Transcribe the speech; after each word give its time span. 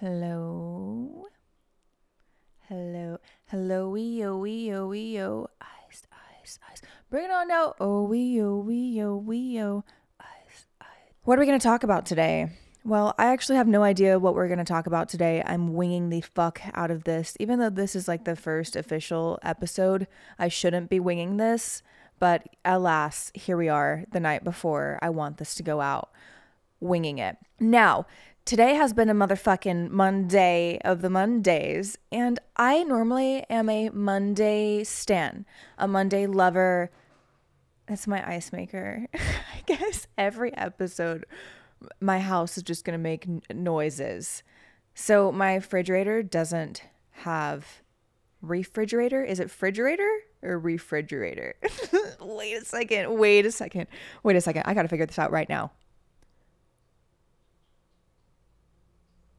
Hello. 0.00 1.26
Hello. 2.68 3.18
Hello, 3.46 3.90
wee 3.90 4.20
yo, 4.20 4.38
wee 4.38 4.68
yo, 4.68 4.86
wee 4.86 5.16
yo. 5.16 5.48
Ice, 5.60 6.06
ice, 6.40 6.60
ice. 6.70 6.82
Bring 7.10 7.24
it 7.24 7.32
on 7.32 7.48
now. 7.48 7.74
Oh, 7.80 8.04
wee 8.04 8.36
yo, 8.36 8.58
wee 8.58 8.92
yo, 8.92 9.16
wee 9.16 9.56
yo. 9.56 9.84
Ice, 10.20 10.66
ice. 10.80 10.86
What 11.24 11.36
are 11.36 11.40
we 11.40 11.46
going 11.46 11.58
to 11.58 11.66
talk 11.66 11.82
about 11.82 12.06
today? 12.06 12.48
Well, 12.84 13.12
I 13.18 13.26
actually 13.32 13.56
have 13.56 13.66
no 13.66 13.82
idea 13.82 14.20
what 14.20 14.36
we're 14.36 14.46
going 14.46 14.58
to 14.58 14.64
talk 14.64 14.86
about 14.86 15.08
today. 15.08 15.42
I'm 15.44 15.74
winging 15.74 16.10
the 16.10 16.20
fuck 16.20 16.60
out 16.74 16.92
of 16.92 17.02
this. 17.02 17.36
Even 17.40 17.58
though 17.58 17.68
this 17.68 17.96
is 17.96 18.06
like 18.06 18.24
the 18.24 18.36
first 18.36 18.76
official 18.76 19.40
episode, 19.42 20.06
I 20.38 20.46
shouldn't 20.46 20.90
be 20.90 21.00
winging 21.00 21.38
this. 21.38 21.82
But 22.20 22.48
alas, 22.64 23.32
here 23.34 23.56
we 23.56 23.68
are 23.68 24.04
the 24.12 24.20
night 24.20 24.44
before 24.44 25.00
I 25.02 25.10
want 25.10 25.38
this 25.38 25.56
to 25.56 25.64
go 25.64 25.80
out, 25.80 26.10
winging 26.78 27.18
it. 27.18 27.36
Now, 27.58 28.06
Today 28.48 28.76
has 28.76 28.94
been 28.94 29.10
a 29.10 29.14
motherfucking 29.14 29.90
Monday 29.90 30.78
of 30.82 31.02
the 31.02 31.10
Mondays, 31.10 31.98
and 32.10 32.38
I 32.56 32.82
normally 32.82 33.44
am 33.50 33.68
a 33.68 33.90
Monday 33.90 34.84
stan, 34.84 35.44
a 35.76 35.86
Monday 35.86 36.26
lover. 36.26 36.90
That's 37.86 38.06
my 38.06 38.26
ice 38.26 38.50
maker. 38.50 39.06
I 39.14 39.62
guess 39.66 40.06
every 40.16 40.56
episode, 40.56 41.26
my 42.00 42.20
house 42.20 42.56
is 42.56 42.62
just 42.62 42.86
gonna 42.86 42.96
make 42.96 43.28
n- 43.28 43.42
noises. 43.52 44.42
So 44.94 45.30
my 45.30 45.56
refrigerator 45.56 46.22
doesn't 46.22 46.84
have 47.24 47.82
refrigerator. 48.40 49.22
Is 49.22 49.40
it 49.40 49.42
refrigerator 49.42 50.20
or 50.40 50.58
refrigerator? 50.58 51.56
wait 52.22 52.54
a 52.54 52.64
second. 52.64 53.18
Wait 53.18 53.44
a 53.44 53.52
second. 53.52 53.88
Wait 54.22 54.36
a 54.36 54.40
second. 54.40 54.62
I 54.64 54.72
gotta 54.72 54.88
figure 54.88 55.04
this 55.04 55.18
out 55.18 55.32
right 55.32 55.50
now. 55.50 55.70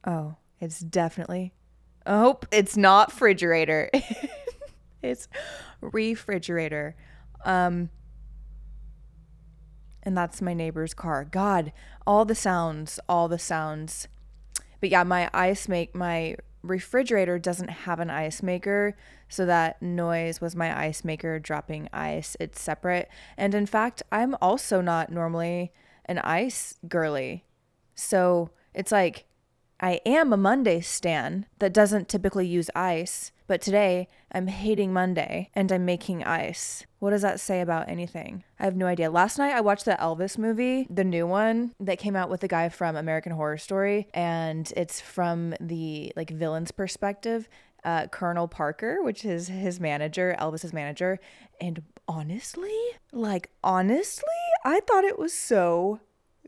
Oh, 0.09 0.37
it's 0.59 0.79
definitely. 0.79 1.53
Oh, 2.07 2.39
it's 2.51 2.75
not 2.75 3.11
refrigerator. 3.11 3.91
it's 5.03 5.27
refrigerator. 5.81 6.95
Um 7.45 7.91
and 10.01 10.17
that's 10.17 10.41
my 10.41 10.55
neighbor's 10.55 10.95
car. 10.95 11.25
God, 11.25 11.71
all 12.07 12.25
the 12.25 12.33
sounds, 12.33 12.99
all 13.07 13.27
the 13.27 13.37
sounds. 13.37 14.07
But 14.79 14.89
yeah, 14.89 15.03
my 15.03 15.29
ice 15.31 15.67
make 15.67 15.93
my 15.93 16.37
refrigerator 16.63 17.37
doesn't 17.37 17.69
have 17.69 17.99
an 17.99 18.09
ice 18.09 18.41
maker, 18.41 18.97
so 19.27 19.45
that 19.45 19.79
noise 19.79 20.41
was 20.41 20.55
my 20.55 20.75
ice 20.75 21.03
maker 21.03 21.37
dropping 21.37 21.87
ice. 21.93 22.35
It's 22.39 22.59
separate. 22.59 23.09
And 23.37 23.53
in 23.53 23.67
fact, 23.67 24.01
I'm 24.11 24.35
also 24.41 24.81
not 24.81 25.11
normally 25.11 25.71
an 26.05 26.17
ice 26.17 26.79
girly. 26.87 27.45
So, 27.93 28.49
it's 28.73 28.91
like 28.91 29.25
I 29.81 30.01
am 30.05 30.33
a 30.33 30.37
Monday 30.37 30.81
stan 30.81 31.45
that 31.59 31.71
doesn't 31.71 32.09
typically 32.09 32.45
use 32.45 32.69
ice, 32.75 33.31
but 33.47 33.61
today 33.61 34.09
I'm 34.29 34.47
hating 34.47 34.91
Monday 34.91 35.51
and 35.55 35.71
I'm 35.71 35.85
making 35.85 36.21
ice. 36.25 36.85
What 36.99 37.11
does 37.11 37.21
that 37.21 37.39
say 37.39 37.61
about 37.61 37.87
anything? 37.87 38.43
I 38.59 38.65
have 38.65 38.75
no 38.75 38.87
idea. 38.87 39.09
Last 39.09 39.37
night 39.37 39.55
I 39.55 39.61
watched 39.61 39.85
the 39.85 39.97
Elvis 39.97 40.37
movie, 40.37 40.85
the 40.89 41.05
new 41.05 41.25
one 41.25 41.71
that 41.79 41.97
came 41.97 42.17
out 42.17 42.29
with 42.29 42.41
the 42.41 42.47
guy 42.49 42.67
from 42.67 42.97
American 42.97 43.31
Horror 43.31 43.57
Story, 43.57 44.09
and 44.13 44.71
it's 44.75 44.99
from 44.99 45.53
the 45.61 46.11
like 46.17 46.29
villain's 46.29 46.71
perspective. 46.71 47.47
Uh, 47.85 48.07
Colonel 48.07 48.49
Parker, 48.49 49.01
which 49.01 49.23
is 49.23 49.47
his 49.47 49.79
manager, 49.79 50.35
Elvis's 50.37 50.73
manager, 50.73 51.17
and 51.61 51.81
honestly, 52.09 52.75
like 53.13 53.51
honestly, 53.63 54.27
I 54.65 54.81
thought 54.81 55.05
it 55.05 55.17
was 55.17 55.33
so 55.33 56.01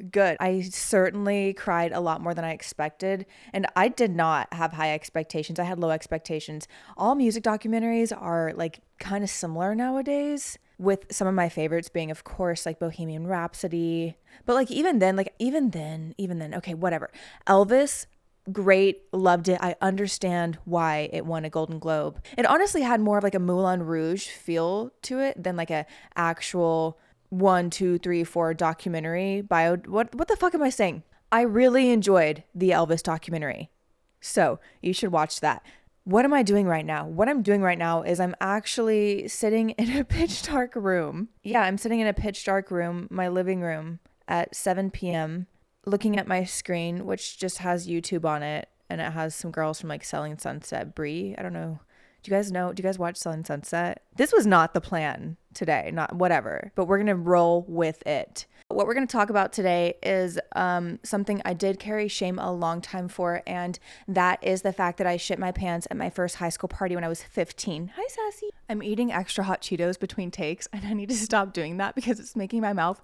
good. 0.09 0.37
I 0.39 0.61
certainly 0.61 1.53
cried 1.53 1.91
a 1.91 1.99
lot 1.99 2.21
more 2.21 2.33
than 2.33 2.45
I 2.45 2.51
expected. 2.51 3.25
And 3.53 3.67
I 3.75 3.87
did 3.87 4.15
not 4.15 4.53
have 4.53 4.73
high 4.73 4.93
expectations. 4.93 5.59
I 5.59 5.63
had 5.63 5.79
low 5.79 5.91
expectations. 5.91 6.67
All 6.97 7.15
music 7.15 7.43
documentaries 7.43 8.11
are 8.15 8.53
like 8.55 8.81
kind 8.99 9.23
of 9.23 9.29
similar 9.29 9.75
nowadays, 9.75 10.57
with 10.77 11.05
some 11.11 11.27
of 11.27 11.35
my 11.35 11.47
favorites 11.47 11.89
being, 11.89 12.09
of 12.09 12.23
course, 12.23 12.65
like 12.65 12.79
Bohemian 12.79 13.27
Rhapsody. 13.27 14.17
But 14.45 14.55
like 14.55 14.71
even 14.71 14.97
then, 14.97 15.15
like 15.15 15.33
even 15.37 15.69
then, 15.69 16.15
even 16.17 16.39
then, 16.39 16.55
okay, 16.55 16.73
whatever. 16.73 17.11
Elvis 17.45 18.07
great, 18.51 19.03
loved 19.11 19.47
it. 19.47 19.59
I 19.61 19.75
understand 19.81 20.57
why 20.65 21.09
it 21.13 21.25
won 21.25 21.45
a 21.45 21.49
Golden 21.49 21.77
Globe. 21.77 22.23
It 22.37 22.47
honestly 22.47 22.81
had 22.81 22.99
more 22.99 23.19
of 23.19 23.23
like 23.23 23.35
a 23.35 23.39
Moulin 23.39 23.83
Rouge 23.83 24.27
feel 24.27 24.91
to 25.03 25.19
it 25.19 25.41
than 25.41 25.55
like 25.55 25.69
a 25.69 25.85
actual 26.15 26.97
one, 27.31 27.69
two, 27.69 27.97
three, 27.97 28.23
four 28.23 28.53
documentary 28.53 29.41
bio. 29.41 29.77
What 29.77 30.13
what 30.13 30.27
the 30.27 30.35
fuck 30.35 30.53
am 30.53 30.61
I 30.61 30.69
saying? 30.69 31.03
I 31.31 31.41
really 31.41 31.89
enjoyed 31.89 32.43
the 32.53 32.71
Elvis 32.71 33.01
documentary. 33.01 33.71
So 34.19 34.59
you 34.81 34.93
should 34.93 35.11
watch 35.11 35.39
that. 35.39 35.63
What 36.03 36.25
am 36.25 36.33
I 36.33 36.43
doing 36.43 36.67
right 36.67 36.85
now? 36.85 37.07
What 37.07 37.29
I'm 37.29 37.41
doing 37.41 37.61
right 37.61 37.77
now 37.77 38.01
is 38.03 38.19
I'm 38.19 38.35
actually 38.41 39.27
sitting 39.29 39.69
in 39.71 39.97
a 39.97 40.03
pitch 40.03 40.43
dark 40.43 40.75
room. 40.75 41.29
Yeah, 41.41 41.61
I'm 41.61 41.77
sitting 41.77 42.01
in 42.01 42.07
a 42.07 42.13
pitch 42.13 42.43
dark 42.43 42.69
room, 42.69 43.07
my 43.09 43.29
living 43.29 43.61
room 43.61 43.99
at 44.27 44.55
7 44.55 44.91
p.m., 44.91 45.47
looking 45.85 46.17
at 46.17 46.27
my 46.27 46.43
screen, 46.43 47.05
which 47.05 47.37
just 47.37 47.59
has 47.59 47.87
YouTube 47.87 48.25
on 48.25 48.43
it. 48.43 48.67
And 48.89 48.99
it 48.99 49.13
has 49.13 49.33
some 49.33 49.51
girls 49.51 49.79
from 49.79 49.89
like 49.89 50.03
Selling 50.03 50.37
Sunset, 50.37 50.93
Bre. 50.95 51.33
I 51.37 51.39
don't 51.41 51.53
know 51.53 51.79
do 52.23 52.31
you 52.31 52.37
guys 52.37 52.51
know? 52.51 52.71
Do 52.71 52.81
you 52.81 52.87
guys 52.87 52.99
watch 52.99 53.17
Selling 53.17 53.43
Sunset? 53.43 54.03
This 54.15 54.31
was 54.31 54.45
not 54.45 54.73
the 54.73 54.81
plan 54.81 55.37
today, 55.53 55.89
not 55.91 56.15
whatever, 56.15 56.71
but 56.75 56.85
we're 56.85 56.99
gonna 56.99 57.15
roll 57.15 57.65
with 57.67 58.05
it. 58.05 58.45
What 58.67 58.85
we're 58.85 58.93
gonna 58.93 59.07
talk 59.07 59.31
about 59.31 59.51
today 59.51 59.95
is 60.03 60.39
um, 60.55 60.99
something 61.03 61.41
I 61.43 61.53
did 61.53 61.79
carry 61.79 62.07
shame 62.07 62.37
a 62.37 62.53
long 62.53 62.79
time 62.79 63.07
for, 63.07 63.41
and 63.47 63.79
that 64.07 64.43
is 64.43 64.61
the 64.61 64.71
fact 64.71 64.99
that 64.99 65.07
I 65.07 65.17
shit 65.17 65.39
my 65.39 65.51
pants 65.51 65.87
at 65.89 65.97
my 65.97 66.11
first 66.11 66.35
high 66.35 66.49
school 66.49 66.69
party 66.69 66.93
when 66.93 67.03
I 67.03 67.09
was 67.09 67.23
15. 67.23 67.93
Hi, 67.95 68.03
Sassy. 68.07 68.49
I'm 68.69 68.83
eating 68.83 69.11
extra 69.11 69.43
hot 69.43 69.61
Cheetos 69.61 69.99
between 69.99 70.29
takes, 70.29 70.67
and 70.71 70.85
I 70.85 70.93
need 70.93 71.09
to 71.09 71.15
stop 71.15 71.53
doing 71.53 71.77
that 71.77 71.95
because 71.95 72.19
it's 72.19 72.35
making 72.35 72.61
my 72.61 72.73
mouth 72.73 73.01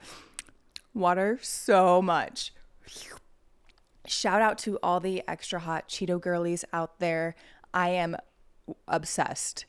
water 0.94 1.40
so 1.42 2.02
much. 2.04 2.54
Shout 4.06 4.42
out 4.42 4.58
to 4.60 4.78
all 4.82 5.00
the 5.00 5.24
extra 5.28 5.60
hot 5.60 5.90
Cheeto 5.90 6.22
girlies 6.22 6.64
out 6.72 7.00
there. 7.00 7.36
I 7.74 7.90
am 7.90 8.16
obsessed. 8.88 9.66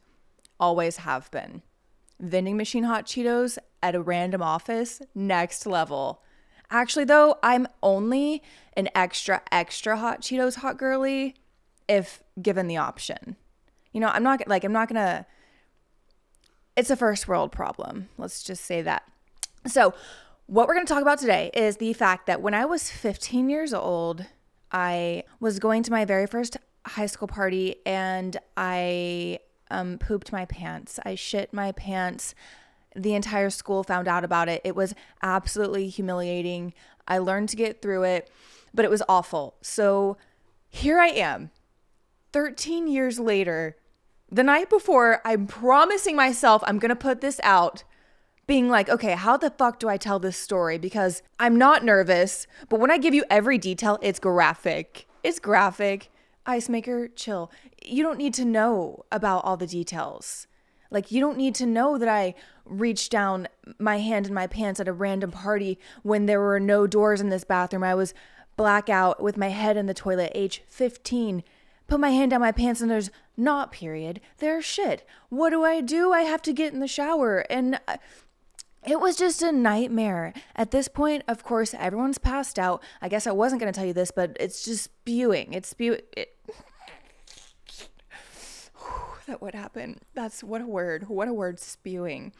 Always 0.60 0.98
have 0.98 1.30
been. 1.30 1.62
Vending 2.20 2.56
machine 2.56 2.84
hot 2.84 3.06
Cheetos 3.06 3.58
at 3.82 3.94
a 3.94 4.02
random 4.02 4.42
office, 4.42 5.00
next 5.14 5.66
level. 5.66 6.22
Actually, 6.70 7.04
though, 7.04 7.38
I'm 7.42 7.66
only 7.82 8.42
an 8.76 8.88
extra, 8.94 9.40
extra 9.50 9.96
hot 9.96 10.20
Cheetos 10.20 10.56
hot 10.56 10.76
girly 10.76 11.34
if 11.88 12.22
given 12.40 12.66
the 12.66 12.76
option. 12.76 13.36
You 13.92 14.00
know, 14.00 14.08
I'm 14.08 14.22
not 14.22 14.46
like, 14.46 14.64
I'm 14.64 14.72
not 14.72 14.88
gonna, 14.88 15.26
it's 16.76 16.90
a 16.90 16.96
first 16.96 17.26
world 17.26 17.52
problem. 17.52 18.08
Let's 18.18 18.42
just 18.42 18.64
say 18.64 18.82
that. 18.82 19.04
So, 19.66 19.94
what 20.46 20.66
we're 20.66 20.74
gonna 20.74 20.86
talk 20.86 21.02
about 21.02 21.18
today 21.18 21.50
is 21.54 21.76
the 21.76 21.92
fact 21.92 22.26
that 22.26 22.42
when 22.42 22.54
I 22.54 22.64
was 22.64 22.90
15 22.90 23.48
years 23.48 23.72
old, 23.72 24.26
I 24.70 25.24
was 25.40 25.58
going 25.58 25.82
to 25.84 25.90
my 25.90 26.04
very 26.04 26.26
first 26.26 26.56
high 26.90 27.06
school 27.06 27.28
party 27.28 27.76
and 27.86 28.36
I 28.56 29.40
um, 29.70 29.98
pooped 29.98 30.32
my 30.32 30.44
pants. 30.44 30.98
I 31.04 31.14
shit 31.14 31.52
my 31.52 31.72
pants. 31.72 32.34
The 32.96 33.14
entire 33.14 33.50
school 33.50 33.84
found 33.84 34.08
out 34.08 34.24
about 34.24 34.48
it. 34.48 34.60
It 34.64 34.74
was 34.74 34.94
absolutely 35.22 35.88
humiliating. 35.88 36.74
I 37.06 37.18
learned 37.18 37.48
to 37.50 37.56
get 37.56 37.82
through 37.82 38.04
it, 38.04 38.30
but 38.74 38.84
it 38.84 38.90
was 38.90 39.02
awful. 39.08 39.54
So 39.62 40.16
here 40.68 40.98
I 40.98 41.08
am, 41.08 41.50
13 42.32 42.88
years 42.88 43.18
later. 43.18 43.76
The 44.30 44.42
night 44.42 44.68
before, 44.68 45.22
I'm 45.24 45.46
promising 45.46 46.14
myself 46.14 46.62
I'm 46.66 46.78
going 46.78 46.90
to 46.90 46.96
put 46.96 47.20
this 47.20 47.40
out, 47.42 47.84
being 48.46 48.68
like, 48.68 48.88
okay, 48.88 49.12
how 49.12 49.36
the 49.36 49.50
fuck 49.50 49.78
do 49.78 49.88
I 49.88 49.96
tell 49.96 50.18
this 50.18 50.36
story? 50.36 50.78
Because 50.78 51.22
I'm 51.38 51.56
not 51.56 51.84
nervous, 51.84 52.46
but 52.68 52.80
when 52.80 52.90
I 52.90 52.98
give 52.98 53.14
you 53.14 53.24
every 53.30 53.58
detail, 53.58 53.98
it's 54.02 54.18
graphic. 54.18 55.06
It's 55.22 55.38
graphic. 55.38 56.10
Ice 56.48 56.70
maker, 56.70 57.08
chill. 57.08 57.52
You 57.84 58.02
don't 58.02 58.18
need 58.18 58.32
to 58.34 58.44
know 58.44 59.04
about 59.12 59.44
all 59.44 59.58
the 59.58 59.66
details. 59.66 60.46
Like, 60.90 61.12
you 61.12 61.20
don't 61.20 61.36
need 61.36 61.54
to 61.56 61.66
know 61.66 61.98
that 61.98 62.08
I 62.08 62.34
reached 62.64 63.12
down 63.12 63.48
my 63.78 63.98
hand 63.98 64.26
in 64.26 64.32
my 64.32 64.46
pants 64.46 64.80
at 64.80 64.88
a 64.88 64.92
random 64.92 65.30
party 65.30 65.78
when 66.02 66.24
there 66.24 66.40
were 66.40 66.58
no 66.58 66.86
doors 66.86 67.20
in 67.20 67.28
this 67.28 67.44
bathroom. 67.44 67.84
I 67.84 67.94
was 67.94 68.14
blackout 68.56 69.22
with 69.22 69.36
my 69.36 69.48
head 69.48 69.76
in 69.76 69.84
the 69.84 69.94
toilet, 69.94 70.32
age 70.34 70.62
15. 70.68 71.44
Put 71.86 72.00
my 72.00 72.10
hand 72.10 72.30
down 72.30 72.40
my 72.40 72.52
pants 72.52 72.80
and 72.80 72.90
there's 72.90 73.10
not, 73.36 73.70
period. 73.70 74.20
There's 74.38 74.64
shit. 74.64 75.06
What 75.28 75.50
do 75.50 75.64
I 75.64 75.82
do? 75.82 76.12
I 76.12 76.22
have 76.22 76.40
to 76.42 76.54
get 76.54 76.72
in 76.72 76.80
the 76.80 76.88
shower. 76.88 77.44
And 77.50 77.78
uh, 77.86 77.98
it 78.86 79.00
was 79.00 79.16
just 79.16 79.42
a 79.42 79.52
nightmare. 79.52 80.32
At 80.56 80.70
this 80.70 80.88
point, 80.88 81.22
of 81.28 81.42
course, 81.42 81.74
everyone's 81.74 82.18
passed 82.18 82.58
out. 82.58 82.82
I 83.02 83.08
guess 83.08 83.26
I 83.26 83.32
wasn't 83.32 83.60
going 83.60 83.72
to 83.72 83.76
tell 83.76 83.86
you 83.86 83.92
this, 83.92 84.10
but 84.10 84.36
it's 84.40 84.64
just 84.64 84.84
spewing. 84.84 85.52
It's 85.52 85.68
spew. 85.68 85.98
It... 86.16 86.37
that 89.28 89.40
would 89.40 89.54
happen. 89.54 90.00
That's 90.14 90.42
what 90.42 90.60
a 90.60 90.66
word. 90.66 91.08
What 91.08 91.28
a 91.28 91.32
word, 91.32 91.60
spewing. 91.60 92.32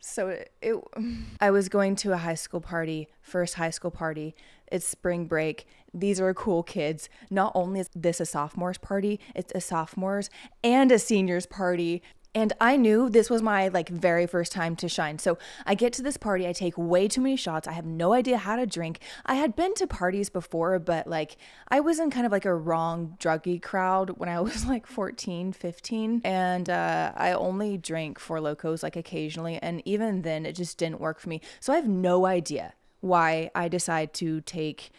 So 0.00 0.28
it, 0.28 0.52
it, 0.62 0.76
I 1.40 1.50
was 1.50 1.68
going 1.68 1.96
to 1.96 2.12
a 2.12 2.16
high 2.16 2.34
school 2.34 2.60
party, 2.60 3.08
first 3.20 3.54
high 3.54 3.70
school 3.70 3.90
party. 3.90 4.34
It's 4.70 4.86
spring 4.86 5.26
break. 5.26 5.66
These 5.92 6.20
are 6.20 6.32
cool 6.34 6.62
kids. 6.62 7.08
Not 7.30 7.52
only 7.54 7.80
is 7.80 7.90
this 7.94 8.20
a 8.20 8.26
sophomores 8.26 8.78
party, 8.78 9.18
it's 9.34 9.52
a 9.54 9.60
sophomores 9.60 10.30
and 10.62 10.92
a 10.92 10.98
seniors 10.98 11.46
party. 11.46 12.02
And 12.34 12.52
I 12.60 12.76
knew 12.76 13.08
this 13.08 13.30
was 13.30 13.42
my 13.42 13.68
like 13.68 13.88
very 13.88 14.26
first 14.26 14.52
time 14.52 14.76
to 14.76 14.88
shine. 14.88 15.18
So 15.18 15.38
I 15.66 15.74
get 15.74 15.92
to 15.94 16.02
this 16.02 16.16
party, 16.16 16.46
I 16.46 16.52
take 16.52 16.76
way 16.76 17.08
too 17.08 17.20
many 17.20 17.36
shots. 17.36 17.66
I 17.66 17.72
have 17.72 17.86
no 17.86 18.12
idea 18.12 18.36
how 18.36 18.56
to 18.56 18.66
drink. 18.66 19.00
I 19.26 19.34
had 19.34 19.56
been 19.56 19.74
to 19.74 19.86
parties 19.86 20.28
before, 20.28 20.78
but 20.78 21.06
like 21.06 21.36
I 21.68 21.80
was 21.80 21.98
in 21.98 22.10
kind 22.10 22.26
of 22.26 22.32
like 22.32 22.44
a 22.44 22.54
wrong 22.54 23.16
druggy 23.18 23.60
crowd 23.60 24.10
when 24.18 24.28
I 24.28 24.40
was 24.48 24.66
like 24.66 24.86
14, 24.86 25.52
15. 25.52 26.20
And 26.24 26.68
uh, 26.70 27.12
I 27.16 27.32
only 27.32 27.78
drank 27.78 28.18
Four 28.18 28.38
Lokos 28.38 28.82
like 28.82 28.96
occasionally. 28.96 29.58
And 29.62 29.82
even 29.84 30.22
then, 30.22 30.44
it 30.46 30.52
just 30.52 30.78
didn't 30.78 31.00
work 31.00 31.20
for 31.20 31.28
me. 31.28 31.40
So 31.60 31.72
I 31.72 31.76
have 31.76 31.88
no 31.88 32.26
idea 32.26 32.74
why 33.00 33.50
I 33.54 33.68
decide 33.68 34.12
to 34.14 34.40
take 34.42 34.90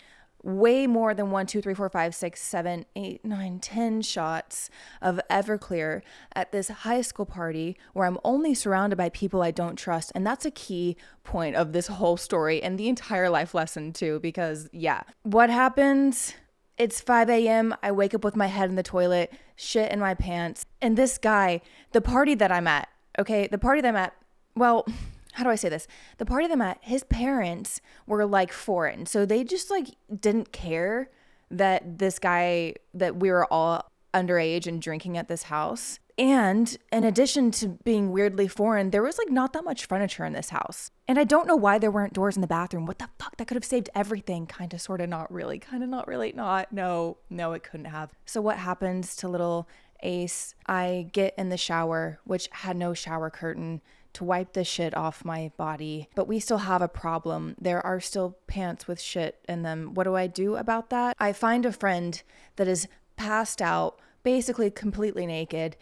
way 0.43 0.87
more 0.87 1.13
than 1.13 1.31
one, 1.31 1.45
two, 1.45 1.61
three, 1.61 1.73
four, 1.73 1.89
five, 1.89 2.15
six, 2.15 2.41
seven, 2.41 2.85
eight, 2.95 3.23
nine, 3.25 3.59
ten 3.59 4.01
shots 4.01 4.69
of 5.01 5.19
Everclear 5.29 6.01
at 6.35 6.51
this 6.51 6.69
high 6.69 7.01
school 7.01 7.25
party 7.25 7.77
where 7.93 8.05
I'm 8.05 8.17
only 8.23 8.53
surrounded 8.53 8.95
by 8.95 9.09
people 9.09 9.41
I 9.41 9.51
don't 9.51 9.75
trust. 9.75 10.11
And 10.15 10.25
that's 10.25 10.45
a 10.45 10.51
key 10.51 10.97
point 11.23 11.55
of 11.55 11.73
this 11.73 11.87
whole 11.87 12.17
story 12.17 12.61
and 12.61 12.77
the 12.77 12.87
entire 12.87 13.29
life 13.29 13.53
lesson, 13.53 13.93
too, 13.93 14.19
because 14.21 14.69
yeah, 14.71 15.03
what 15.23 15.49
happens? 15.49 16.33
It's 16.77 17.01
5 17.01 17.29
a.m. 17.29 17.75
I 17.83 17.91
wake 17.91 18.13
up 18.13 18.23
with 18.23 18.37
my 18.37 18.47
head 18.47 18.69
in 18.69 18.77
the 18.77 18.83
toilet, 18.83 19.33
shit 19.57 19.91
in 19.91 19.99
my 19.99 20.13
pants. 20.13 20.65
And 20.81 20.97
this 20.97 21.17
guy, 21.17 21.61
the 21.91 21.99
party 21.99 22.35
that 22.35 22.53
I'm 22.53 22.67
at, 22.67 22.87
okay, 23.17 23.47
the 23.47 23.57
party 23.57 23.81
that 23.81 23.89
I'm 23.89 23.97
at, 23.97 24.13
well, 24.55 24.85
how 25.33 25.43
do 25.43 25.49
I 25.49 25.55
say 25.55 25.69
this? 25.69 25.87
The 26.17 26.25
party 26.25 26.47
that 26.47 26.53
I'm 26.53 26.61
at, 26.61 26.79
his 26.81 27.03
parents 27.03 27.81
were 28.07 28.25
like 28.25 28.51
foreign. 28.51 29.05
So 29.05 29.25
they 29.25 29.43
just 29.43 29.69
like 29.69 29.87
didn't 30.19 30.51
care 30.51 31.09
that 31.51 31.99
this 31.99 32.19
guy, 32.19 32.75
that 32.93 33.17
we 33.17 33.31
were 33.31 33.51
all 33.51 33.91
underage 34.13 34.67
and 34.67 34.81
drinking 34.81 35.17
at 35.17 35.27
this 35.27 35.43
house. 35.43 35.99
And 36.17 36.77
in 36.91 37.05
addition 37.05 37.49
to 37.51 37.69
being 37.69 38.11
weirdly 38.11 38.49
foreign, 38.49 38.89
there 38.89 39.01
was 39.01 39.17
like 39.17 39.29
not 39.29 39.53
that 39.53 39.63
much 39.63 39.85
furniture 39.85 40.25
in 40.25 40.33
this 40.33 40.49
house. 40.49 40.91
And 41.07 41.17
I 41.17 41.23
don't 41.23 41.47
know 41.47 41.55
why 41.55 41.79
there 41.79 41.91
weren't 41.91 42.11
doors 42.11 42.35
in 42.35 42.41
the 42.41 42.47
bathroom. 42.47 42.85
What 42.85 42.99
the 42.99 43.07
fuck? 43.17 43.37
That 43.37 43.47
could 43.47 43.55
have 43.55 43.63
saved 43.63 43.89
everything. 43.95 44.45
Kind 44.45 44.73
of, 44.73 44.81
sort 44.81 44.99
of, 44.99 45.07
not 45.07 45.31
really. 45.31 45.59
Kind 45.59 45.81
of, 45.81 45.87
not 45.89 46.07
really, 46.09 46.33
not. 46.35 46.73
No, 46.73 47.17
no, 47.29 47.53
it 47.53 47.63
couldn't 47.63 47.85
have. 47.85 48.11
So, 48.25 48.41
what 48.41 48.57
happens 48.57 49.15
to 49.17 49.29
little 49.29 49.69
Ace? 50.01 50.55
I 50.67 51.07
get 51.13 51.35
in 51.37 51.47
the 51.47 51.57
shower, 51.57 52.19
which 52.25 52.49
had 52.51 52.75
no 52.75 52.93
shower 52.93 53.29
curtain 53.29 53.81
to 54.13 54.23
wipe 54.23 54.53
the 54.53 54.63
shit 54.63 54.95
off 54.95 55.25
my 55.25 55.51
body, 55.57 56.09
but 56.15 56.27
we 56.27 56.39
still 56.39 56.59
have 56.59 56.81
a 56.81 56.87
problem. 56.87 57.55
There 57.59 57.85
are 57.85 57.99
still 57.99 58.37
pants 58.47 58.87
with 58.87 58.99
shit 58.99 59.39
in 59.47 59.63
them. 59.63 59.93
What 59.93 60.05
do 60.05 60.15
I 60.15 60.27
do 60.27 60.55
about 60.55 60.89
that? 60.89 61.15
I 61.19 61.33
find 61.33 61.65
a 61.65 61.71
friend 61.71 62.21
that 62.55 62.67
is 62.67 62.87
passed 63.15 63.61
out, 63.61 63.99
basically 64.23 64.71
completely 64.71 65.25
naked, 65.25 65.75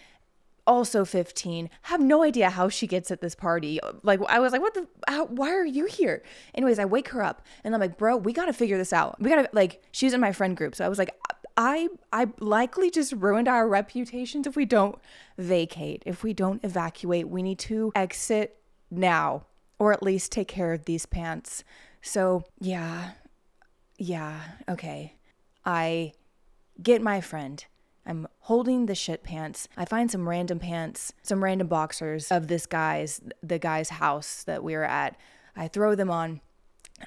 also 0.68 1.06
15 1.06 1.70
have 1.84 2.02
no 2.02 2.24
idea 2.24 2.50
how 2.50 2.68
she 2.68 2.86
gets 2.86 3.10
at 3.10 3.22
this 3.22 3.34
party 3.34 3.80
like 4.04 4.20
i 4.28 4.38
was 4.38 4.52
like 4.52 4.62
what 4.62 4.74
the 4.74 4.86
how, 5.08 5.26
why 5.28 5.50
are 5.50 5.66
you 5.66 5.86
here 5.86 6.22
anyways 6.54 6.78
i 6.78 6.84
wake 6.84 7.08
her 7.08 7.24
up 7.24 7.42
and 7.64 7.74
i'm 7.74 7.80
like 7.80 7.98
bro 7.98 8.18
we 8.18 8.34
gotta 8.34 8.52
figure 8.52 8.78
this 8.78 8.92
out 8.92 9.20
we 9.22 9.30
gotta 9.30 9.50
like 9.54 9.82
she's 9.94 10.14
in 10.14 10.20
my 10.20 10.34
friend 10.34 10.58
group 10.58 10.76
so 10.76 10.86
i 10.86 10.90
was 10.90 11.00
like 11.00 11.16
I 11.58 11.90
I 12.14 12.28
likely 12.40 12.92
just 12.92 13.14
ruined 13.14 13.48
our 13.48 13.68
reputations 13.68 14.46
if 14.46 14.56
we 14.56 14.66
don't 14.66 15.00
vacate, 15.38 16.04
if 16.06 16.24
we 16.24 16.34
don't 16.34 16.64
evacuate. 16.64 17.28
We 17.28 17.42
need 17.42 17.60
to 17.60 17.92
exit 17.96 18.60
now 18.92 19.48
or 19.80 19.92
at 19.92 20.04
least 20.04 20.32
take 20.32 20.48
care 20.48 20.74
of 20.74 20.86
these 20.86 21.06
pants. 21.06 21.64
So, 22.02 22.44
yeah. 22.60 23.12
Yeah, 23.98 24.40
okay. 24.70 25.16
I 25.66 26.14
get 26.82 27.02
my 27.02 27.22
friend. 27.22 27.64
I'm 28.06 28.28
holding 28.42 28.86
the 28.86 28.96
shit 28.96 29.24
pants. 29.24 29.68
I 29.76 29.86
find 29.86 30.10
some 30.10 30.30
random 30.30 30.60
pants, 30.60 31.14
some 31.24 31.44
random 31.44 31.68
boxers 31.68 32.32
of 32.32 32.48
this 32.48 32.66
guy's 32.66 33.20
the 33.44 33.60
guy's 33.60 33.90
house 33.90 34.44
that 34.44 34.64
we 34.64 34.76
were 34.76 34.86
at. 34.86 35.18
I 35.56 35.68
throw 35.68 35.96
them 35.96 36.10
on 36.10 36.42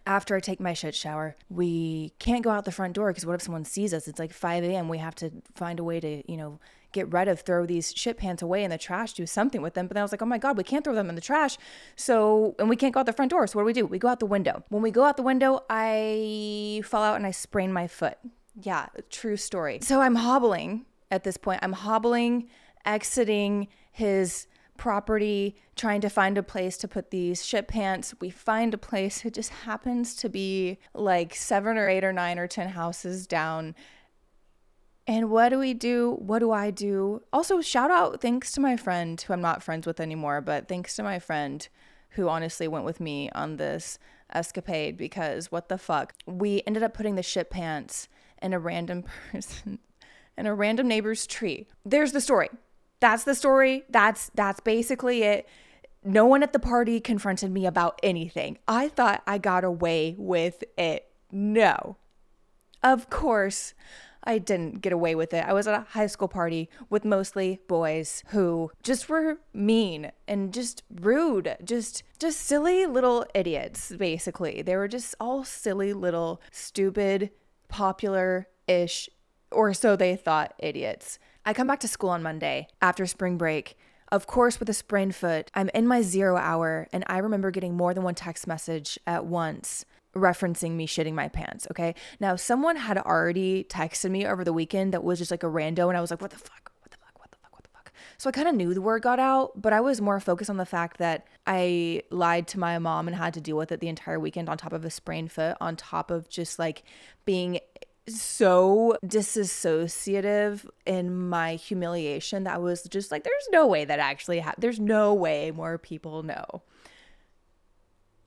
after 0.06 0.36
I 0.36 0.40
take 0.40 0.60
my 0.60 0.72
shit 0.72 0.94
shower, 0.94 1.36
we 1.48 2.12
can't 2.18 2.44
go 2.44 2.50
out 2.50 2.64
the 2.64 2.72
front 2.72 2.94
door 2.94 3.10
because 3.10 3.26
what 3.26 3.34
if 3.34 3.42
someone 3.42 3.64
sees 3.64 3.92
us? 3.92 4.06
It's 4.06 4.18
like 4.18 4.32
5 4.32 4.64
a.m. 4.64 4.88
We 4.88 4.98
have 4.98 5.14
to 5.16 5.30
find 5.54 5.80
a 5.80 5.84
way 5.84 6.00
to, 6.00 6.30
you 6.30 6.36
know, 6.36 6.60
get 6.92 7.12
rid 7.12 7.28
of, 7.28 7.40
throw 7.40 7.66
these 7.66 7.92
shit 7.94 8.16
pants 8.16 8.42
away 8.42 8.64
in 8.64 8.70
the 8.70 8.78
trash, 8.78 9.12
do 9.12 9.26
something 9.26 9.62
with 9.62 9.74
them. 9.74 9.86
But 9.86 9.94
then 9.94 10.02
I 10.02 10.04
was 10.04 10.12
like, 10.12 10.22
oh 10.22 10.26
my 10.26 10.38
God, 10.38 10.56
we 10.56 10.64
can't 10.64 10.84
throw 10.84 10.94
them 10.94 11.08
in 11.08 11.14
the 11.14 11.20
trash. 11.20 11.56
So, 11.96 12.54
and 12.58 12.68
we 12.68 12.76
can't 12.76 12.94
go 12.94 13.00
out 13.00 13.06
the 13.06 13.12
front 13.12 13.30
door. 13.30 13.46
So 13.46 13.58
what 13.58 13.62
do 13.62 13.66
we 13.66 13.72
do? 13.72 13.86
We 13.86 13.98
go 13.98 14.08
out 14.08 14.20
the 14.20 14.26
window. 14.26 14.64
When 14.68 14.82
we 14.82 14.90
go 14.90 15.04
out 15.04 15.16
the 15.16 15.22
window, 15.22 15.64
I 15.68 16.82
fall 16.84 17.02
out 17.02 17.16
and 17.16 17.26
I 17.26 17.30
sprain 17.30 17.72
my 17.72 17.86
foot. 17.86 18.18
Yeah, 18.60 18.86
true 19.10 19.36
story. 19.36 19.80
So 19.82 20.00
I'm 20.00 20.16
hobbling 20.16 20.86
at 21.10 21.24
this 21.24 21.36
point. 21.36 21.60
I'm 21.62 21.72
hobbling, 21.72 22.48
exiting 22.84 23.68
his 23.92 24.46
property 24.80 25.54
trying 25.76 26.00
to 26.00 26.08
find 26.08 26.38
a 26.38 26.42
place 26.42 26.78
to 26.78 26.88
put 26.88 27.10
these 27.10 27.44
shit 27.44 27.68
pants. 27.68 28.14
We 28.18 28.30
find 28.30 28.72
a 28.72 28.78
place. 28.78 29.26
It 29.26 29.34
just 29.34 29.50
happens 29.50 30.14
to 30.16 30.30
be 30.30 30.78
like 30.94 31.34
seven 31.34 31.76
or 31.76 31.86
eight 31.86 32.02
or 32.02 32.14
nine 32.14 32.38
or 32.38 32.48
10 32.48 32.70
houses 32.70 33.26
down. 33.26 33.74
And 35.06 35.30
what 35.30 35.50
do 35.50 35.58
we 35.58 35.74
do? 35.74 36.16
What 36.18 36.38
do 36.38 36.50
I 36.50 36.70
do? 36.70 37.22
Also, 37.30 37.60
shout 37.60 37.90
out 37.90 38.22
thanks 38.22 38.52
to 38.52 38.60
my 38.60 38.74
friend 38.74 39.20
who 39.20 39.34
I'm 39.34 39.42
not 39.42 39.62
friends 39.62 39.86
with 39.86 40.00
anymore, 40.00 40.40
but 40.40 40.66
thanks 40.66 40.96
to 40.96 41.02
my 41.02 41.18
friend 41.18 41.68
who 42.10 42.30
honestly 42.30 42.66
went 42.66 42.86
with 42.86 43.00
me 43.00 43.28
on 43.34 43.58
this 43.58 43.98
escapade 44.32 44.96
because 44.96 45.52
what 45.52 45.68
the 45.68 45.76
fuck? 45.76 46.14
We 46.26 46.62
ended 46.66 46.82
up 46.82 46.94
putting 46.94 47.16
the 47.16 47.22
shit 47.22 47.50
pants 47.50 48.08
in 48.40 48.54
a 48.54 48.58
random 48.58 49.04
person 49.30 49.78
in 50.38 50.46
a 50.46 50.54
random 50.54 50.88
neighbor's 50.88 51.26
tree. 51.26 51.66
There's 51.84 52.12
the 52.12 52.20
story. 52.22 52.48
That's 53.00 53.24
the 53.24 53.34
story. 53.34 53.84
That's 53.88 54.30
that's 54.34 54.60
basically 54.60 55.22
it. 55.22 55.48
No 56.04 56.24
one 56.26 56.42
at 56.42 56.52
the 56.52 56.58
party 56.58 57.00
confronted 57.00 57.50
me 57.50 57.66
about 57.66 57.98
anything. 58.02 58.58
I 58.66 58.88
thought 58.88 59.22
I 59.26 59.38
got 59.38 59.64
away 59.64 60.14
with 60.16 60.64
it. 60.78 61.08
No. 61.30 61.96
Of 62.82 63.10
course, 63.10 63.74
I 64.24 64.38
didn't 64.38 64.80
get 64.80 64.92
away 64.92 65.14
with 65.14 65.34
it. 65.34 65.44
I 65.44 65.52
was 65.52 65.66
at 65.66 65.74
a 65.74 65.86
high 65.90 66.06
school 66.06 66.28
party 66.28 66.68
with 66.88 67.04
mostly 67.04 67.60
boys 67.68 68.22
who 68.28 68.70
just 68.82 69.08
were 69.08 69.38
mean 69.52 70.12
and 70.28 70.52
just 70.52 70.82
rude, 70.90 71.56
just 71.64 72.02
just 72.18 72.40
silly 72.40 72.86
little 72.86 73.26
idiots 73.34 73.92
basically. 73.96 74.62
They 74.62 74.76
were 74.76 74.88
just 74.88 75.14
all 75.20 75.44
silly 75.44 75.92
little 75.92 76.40
stupid 76.50 77.30
popular-ish 77.68 79.08
or 79.50 79.74
so 79.74 79.96
they 79.96 80.16
thought 80.16 80.54
idiots. 80.58 81.18
I 81.44 81.54
come 81.54 81.66
back 81.66 81.80
to 81.80 81.88
school 81.88 82.10
on 82.10 82.22
Monday 82.22 82.68
after 82.82 83.06
spring 83.06 83.38
break. 83.38 83.76
Of 84.12 84.26
course, 84.26 84.58
with 84.58 84.68
a 84.68 84.74
sprained 84.74 85.14
foot, 85.14 85.50
I'm 85.54 85.70
in 85.72 85.86
my 85.86 86.02
zero 86.02 86.36
hour, 86.36 86.88
and 86.92 87.04
I 87.06 87.18
remember 87.18 87.50
getting 87.50 87.76
more 87.76 87.94
than 87.94 88.02
one 88.02 88.14
text 88.14 88.46
message 88.46 88.98
at 89.06 89.24
once 89.24 89.84
referencing 90.14 90.72
me 90.72 90.86
shitting 90.86 91.14
my 91.14 91.28
pants. 91.28 91.66
Okay. 91.70 91.94
Now, 92.18 92.36
someone 92.36 92.76
had 92.76 92.98
already 92.98 93.64
texted 93.64 94.10
me 94.10 94.26
over 94.26 94.44
the 94.44 94.52
weekend 94.52 94.92
that 94.92 95.04
was 95.04 95.18
just 95.18 95.30
like 95.30 95.44
a 95.44 95.46
rando, 95.46 95.88
and 95.88 95.96
I 95.96 96.00
was 96.00 96.10
like, 96.10 96.20
what 96.20 96.32
the 96.32 96.38
fuck? 96.38 96.72
What 96.80 96.90
the 96.90 96.98
fuck? 96.98 97.18
What 97.20 97.30
the 97.30 97.36
fuck? 97.38 97.52
What 97.52 97.62
the 97.62 97.70
fuck? 97.70 97.92
So 98.18 98.28
I 98.28 98.32
kind 98.32 98.48
of 98.48 98.54
knew 98.56 98.74
the 98.74 98.82
word 98.82 99.02
got 99.02 99.20
out, 99.20 99.60
but 99.60 99.72
I 99.72 99.80
was 99.80 100.00
more 100.00 100.18
focused 100.18 100.50
on 100.50 100.56
the 100.56 100.66
fact 100.66 100.98
that 100.98 101.26
I 101.46 102.02
lied 102.10 102.48
to 102.48 102.58
my 102.58 102.78
mom 102.80 103.06
and 103.06 103.16
had 103.16 103.34
to 103.34 103.40
deal 103.40 103.56
with 103.56 103.70
it 103.70 103.80
the 103.80 103.88
entire 103.88 104.18
weekend 104.18 104.48
on 104.48 104.58
top 104.58 104.72
of 104.72 104.84
a 104.84 104.90
sprained 104.90 105.30
foot, 105.30 105.56
on 105.60 105.76
top 105.76 106.10
of 106.10 106.28
just 106.28 106.58
like 106.58 106.82
being 107.24 107.60
so 108.18 108.96
disassociative 109.04 110.66
in 110.86 111.28
my 111.28 111.54
humiliation 111.54 112.44
that 112.44 112.54
I 112.54 112.58
was 112.58 112.82
just 112.84 113.10
like, 113.10 113.24
there's 113.24 113.48
no 113.50 113.66
way 113.66 113.84
that 113.84 113.98
actually 113.98 114.38
happened. 114.40 114.62
There's 114.62 114.80
no 114.80 115.12
way 115.14 115.50
more 115.50 115.78
people 115.78 116.22
know. 116.22 116.62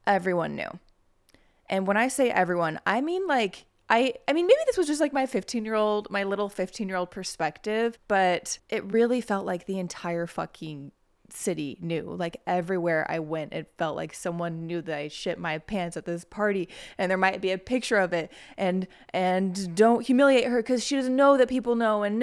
Everyone 0.05 0.55
knew. 0.55 0.79
And 1.69 1.87
when 1.87 1.97
I 1.97 2.07
say 2.07 2.29
everyone, 2.29 2.79
I 2.85 3.01
mean 3.01 3.25
like 3.27 3.65
I 3.89 4.13
I 4.27 4.33
mean 4.33 4.45
maybe 4.45 4.59
this 4.65 4.77
was 4.77 4.87
just 4.87 5.01
like 5.01 5.13
my 5.13 5.25
15-year-old, 5.25 6.09
my 6.09 6.23
little 6.23 6.49
15-year-old 6.49 7.09
perspective, 7.11 7.97
but 8.07 8.59
it 8.69 8.83
really 8.91 9.21
felt 9.21 9.45
like 9.45 9.65
the 9.65 9.79
entire 9.79 10.27
fucking 10.27 10.91
city 11.35 11.77
knew. 11.81 12.01
Like 12.03 12.37
everywhere 12.47 13.05
I 13.09 13.19
went, 13.19 13.53
it 13.53 13.71
felt 13.77 13.95
like 13.95 14.13
someone 14.13 14.65
knew 14.65 14.81
that 14.81 14.97
I 14.97 15.07
shit 15.07 15.39
my 15.39 15.57
pants 15.57 15.97
at 15.97 16.05
this 16.05 16.23
party, 16.25 16.69
and 16.97 17.09
there 17.09 17.17
might 17.17 17.41
be 17.41 17.51
a 17.51 17.57
picture 17.57 17.97
of 17.97 18.13
it. 18.13 18.31
And 18.57 18.87
and 19.13 19.75
don't 19.75 20.05
humiliate 20.05 20.45
her 20.45 20.57
because 20.57 20.83
she 20.83 20.95
doesn't 20.95 21.15
know 21.15 21.37
that 21.37 21.49
people 21.49 21.75
know. 21.75 22.03
And 22.03 22.19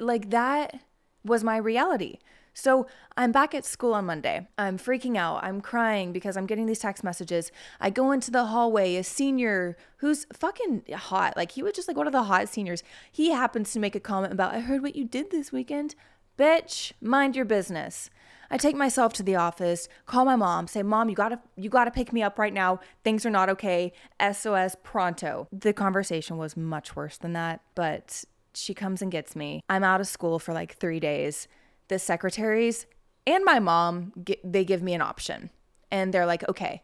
like 0.00 0.30
that 0.30 0.80
was 1.24 1.44
my 1.44 1.56
reality. 1.56 2.18
So 2.56 2.86
I'm 3.16 3.32
back 3.32 3.52
at 3.52 3.64
school 3.64 3.94
on 3.94 4.06
Monday. 4.06 4.46
I'm 4.56 4.78
freaking 4.78 5.16
out. 5.16 5.42
I'm 5.42 5.60
crying 5.60 6.12
because 6.12 6.36
I'm 6.36 6.46
getting 6.46 6.66
these 6.66 6.78
text 6.78 7.02
messages. 7.02 7.50
I 7.80 7.90
go 7.90 8.12
into 8.12 8.30
the 8.30 8.44
hallway. 8.44 8.94
A 8.94 9.02
senior 9.02 9.76
who's 9.96 10.24
fucking 10.32 10.84
hot, 10.94 11.36
like 11.36 11.52
he 11.52 11.64
was 11.64 11.72
just 11.72 11.88
like 11.88 11.96
one 11.96 12.06
of 12.06 12.12
the 12.12 12.22
hot 12.22 12.48
seniors. 12.48 12.84
He 13.10 13.30
happens 13.30 13.72
to 13.72 13.80
make 13.80 13.96
a 13.96 14.00
comment 14.00 14.32
about, 14.32 14.54
I 14.54 14.60
heard 14.60 14.82
what 14.82 14.94
you 14.94 15.04
did 15.04 15.32
this 15.32 15.50
weekend. 15.50 15.96
Bitch, 16.38 16.92
mind 17.00 17.34
your 17.34 17.44
business. 17.44 18.08
I 18.50 18.56
take 18.56 18.76
myself 18.76 19.12
to 19.14 19.22
the 19.22 19.36
office, 19.36 19.88
call 20.06 20.24
my 20.24 20.36
mom, 20.36 20.66
say, 20.66 20.82
"Mom, 20.82 21.08
you 21.08 21.14
got 21.14 21.30
to 21.30 21.40
you 21.56 21.70
got 21.70 21.84
to 21.84 21.90
pick 21.90 22.12
me 22.12 22.22
up 22.22 22.38
right 22.38 22.52
now. 22.52 22.80
Things 23.02 23.24
are 23.24 23.30
not 23.30 23.48
okay. 23.50 23.92
SOS 24.20 24.76
pronto." 24.82 25.48
The 25.52 25.72
conversation 25.72 26.36
was 26.36 26.56
much 26.56 26.96
worse 26.96 27.16
than 27.18 27.32
that, 27.34 27.60
but 27.74 28.24
she 28.54 28.74
comes 28.74 29.02
and 29.02 29.10
gets 29.10 29.34
me. 29.34 29.62
I'm 29.68 29.84
out 29.84 30.00
of 30.00 30.06
school 30.06 30.38
for 30.38 30.52
like 30.52 30.76
3 30.76 31.00
days. 31.00 31.48
The 31.88 31.98
secretaries 31.98 32.86
and 33.26 33.44
my 33.44 33.58
mom, 33.58 34.12
they 34.44 34.64
give 34.64 34.82
me 34.82 34.94
an 34.94 35.00
option. 35.00 35.50
And 35.90 36.12
they're 36.12 36.26
like, 36.26 36.48
"Okay, 36.48 36.82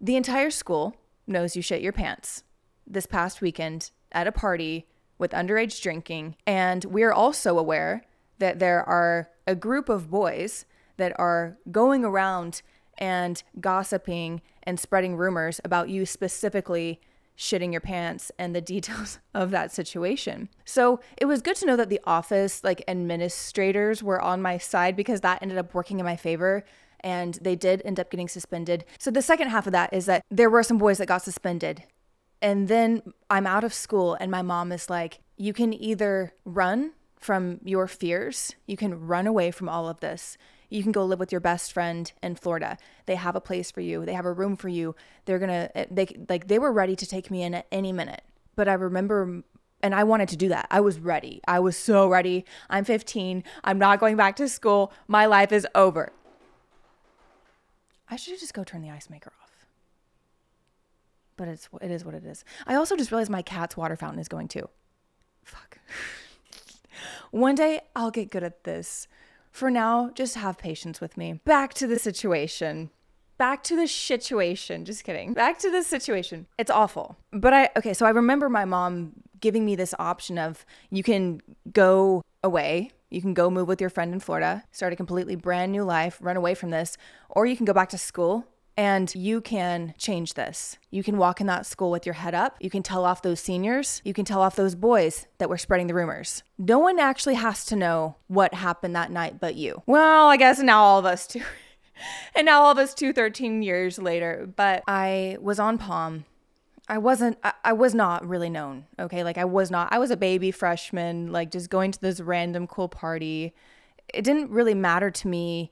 the 0.00 0.16
entire 0.16 0.50
school 0.50 0.96
knows 1.26 1.54
you 1.54 1.62
shit 1.62 1.82
your 1.82 1.92
pants 1.92 2.42
this 2.86 3.06
past 3.06 3.40
weekend 3.40 3.90
at 4.12 4.26
a 4.26 4.32
party 4.32 4.86
with 5.18 5.32
underage 5.32 5.80
drinking. 5.80 6.34
And 6.46 6.84
we're 6.86 7.12
also 7.12 7.58
aware 7.58 8.02
that 8.38 8.58
there 8.58 8.82
are 8.82 9.28
a 9.46 9.54
group 9.54 9.88
of 9.88 10.10
boys 10.10 10.64
that 11.00 11.18
are 11.18 11.58
going 11.70 12.04
around 12.04 12.62
and 12.98 13.42
gossiping 13.60 14.40
and 14.62 14.78
spreading 14.78 15.16
rumors 15.16 15.60
about 15.64 15.88
you 15.88 16.06
specifically 16.06 17.00
shitting 17.36 17.72
your 17.72 17.80
pants 17.80 18.30
and 18.38 18.54
the 18.54 18.60
details 18.74 19.18
of 19.34 19.50
that 19.50 19.72
situation. 19.72 20.48
So 20.64 21.00
it 21.16 21.24
was 21.24 21.42
good 21.42 21.56
to 21.56 21.66
know 21.66 21.76
that 21.76 21.88
the 21.88 22.00
office, 22.04 22.62
like 22.62 22.84
administrators, 22.86 24.02
were 24.02 24.20
on 24.20 24.42
my 24.42 24.58
side 24.58 24.94
because 24.94 25.22
that 25.22 25.42
ended 25.42 25.58
up 25.58 25.74
working 25.74 25.98
in 25.98 26.04
my 26.04 26.16
favor 26.16 26.64
and 27.02 27.38
they 27.40 27.56
did 27.56 27.80
end 27.84 27.98
up 27.98 28.10
getting 28.10 28.28
suspended. 28.28 28.84
So 28.98 29.10
the 29.10 29.22
second 29.22 29.48
half 29.48 29.66
of 29.66 29.72
that 29.72 29.92
is 29.92 30.06
that 30.06 30.22
there 30.30 30.50
were 30.50 30.62
some 30.62 30.78
boys 30.78 30.98
that 30.98 31.06
got 31.06 31.22
suspended 31.22 31.84
and 32.42 32.68
then 32.68 33.02
I'm 33.28 33.46
out 33.46 33.64
of 33.64 33.74
school, 33.74 34.16
and 34.18 34.30
my 34.30 34.42
mom 34.42 34.72
is 34.72 34.88
like, 34.88 35.20
You 35.36 35.52
can 35.52 35.74
either 35.74 36.32
run 36.44 36.92
from 37.18 37.60
your 37.64 37.86
fears, 37.86 38.54
you 38.66 38.76
can 38.76 39.06
run 39.06 39.26
away 39.26 39.50
from 39.50 39.68
all 39.68 39.88
of 39.88 40.00
this. 40.00 40.38
You 40.70 40.82
can 40.82 40.92
go 40.92 41.04
live 41.04 41.18
with 41.18 41.32
your 41.32 41.40
best 41.40 41.72
friend 41.72 42.10
in 42.22 42.36
Florida. 42.36 42.78
They 43.06 43.16
have 43.16 43.36
a 43.36 43.40
place 43.40 43.70
for 43.70 43.80
you. 43.80 44.06
They 44.06 44.14
have 44.14 44.24
a 44.24 44.32
room 44.32 44.56
for 44.56 44.68
you. 44.68 44.94
They're 45.24 45.38
going 45.38 45.50
to 45.50 45.76
eh, 45.76 45.86
they 45.90 46.06
like 46.28 46.48
they 46.48 46.58
were 46.58 46.72
ready 46.72 46.96
to 46.96 47.06
take 47.06 47.30
me 47.30 47.42
in 47.42 47.54
at 47.54 47.66
any 47.70 47.92
minute. 47.92 48.22
But 48.56 48.68
I 48.68 48.74
remember 48.74 49.42
and 49.82 49.94
I 49.94 50.04
wanted 50.04 50.28
to 50.30 50.36
do 50.36 50.48
that. 50.48 50.66
I 50.70 50.80
was 50.80 50.98
ready. 50.98 51.40
I 51.46 51.58
was 51.58 51.76
so 51.76 52.08
ready. 52.08 52.44
I'm 52.68 52.84
15. 52.84 53.44
I'm 53.64 53.78
not 53.78 54.00
going 54.00 54.16
back 54.16 54.36
to 54.36 54.48
school. 54.48 54.92
My 55.08 55.26
life 55.26 55.52
is 55.52 55.66
over. 55.74 56.12
I 58.08 58.16
should 58.16 58.38
just 58.40 58.54
go 58.54 58.64
turn 58.64 58.82
the 58.82 58.90
ice 58.90 59.10
maker 59.10 59.32
off 59.42 59.50
but 61.40 61.48
it's 61.48 61.70
it 61.80 61.90
is 61.90 62.04
what 62.04 62.14
it 62.14 62.22
is. 62.26 62.44
I 62.66 62.74
also 62.74 62.96
just 62.96 63.10
realized 63.10 63.30
my 63.30 63.40
cat's 63.40 63.74
water 63.74 63.96
fountain 63.96 64.20
is 64.20 64.28
going 64.28 64.46
too. 64.46 64.68
Fuck. 65.42 65.78
One 67.30 67.54
day 67.54 67.80
I'll 67.96 68.10
get 68.10 68.30
good 68.30 68.44
at 68.44 68.64
this. 68.64 69.08
For 69.50 69.70
now, 69.70 70.10
just 70.14 70.36
have 70.36 70.58
patience 70.58 71.00
with 71.00 71.16
me. 71.16 71.40
Back 71.44 71.74
to 71.74 71.86
the 71.86 71.98
situation. 71.98 72.90
Back 73.38 73.62
to 73.64 73.76
the 73.76 73.88
situation. 73.88 74.84
Just 74.84 75.04
kidding. 75.04 75.32
Back 75.32 75.58
to 75.60 75.70
the 75.70 75.82
situation. 75.82 76.46
It's 76.58 76.70
awful. 76.70 77.16
But 77.32 77.52
I 77.52 77.70
okay, 77.76 77.94
so 77.94 78.06
I 78.06 78.10
remember 78.10 78.48
my 78.48 78.64
mom 78.64 79.12
giving 79.40 79.64
me 79.64 79.74
this 79.74 79.94
option 79.98 80.38
of 80.38 80.66
you 80.90 81.02
can 81.02 81.40
go 81.72 82.22
away 82.42 82.92
you 83.10 83.20
can 83.20 83.34
go 83.34 83.50
move 83.50 83.66
with 83.66 83.80
your 83.80 83.90
friend 83.90 84.12
in 84.12 84.20
Florida, 84.20 84.64
start 84.70 84.92
a 84.92 84.96
completely 84.96 85.34
brand 85.34 85.72
new 85.72 85.82
life, 85.82 86.18
run 86.20 86.36
away 86.36 86.54
from 86.54 86.70
this, 86.70 86.96
or 87.28 87.44
you 87.44 87.56
can 87.56 87.66
go 87.66 87.72
back 87.72 87.88
to 87.90 87.98
school 87.98 88.46
and 88.80 89.14
you 89.14 89.42
can 89.42 89.92
change 89.98 90.32
this. 90.32 90.78
You 90.90 91.02
can 91.02 91.18
walk 91.18 91.38
in 91.38 91.46
that 91.48 91.66
school 91.66 91.90
with 91.90 92.06
your 92.06 92.14
head 92.14 92.34
up. 92.34 92.56
You 92.60 92.70
can 92.70 92.82
tell 92.82 93.04
off 93.04 93.20
those 93.20 93.38
seniors. 93.38 94.00
You 94.06 94.14
can 94.14 94.24
tell 94.24 94.40
off 94.40 94.56
those 94.56 94.74
boys 94.74 95.26
that 95.36 95.50
were 95.50 95.58
spreading 95.58 95.86
the 95.86 95.92
rumors. 95.92 96.44
No 96.56 96.78
one 96.78 96.98
actually 96.98 97.34
has 97.34 97.66
to 97.66 97.76
know 97.76 98.16
what 98.28 98.54
happened 98.54 98.96
that 98.96 99.10
night 99.10 99.38
but 99.38 99.54
you. 99.54 99.82
Well, 99.84 100.28
I 100.28 100.38
guess 100.38 100.60
now 100.60 100.80
all 100.82 100.98
of 100.98 101.04
us 101.04 101.26
too. 101.26 101.42
and 102.34 102.46
now 102.46 102.62
all 102.62 102.70
of 102.70 102.78
us 102.78 102.94
two 102.94 103.12
13 103.12 103.62
years 103.62 103.98
later. 103.98 104.48
But 104.56 104.82
I 104.88 105.36
was 105.42 105.58
on 105.58 105.76
Pom. 105.76 106.24
I 106.88 106.96
wasn't, 106.96 107.36
I, 107.44 107.52
I 107.62 107.72
was 107.74 107.94
not 107.94 108.26
really 108.26 108.48
known. 108.48 108.86
Okay. 108.98 109.22
Like 109.24 109.36
I 109.36 109.44
was 109.44 109.70
not, 109.70 109.92
I 109.92 109.98
was 109.98 110.10
a 110.10 110.16
baby 110.16 110.50
freshman, 110.52 111.32
like 111.32 111.50
just 111.50 111.68
going 111.68 111.92
to 111.92 112.00
this 112.00 112.18
random 112.18 112.66
cool 112.66 112.88
party. 112.88 113.52
It 114.14 114.22
didn't 114.24 114.48
really 114.48 114.74
matter 114.74 115.10
to 115.10 115.28
me 115.28 115.70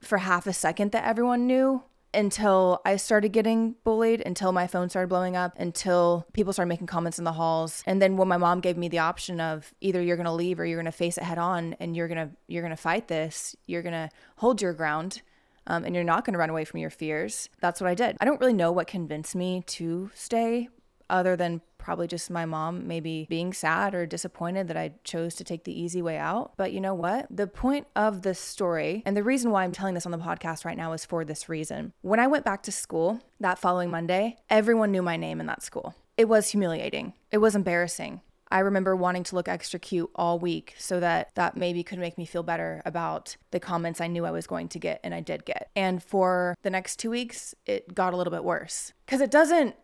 for 0.00 0.18
half 0.18 0.46
a 0.46 0.52
second 0.52 0.92
that 0.92 1.04
everyone 1.04 1.46
knew 1.46 1.82
until 2.14 2.80
I 2.84 2.96
started 2.96 3.32
getting 3.32 3.76
bullied, 3.84 4.22
until 4.24 4.50
my 4.52 4.66
phone 4.66 4.88
started 4.88 5.08
blowing 5.08 5.36
up, 5.36 5.54
until 5.58 6.26
people 6.32 6.52
started 6.52 6.68
making 6.68 6.86
comments 6.86 7.18
in 7.18 7.24
the 7.24 7.32
halls. 7.32 7.82
And 7.86 8.00
then 8.00 8.16
when 8.16 8.28
my 8.28 8.38
mom 8.38 8.60
gave 8.60 8.78
me 8.78 8.88
the 8.88 9.00
option 9.00 9.40
of 9.40 9.74
either 9.80 10.00
you're 10.00 10.16
going 10.16 10.26
to 10.26 10.32
leave 10.32 10.58
or 10.58 10.64
you're 10.64 10.78
going 10.78 10.86
to 10.86 10.92
face 10.92 11.18
it 11.18 11.24
head 11.24 11.38
on 11.38 11.74
and 11.80 11.94
you're 11.94 12.08
going 12.08 12.28
to 12.28 12.34
you're 12.46 12.62
going 12.62 12.74
to 12.74 12.80
fight 12.80 13.08
this, 13.08 13.54
you're 13.66 13.82
going 13.82 13.92
to 13.92 14.08
hold 14.36 14.62
your 14.62 14.72
ground. 14.72 15.22
Um, 15.70 15.84
and 15.84 15.94
you're 15.94 16.02
not 16.02 16.24
going 16.24 16.32
to 16.32 16.38
run 16.38 16.48
away 16.48 16.64
from 16.64 16.80
your 16.80 16.88
fears. 16.88 17.50
That's 17.60 17.78
what 17.78 17.90
I 17.90 17.94
did. 17.94 18.16
I 18.22 18.24
don't 18.24 18.40
really 18.40 18.54
know 18.54 18.72
what 18.72 18.86
convinced 18.86 19.36
me 19.36 19.62
to 19.66 20.10
stay, 20.14 20.70
other 21.10 21.36
than 21.36 21.60
probably 21.78 22.06
just 22.06 22.30
my 22.30 22.44
mom 22.44 22.86
maybe 22.86 23.26
being 23.28 23.52
sad 23.52 23.94
or 23.94 24.06
disappointed 24.06 24.68
that 24.68 24.76
I 24.76 24.92
chose 25.04 25.34
to 25.36 25.44
take 25.44 25.64
the 25.64 25.80
easy 25.80 26.02
way 26.02 26.18
out. 26.18 26.52
But 26.56 26.72
you 26.72 26.80
know 26.80 26.94
what? 26.94 27.26
The 27.30 27.46
point 27.46 27.86
of 27.96 28.22
this 28.22 28.38
story, 28.38 29.02
and 29.06 29.16
the 29.16 29.22
reason 29.22 29.50
why 29.50 29.64
I'm 29.64 29.72
telling 29.72 29.94
this 29.94 30.06
on 30.06 30.12
the 30.12 30.18
podcast 30.18 30.64
right 30.64 30.76
now 30.76 30.92
is 30.92 31.04
for 31.04 31.24
this 31.24 31.48
reason. 31.48 31.92
When 32.02 32.20
I 32.20 32.26
went 32.26 32.44
back 32.44 32.62
to 32.64 32.72
school 32.72 33.20
that 33.40 33.58
following 33.58 33.90
Monday, 33.90 34.36
everyone 34.50 34.92
knew 34.92 35.02
my 35.02 35.16
name 35.16 35.40
in 35.40 35.46
that 35.46 35.62
school. 35.62 35.94
It 36.16 36.28
was 36.28 36.50
humiliating, 36.50 37.14
it 37.30 37.38
was 37.38 37.54
embarrassing. 37.54 38.20
I 38.50 38.60
remember 38.60 38.96
wanting 38.96 39.24
to 39.24 39.34
look 39.34 39.48
extra 39.48 39.78
cute 39.78 40.10
all 40.14 40.38
week 40.38 40.74
so 40.78 41.00
that 41.00 41.28
that 41.34 41.56
maybe 41.56 41.82
could 41.82 41.98
make 41.98 42.16
me 42.16 42.24
feel 42.24 42.42
better 42.42 42.82
about 42.84 43.36
the 43.50 43.60
comments 43.60 44.00
I 44.00 44.06
knew 44.06 44.24
I 44.24 44.30
was 44.30 44.46
going 44.46 44.68
to 44.68 44.78
get 44.78 45.00
and 45.04 45.14
I 45.14 45.20
did 45.20 45.44
get. 45.44 45.70
And 45.76 46.02
for 46.02 46.56
the 46.62 46.70
next 46.70 46.96
two 46.96 47.10
weeks, 47.10 47.54
it 47.66 47.94
got 47.94 48.14
a 48.14 48.16
little 48.16 48.30
bit 48.30 48.44
worse 48.44 48.92
because 49.04 49.20
it 49.20 49.30
doesn't 49.30 49.76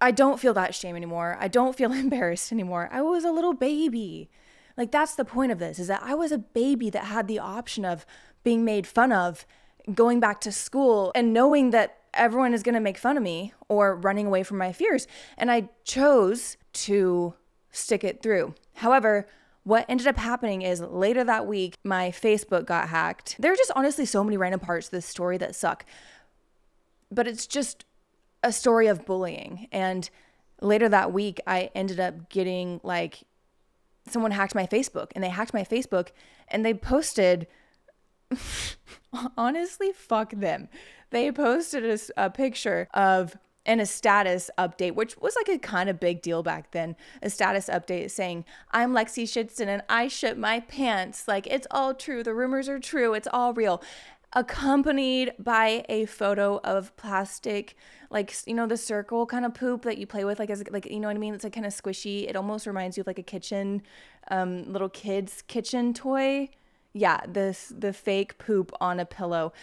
I 0.00 0.10
don't 0.10 0.40
feel 0.40 0.54
that 0.54 0.74
shame 0.74 0.96
anymore. 0.96 1.36
I 1.40 1.48
don't 1.48 1.76
feel 1.76 1.92
embarrassed 2.04 2.52
anymore. 2.52 2.88
I 2.92 3.02
was 3.02 3.24
a 3.24 3.32
little 3.32 3.54
baby. 3.54 4.30
Like 4.76 4.92
that's 4.92 5.14
the 5.14 5.24
point 5.24 5.52
of 5.52 5.58
this 5.58 5.78
is 5.78 5.88
that 5.88 6.02
I 6.02 6.14
was 6.14 6.32
a 6.32 6.38
baby 6.38 6.90
that 6.90 7.04
had 7.04 7.28
the 7.28 7.38
option 7.38 7.84
of 7.84 8.04
being 8.44 8.64
made 8.64 8.86
fun 8.86 9.10
of, 9.10 9.46
going 9.94 10.20
back 10.20 10.40
to 10.42 10.52
school 10.52 11.12
and 11.14 11.32
knowing 11.32 11.70
that 11.70 11.98
everyone 12.12 12.52
is 12.52 12.62
going 12.62 12.74
to 12.74 12.80
make 12.80 12.98
fun 12.98 13.16
of 13.16 13.22
me 13.22 13.52
or 13.68 13.94
running 13.94 14.26
away 14.26 14.42
from 14.42 14.58
my 14.58 14.72
fears. 14.72 15.06
And 15.36 15.50
I 15.50 15.68
chose 15.84 16.56
to 16.72 17.34
stick 17.70 18.04
it 18.04 18.22
through. 18.22 18.54
However, 18.74 19.28
what 19.64 19.86
ended 19.88 20.06
up 20.06 20.16
happening 20.16 20.62
is 20.62 20.80
later 20.80 21.24
that 21.24 21.46
week, 21.46 21.74
my 21.84 22.10
Facebook 22.10 22.66
got 22.66 22.88
hacked. 22.88 23.36
There 23.38 23.52
are 23.52 23.56
just 23.56 23.72
honestly 23.74 24.06
so 24.06 24.22
many 24.22 24.36
random 24.36 24.60
parts 24.60 24.86
of 24.86 24.92
this 24.92 25.06
story 25.06 25.38
that 25.38 25.56
suck. 25.56 25.84
But 27.10 27.26
it's 27.26 27.46
just 27.46 27.84
a 28.46 28.52
story 28.52 28.86
of 28.86 29.04
bullying. 29.04 29.66
And 29.72 30.08
later 30.60 30.88
that 30.88 31.12
week, 31.12 31.40
I 31.46 31.70
ended 31.74 31.98
up 31.98 32.28
getting 32.28 32.80
like 32.84 33.24
someone 34.08 34.30
hacked 34.30 34.54
my 34.54 34.66
Facebook 34.66 35.10
and 35.14 35.24
they 35.24 35.30
hacked 35.30 35.52
my 35.52 35.64
Facebook 35.64 36.10
and 36.46 36.64
they 36.64 36.72
posted, 36.72 37.48
honestly, 39.36 39.90
fuck 39.92 40.30
them. 40.30 40.68
They 41.10 41.32
posted 41.32 41.84
a, 41.84 42.26
a 42.26 42.30
picture 42.30 42.88
of 42.94 43.36
and 43.66 43.80
a 43.80 43.86
status 43.86 44.48
update, 44.56 44.94
which 44.94 45.18
was 45.18 45.34
like 45.34 45.48
a 45.48 45.58
kind 45.58 45.90
of 45.90 45.98
big 45.98 46.22
deal 46.22 46.42
back 46.42 46.70
then. 46.70 46.94
A 47.20 47.28
status 47.28 47.68
update 47.68 48.12
saying, 48.12 48.44
I'm 48.70 48.92
Lexi 48.92 49.24
Shitston 49.24 49.66
and 49.66 49.82
I 49.88 50.06
shit 50.06 50.38
my 50.38 50.60
pants. 50.60 51.26
Like, 51.26 51.48
it's 51.48 51.66
all 51.72 51.92
true. 51.92 52.22
The 52.22 52.32
rumors 52.32 52.68
are 52.68 52.78
true. 52.78 53.12
It's 53.12 53.28
all 53.32 53.52
real 53.52 53.82
accompanied 54.36 55.32
by 55.38 55.82
a 55.88 56.04
photo 56.04 56.60
of 56.62 56.94
plastic 56.96 57.74
like 58.10 58.34
you 58.46 58.52
know 58.52 58.66
the 58.66 58.76
circle 58.76 59.24
kind 59.24 59.46
of 59.46 59.54
poop 59.54 59.82
that 59.82 59.96
you 59.96 60.06
play 60.06 60.24
with 60.24 60.38
like 60.38 60.50
as 60.50 60.62
like 60.70 60.84
you 60.84 61.00
know 61.00 61.08
what 61.08 61.16
i 61.16 61.18
mean? 61.18 61.34
It's 61.34 61.42
like 61.42 61.54
kind 61.54 61.64
of 61.66 61.72
squishy. 61.72 62.28
It 62.28 62.36
almost 62.36 62.66
reminds 62.66 62.98
you 62.98 63.00
of 63.00 63.06
like 63.06 63.18
a 63.18 63.22
kitchen 63.24 63.82
um 64.30 64.70
little 64.70 64.90
kids 64.90 65.42
kitchen 65.48 65.94
toy. 65.94 66.50
Yeah 66.92 67.20
this 67.26 67.72
the 67.76 67.94
fake 67.94 68.36
poop 68.36 68.72
on 68.78 69.00
a 69.00 69.06
pillow 69.06 69.54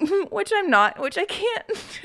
which 0.30 0.52
i'm 0.54 0.70
not 0.70 0.98
which 0.98 1.16
i 1.16 1.24
can't 1.24 1.66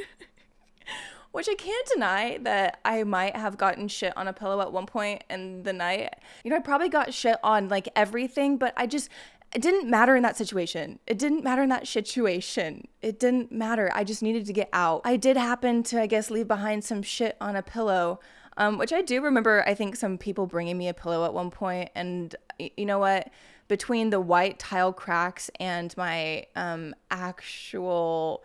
which 1.35 1.49
I 1.49 1.55
can't 1.55 1.85
deny 1.87 2.39
that 2.43 2.79
I 2.85 3.03
might 3.03 3.35
have 3.35 3.57
gotten 3.57 3.89
shit 3.89 4.15
on 4.15 4.29
a 4.29 4.31
pillow 4.31 4.61
at 4.61 4.71
one 4.71 4.85
point 4.85 5.21
in 5.29 5.63
the 5.63 5.73
night. 5.73 6.15
You 6.45 6.49
know, 6.49 6.55
I 6.55 6.61
probably 6.61 6.87
got 6.87 7.13
shit 7.13 7.35
on 7.43 7.67
like 7.67 7.89
everything, 7.93 8.55
but 8.55 8.73
I 8.77 8.87
just 8.87 9.09
it 9.55 9.61
didn't 9.61 9.89
matter 9.89 10.17
in 10.17 10.23
that 10.23 10.35
situation. 10.35 10.99
It 11.07 11.17
didn't 11.17 11.41
matter 11.41 11.63
in 11.63 11.69
that 11.69 11.87
situation. 11.87 12.89
It 13.01 13.17
didn't 13.17 13.53
matter. 13.53 13.89
I 13.95 14.03
just 14.03 14.21
needed 14.21 14.45
to 14.47 14.53
get 14.53 14.67
out. 14.73 14.99
I 15.05 15.15
did 15.15 15.37
happen 15.37 15.81
to, 15.83 16.01
I 16.01 16.07
guess, 16.07 16.29
leave 16.29 16.45
behind 16.45 16.83
some 16.83 17.01
shit 17.01 17.37
on 17.39 17.55
a 17.55 17.61
pillow, 17.61 18.19
um, 18.57 18.77
which 18.77 18.91
I 18.91 19.01
do 19.01 19.21
remember. 19.21 19.63
I 19.65 19.73
think 19.73 19.95
some 19.95 20.17
people 20.17 20.45
bringing 20.45 20.77
me 20.77 20.89
a 20.89 20.93
pillow 20.93 21.23
at 21.23 21.33
one 21.33 21.51
point. 21.51 21.89
and 21.95 22.35
you 22.59 22.85
know 22.85 22.99
what? 22.99 23.29
Between 23.69 24.09
the 24.09 24.19
white 24.19 24.59
tile 24.59 24.91
cracks 24.91 25.49
and 25.57 25.95
my 25.95 26.47
um, 26.57 26.93
actual 27.09 28.43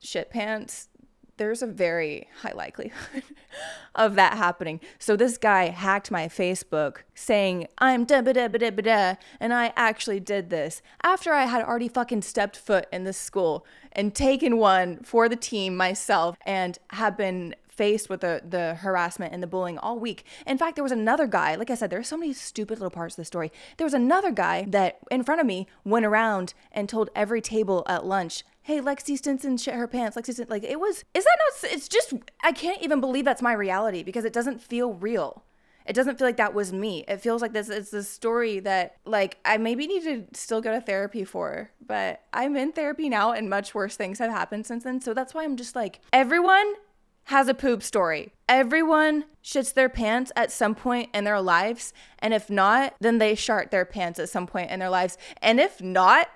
shit 0.00 0.30
pants, 0.30 0.88
there's 1.38 1.62
a 1.62 1.66
very 1.66 2.28
high 2.42 2.52
likelihood 2.52 3.22
of 3.94 4.14
that 4.16 4.36
happening. 4.36 4.80
So 4.98 5.16
this 5.16 5.38
guy 5.38 5.68
hacked 5.68 6.10
my 6.10 6.28
Facebook 6.28 6.98
saying, 7.14 7.68
I'm 7.78 8.04
da 8.04 8.20
ba 8.20 8.32
da 8.34 8.48
ba 8.48 8.58
da 8.58 8.70
ba 8.70 8.82
da, 8.82 9.14
and 9.40 9.54
I 9.54 9.72
actually 9.76 10.20
did 10.20 10.50
this 10.50 10.82
after 11.02 11.32
I 11.32 11.46
had 11.46 11.64
already 11.64 11.88
fucking 11.88 12.22
stepped 12.22 12.56
foot 12.56 12.86
in 12.92 13.04
this 13.04 13.18
school 13.18 13.64
and 13.92 14.14
taken 14.14 14.58
one 14.58 14.98
for 15.02 15.28
the 15.28 15.36
team 15.36 15.76
myself 15.76 16.36
and 16.44 16.78
have 16.90 17.16
been 17.16 17.54
faced 17.78 18.10
with 18.10 18.20
the 18.20 18.42
the 18.46 18.74
harassment 18.74 19.32
and 19.32 19.42
the 19.42 19.46
bullying 19.46 19.78
all 19.78 19.98
week. 19.98 20.24
In 20.46 20.58
fact, 20.58 20.74
there 20.74 20.82
was 20.82 20.92
another 20.92 21.26
guy, 21.26 21.54
like 21.54 21.70
I 21.70 21.76
said, 21.76 21.90
there's 21.90 22.08
so 22.08 22.16
many 22.18 22.32
stupid 22.32 22.78
little 22.78 22.90
parts 22.90 23.14
of 23.14 23.22
the 23.22 23.24
story. 23.24 23.50
There 23.76 23.86
was 23.86 23.94
another 23.94 24.32
guy 24.32 24.66
that 24.68 24.98
in 25.10 25.22
front 25.22 25.40
of 25.40 25.46
me 25.46 25.68
went 25.84 26.04
around 26.04 26.52
and 26.72 26.88
told 26.88 27.08
every 27.14 27.40
table 27.40 27.84
at 27.86 28.04
lunch, 28.04 28.42
hey, 28.62 28.80
Lexi 28.80 29.16
Stinson 29.16 29.56
shit 29.56 29.74
her 29.74 29.86
pants. 29.86 30.16
Lexi 30.16 30.34
Stinson, 30.34 30.48
like 30.50 30.64
it 30.64 30.80
was, 30.80 31.04
is 31.14 31.24
that 31.24 31.38
not, 31.38 31.72
it's 31.72 31.88
just, 31.88 32.12
I 32.42 32.52
can't 32.52 32.82
even 32.82 33.00
believe 33.00 33.24
that's 33.24 33.40
my 33.40 33.52
reality 33.52 34.02
because 34.02 34.26
it 34.26 34.32
doesn't 34.32 34.60
feel 34.60 34.92
real. 34.92 35.44
It 35.86 35.94
doesn't 35.94 36.18
feel 36.18 36.28
like 36.28 36.36
that 36.36 36.52
was 36.52 36.70
me. 36.70 37.02
It 37.08 37.22
feels 37.22 37.40
like 37.40 37.54
this 37.54 37.70
is 37.70 37.88
the 37.90 38.02
story 38.02 38.60
that 38.60 38.96
like 39.06 39.38
I 39.46 39.56
maybe 39.56 39.86
need 39.86 40.02
to 40.02 40.38
still 40.38 40.60
go 40.60 40.70
to 40.72 40.82
therapy 40.82 41.24
for, 41.24 41.70
but 41.80 42.20
I'm 42.34 42.56
in 42.56 42.72
therapy 42.72 43.08
now 43.08 43.32
and 43.32 43.48
much 43.48 43.74
worse 43.74 43.96
things 43.96 44.18
have 44.18 44.30
happened 44.30 44.66
since 44.66 44.84
then. 44.84 45.00
So 45.00 45.14
that's 45.14 45.32
why 45.32 45.44
I'm 45.44 45.56
just 45.56 45.74
like 45.74 46.00
everyone 46.12 46.74
has 47.28 47.46
a 47.46 47.52
poop 47.52 47.82
story. 47.82 48.32
Everyone 48.48 49.24
shits 49.44 49.74
their 49.74 49.90
pants 49.90 50.32
at 50.34 50.50
some 50.50 50.74
point 50.74 51.10
in 51.12 51.24
their 51.24 51.42
lives. 51.42 51.92
And 52.20 52.32
if 52.32 52.48
not, 52.48 52.94
then 53.00 53.18
they 53.18 53.34
shart 53.34 53.70
their 53.70 53.84
pants 53.84 54.18
at 54.18 54.30
some 54.30 54.46
point 54.46 54.70
in 54.70 54.80
their 54.80 54.88
lives. 54.88 55.18
And 55.42 55.60
if 55.60 55.82
not, 55.82 56.28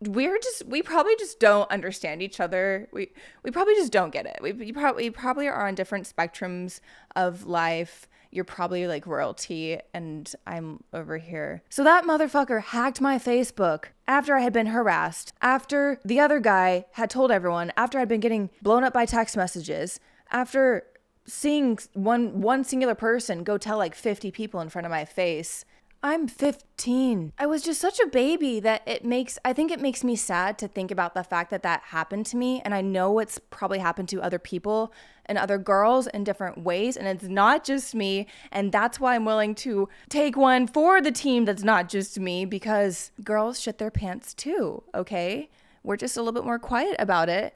we're 0.00 0.38
just 0.38 0.66
we 0.66 0.82
probably 0.82 1.16
just 1.16 1.40
don't 1.40 1.70
understand 1.70 2.20
each 2.20 2.38
other. 2.38 2.86
We 2.92 3.12
we 3.44 3.50
probably 3.50 3.76
just 3.76 3.92
don't 3.92 4.12
get 4.12 4.26
it. 4.26 4.38
We 4.42 4.52
you 4.52 4.74
probably 4.74 5.04
we 5.04 5.10
probably 5.10 5.48
are 5.48 5.66
on 5.66 5.74
different 5.74 6.04
spectrums 6.14 6.80
of 7.14 7.46
life. 7.46 8.06
You're 8.30 8.44
probably 8.44 8.86
like 8.86 9.06
royalty 9.06 9.78
and 9.94 10.30
I'm 10.46 10.84
over 10.92 11.16
here. 11.16 11.62
So 11.70 11.82
that 11.84 12.04
motherfucker 12.04 12.60
hacked 12.60 13.00
my 13.00 13.18
Facebook 13.18 13.86
after 14.06 14.36
I 14.36 14.40
had 14.40 14.52
been 14.52 14.66
harassed, 14.66 15.32
after 15.40 15.98
the 16.04 16.20
other 16.20 16.40
guy 16.40 16.84
had 16.92 17.08
told 17.08 17.30
everyone, 17.30 17.72
after 17.74 17.98
I'd 17.98 18.08
been 18.08 18.20
getting 18.20 18.50
blown 18.60 18.84
up 18.84 18.92
by 18.92 19.06
text 19.06 19.34
messages 19.34 19.98
after 20.30 20.84
seeing 21.26 21.78
one 21.94 22.40
one 22.40 22.64
singular 22.64 22.94
person 22.94 23.42
go 23.42 23.58
tell 23.58 23.78
like 23.78 23.94
50 23.94 24.30
people 24.30 24.60
in 24.60 24.68
front 24.68 24.86
of 24.86 24.90
my 24.90 25.04
face 25.04 25.64
i'm 26.02 26.28
15 26.28 27.32
i 27.36 27.46
was 27.46 27.62
just 27.62 27.80
such 27.80 27.98
a 27.98 28.06
baby 28.06 28.60
that 28.60 28.82
it 28.86 29.04
makes 29.04 29.38
i 29.44 29.52
think 29.52 29.72
it 29.72 29.80
makes 29.80 30.04
me 30.04 30.14
sad 30.14 30.56
to 30.58 30.68
think 30.68 30.92
about 30.92 31.14
the 31.14 31.24
fact 31.24 31.50
that 31.50 31.64
that 31.64 31.82
happened 31.86 32.26
to 32.26 32.36
me 32.36 32.62
and 32.64 32.74
i 32.74 32.80
know 32.80 33.18
it's 33.18 33.40
probably 33.50 33.80
happened 33.80 34.08
to 34.08 34.22
other 34.22 34.38
people 34.38 34.92
and 35.24 35.36
other 35.36 35.58
girls 35.58 36.06
in 36.08 36.22
different 36.22 36.58
ways 36.58 36.96
and 36.96 37.08
it's 37.08 37.24
not 37.24 37.64
just 37.64 37.92
me 37.92 38.26
and 38.52 38.70
that's 38.70 39.00
why 39.00 39.16
i'm 39.16 39.24
willing 39.24 39.54
to 39.54 39.88
take 40.08 40.36
one 40.36 40.66
for 40.68 41.00
the 41.00 41.10
team 41.10 41.44
that's 41.44 41.64
not 41.64 41.88
just 41.88 42.20
me 42.20 42.44
because 42.44 43.10
girls 43.24 43.58
shit 43.58 43.78
their 43.78 43.90
pants 43.90 44.32
too 44.32 44.82
okay? 44.94 45.48
We're 45.82 45.96
just 45.96 46.16
a 46.16 46.20
little 46.20 46.32
bit 46.32 46.44
more 46.44 46.58
quiet 46.58 46.96
about 46.98 47.28
it 47.28 47.54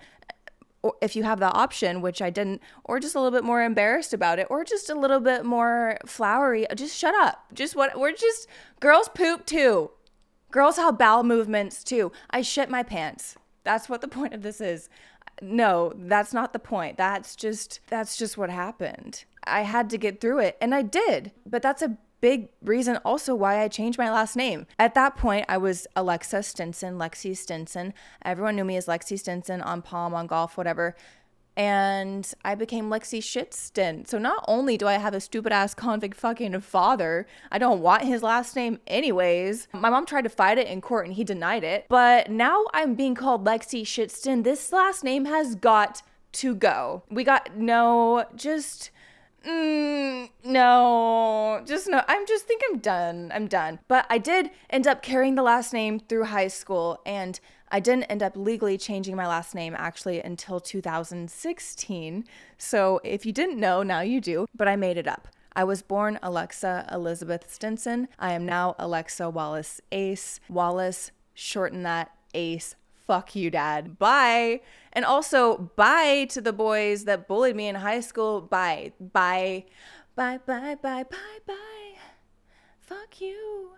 or 0.83 0.95
if 1.01 1.15
you 1.15 1.23
have 1.25 1.41
the 1.41 1.53
option, 1.53 2.01
which 2.01 2.23
I 2.23 2.31
didn't, 2.31 2.63
or 2.85 3.01
just 3.01 3.15
a 3.15 3.21
little 3.21 3.37
bit 3.37 3.45
more 3.45 3.63
embarrassed 3.63 4.15
about 4.15 4.39
it, 4.39 4.47
or 4.51 4.65
just 4.65 4.89
a 4.91 4.95
little 4.95 5.21
bit 5.21 5.45
more 5.45 5.99
flowery, 6.07 6.69
uh, 6.69 6.75
just 6.75 6.97
shut 6.97 7.15
up. 7.15 7.45
Just 7.53 7.77
what 7.77 7.99
we're 7.99 8.13
just 8.13 8.47
girls 8.81 9.09
poop 9.09 9.47
too. 9.47 9.91
Girls 10.51 10.77
have 10.77 10.99
bowel 10.99 11.23
movements 11.23 11.85
too. 11.85 12.13
I 12.31 12.43
shit 12.43 12.71
my 12.71 12.83
pants. 12.83 13.37
That's 13.63 13.89
what 13.89 14.01
the 14.01 14.09
point 14.09 14.35
of 14.35 14.43
this 14.43 14.61
is. 14.61 14.89
No, 15.43 15.93
that's 15.97 16.35
not 16.35 16.53
the 16.53 16.59
point. 16.59 16.97
That's 16.97 17.37
just 17.37 17.81
that's 17.89 18.17
just 18.17 18.37
what 18.37 18.51
happened. 18.51 19.25
I 19.45 19.63
had 19.63 19.89
to 19.91 19.99
get 19.99 20.21
through 20.21 20.41
it 20.41 20.57
and 20.61 20.75
I 20.75 20.83
did. 20.83 21.33
But 21.47 21.63
that's 21.63 21.83
a 21.83 21.97
big 22.21 22.49
reason 22.63 22.97
also 22.99 23.35
why 23.35 23.63
I 23.63 23.69
changed 23.69 23.99
my 23.99 24.11
last 24.11 24.37
name. 24.37 24.67
At 24.79 24.95
that 24.95 25.17
point, 25.17 25.47
I 25.49 25.59
was 25.59 25.87
Alexa 25.97 26.43
Stinson, 26.43 26.99
Lexi 26.99 27.37
Stinson. 27.37 27.95
Everyone 28.25 28.57
knew 28.57 28.65
me 28.65 28.77
as 28.77 28.87
Lexi 28.87 29.19
Stinson 29.19 29.61
on 29.61 29.83
Pom, 29.83 30.15
on 30.15 30.27
golf, 30.27 30.57
whatever. 30.57 30.95
And 31.57 32.33
I 32.45 32.55
became 32.55 32.89
Lexi 32.89 33.19
Shitstin. 33.19 34.07
So 34.07 34.19
not 34.19 34.45
only 34.49 34.79
do 34.79 34.87
I 34.87 34.95
have 34.95 35.15
a 35.15 35.21
stupid 35.21 35.53
ass 35.53 35.75
convict 35.75 36.17
fucking 36.17 36.59
father, 36.61 37.27
I 37.51 37.59
don't 37.59 37.83
want 37.83 38.05
his 38.05 38.23
last 38.23 38.57
name 38.57 38.79
anyways. 38.87 39.69
My 39.75 39.91
mom 39.91 40.07
tried 40.07 40.23
to 40.23 40.31
fight 40.31 40.59
it 40.59 40.69
in 40.69 40.81
court 40.81 41.07
and 41.07 41.15
he 41.15 41.25
denied 41.25 41.65
it. 41.65 41.87
But 41.89 42.31
now 42.31 42.65
I'm 42.73 42.95
being 42.95 43.15
called 43.15 43.45
Lexi 43.45 43.83
Shitstin. 43.83 44.45
This 44.45 44.73
last 44.73 45.05
name 45.05 45.25
has 45.27 45.55
got 45.55 46.03
to 46.33 46.55
go. 46.55 47.03
We 47.11 47.25
got 47.25 47.57
no, 47.57 48.25
just 48.37 48.91
Mm, 49.47 50.29
no, 50.45 51.63
just 51.67 51.89
no. 51.89 52.03
I'm 52.07 52.27
just 52.27 52.47
think 52.47 52.63
I'm 52.71 52.79
done. 52.79 53.33
I'm 53.35 53.47
done. 53.47 53.79
But 53.89 54.07
I 54.11 54.19
did 54.19 54.51
end 54.69 54.87
up 54.87 55.03
carrying 55.03 55.35
the 55.35 55.43
last 55.43 55.73
name 55.73 55.99
through 55.99 56.25
high 56.25 56.49
school, 56.49 57.01
and 57.07 57.41
I 57.71 57.81
didn't 57.81 58.05
end 58.05 58.23
up 58.23 58.37
legally 58.37 58.77
changing 58.77 59.17
my 59.17 59.27
last 59.27 59.55
name 59.55 59.75
actually 59.79 60.21
until 60.21 60.61
2016. 60.61 62.25
So 62.59 63.01
if 63.05 63.25
you 63.25 63.33
didn't 63.33 63.59
know, 63.59 63.83
now 63.83 64.01
you 64.01 64.21
do. 64.21 64.47
But 64.55 64.69
I 64.69 64.77
made 64.77 64.99
it 64.99 65.09
up. 65.09 65.29
I 65.55 65.65
was 65.65 65.83
born 65.83 66.19
Alexa 66.23 66.89
Elizabeth 66.93 67.53
Stinson. 67.53 68.09
I 68.19 68.33
am 68.35 68.45
now 68.47 68.75
Alexa 68.79 69.31
Wallace 69.31 69.81
Ace. 69.91 70.41
Wallace, 70.49 71.13
shorten 71.35 71.83
that 71.85 72.13
Ace 72.35 72.77
fuck 73.11 73.35
you, 73.35 73.51
dad. 73.51 73.99
Bye. 73.99 74.61
And 74.93 75.05
also, 75.05 75.73
bye 75.75 76.29
to 76.31 76.41
the 76.41 76.53
boys 76.53 77.07
that 77.07 77.27
bullied 77.27 77.57
me 77.57 77.67
in 77.67 77.75
high 77.75 77.99
school. 77.99 78.41
Bye. 78.41 78.93
Bye. 79.01 79.65
Bye, 80.15 80.39
bye, 80.47 80.77
bye, 80.81 81.03
bye, 81.03 81.39
bye. 81.45 81.95
Fuck 82.79 83.21
you. 83.21 83.71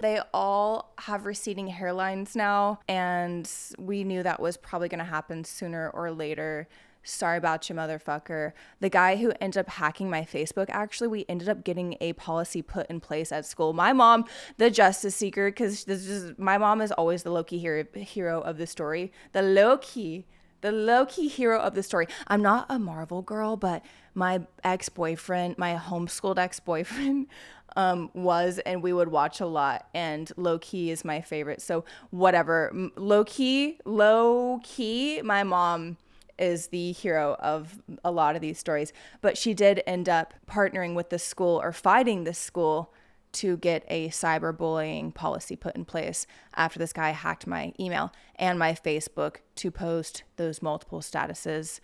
They 0.00 0.20
all 0.32 0.94
have 0.98 1.26
receding 1.26 1.72
hairlines 1.72 2.36
now, 2.36 2.78
and 2.86 3.50
we 3.78 4.04
knew 4.04 4.22
that 4.22 4.38
was 4.38 4.56
probably 4.56 4.88
going 4.88 5.00
to 5.00 5.04
happen 5.04 5.42
sooner 5.42 5.90
or 5.90 6.12
later 6.12 6.68
sorry 7.02 7.38
about 7.38 7.68
you, 7.68 7.74
motherfucker. 7.74 8.52
The 8.80 8.88
guy 8.88 9.16
who 9.16 9.32
ended 9.40 9.58
up 9.58 9.68
hacking 9.68 10.08
my 10.08 10.22
Facebook, 10.22 10.66
actually, 10.68 11.08
we 11.08 11.24
ended 11.28 11.48
up 11.48 11.64
getting 11.64 11.96
a 12.00 12.12
policy 12.14 12.62
put 12.62 12.86
in 12.88 13.00
place 13.00 13.32
at 13.32 13.46
school. 13.46 13.72
My 13.72 13.92
mom, 13.92 14.24
the 14.58 14.70
justice 14.70 15.16
seeker, 15.16 15.50
because 15.50 15.84
this 15.84 16.06
is 16.06 16.38
my 16.38 16.58
mom 16.58 16.80
is 16.80 16.92
always 16.92 17.22
the 17.22 17.30
low 17.30 17.44
key 17.44 17.58
hero, 17.58 17.84
hero 17.94 18.40
of 18.40 18.58
the 18.58 18.66
story. 18.66 19.12
The 19.32 19.42
low 19.42 19.78
key, 19.78 20.26
the 20.60 20.72
low 20.72 21.06
key 21.06 21.28
hero 21.28 21.60
of 21.60 21.74
the 21.74 21.82
story. 21.82 22.06
I'm 22.28 22.42
not 22.42 22.66
a 22.68 22.78
Marvel 22.78 23.22
girl, 23.22 23.56
but 23.56 23.84
my 24.14 24.46
ex 24.64 24.88
boyfriend, 24.88 25.58
my 25.58 25.74
homeschooled 25.74 26.38
ex 26.38 26.60
boyfriend, 26.60 27.26
um, 27.76 28.10
was, 28.14 28.58
and 28.60 28.82
we 28.82 28.92
would 28.92 29.08
watch 29.08 29.40
a 29.40 29.46
lot. 29.46 29.88
And 29.94 30.30
Loki 30.36 30.90
is 30.90 31.04
my 31.04 31.20
favorite. 31.20 31.62
So 31.62 31.84
whatever, 32.10 32.72
low 32.96 33.24
key, 33.24 33.78
low 33.84 34.60
key, 34.62 35.22
my 35.22 35.42
mom 35.42 35.96
is 36.38 36.68
the 36.68 36.92
hero 36.92 37.36
of 37.38 37.80
a 38.04 38.10
lot 38.10 38.34
of 38.34 38.40
these 38.40 38.58
stories. 38.58 38.92
But 39.20 39.36
she 39.38 39.54
did 39.54 39.82
end 39.86 40.08
up 40.08 40.34
partnering 40.50 40.94
with 40.94 41.10
the 41.10 41.18
school 41.18 41.60
or 41.62 41.72
fighting 41.72 42.24
the 42.24 42.34
school 42.34 42.92
to 43.32 43.56
get 43.56 43.84
a 43.88 44.08
cyberbullying 44.08 45.14
policy 45.14 45.56
put 45.56 45.74
in 45.74 45.84
place 45.84 46.26
after 46.54 46.78
this 46.78 46.92
guy 46.92 47.10
hacked 47.10 47.46
my 47.46 47.72
email 47.80 48.12
and 48.36 48.58
my 48.58 48.72
Facebook 48.72 49.36
to 49.56 49.70
post 49.70 50.22
those 50.36 50.60
multiple 50.60 51.00
statuses. 51.00 51.80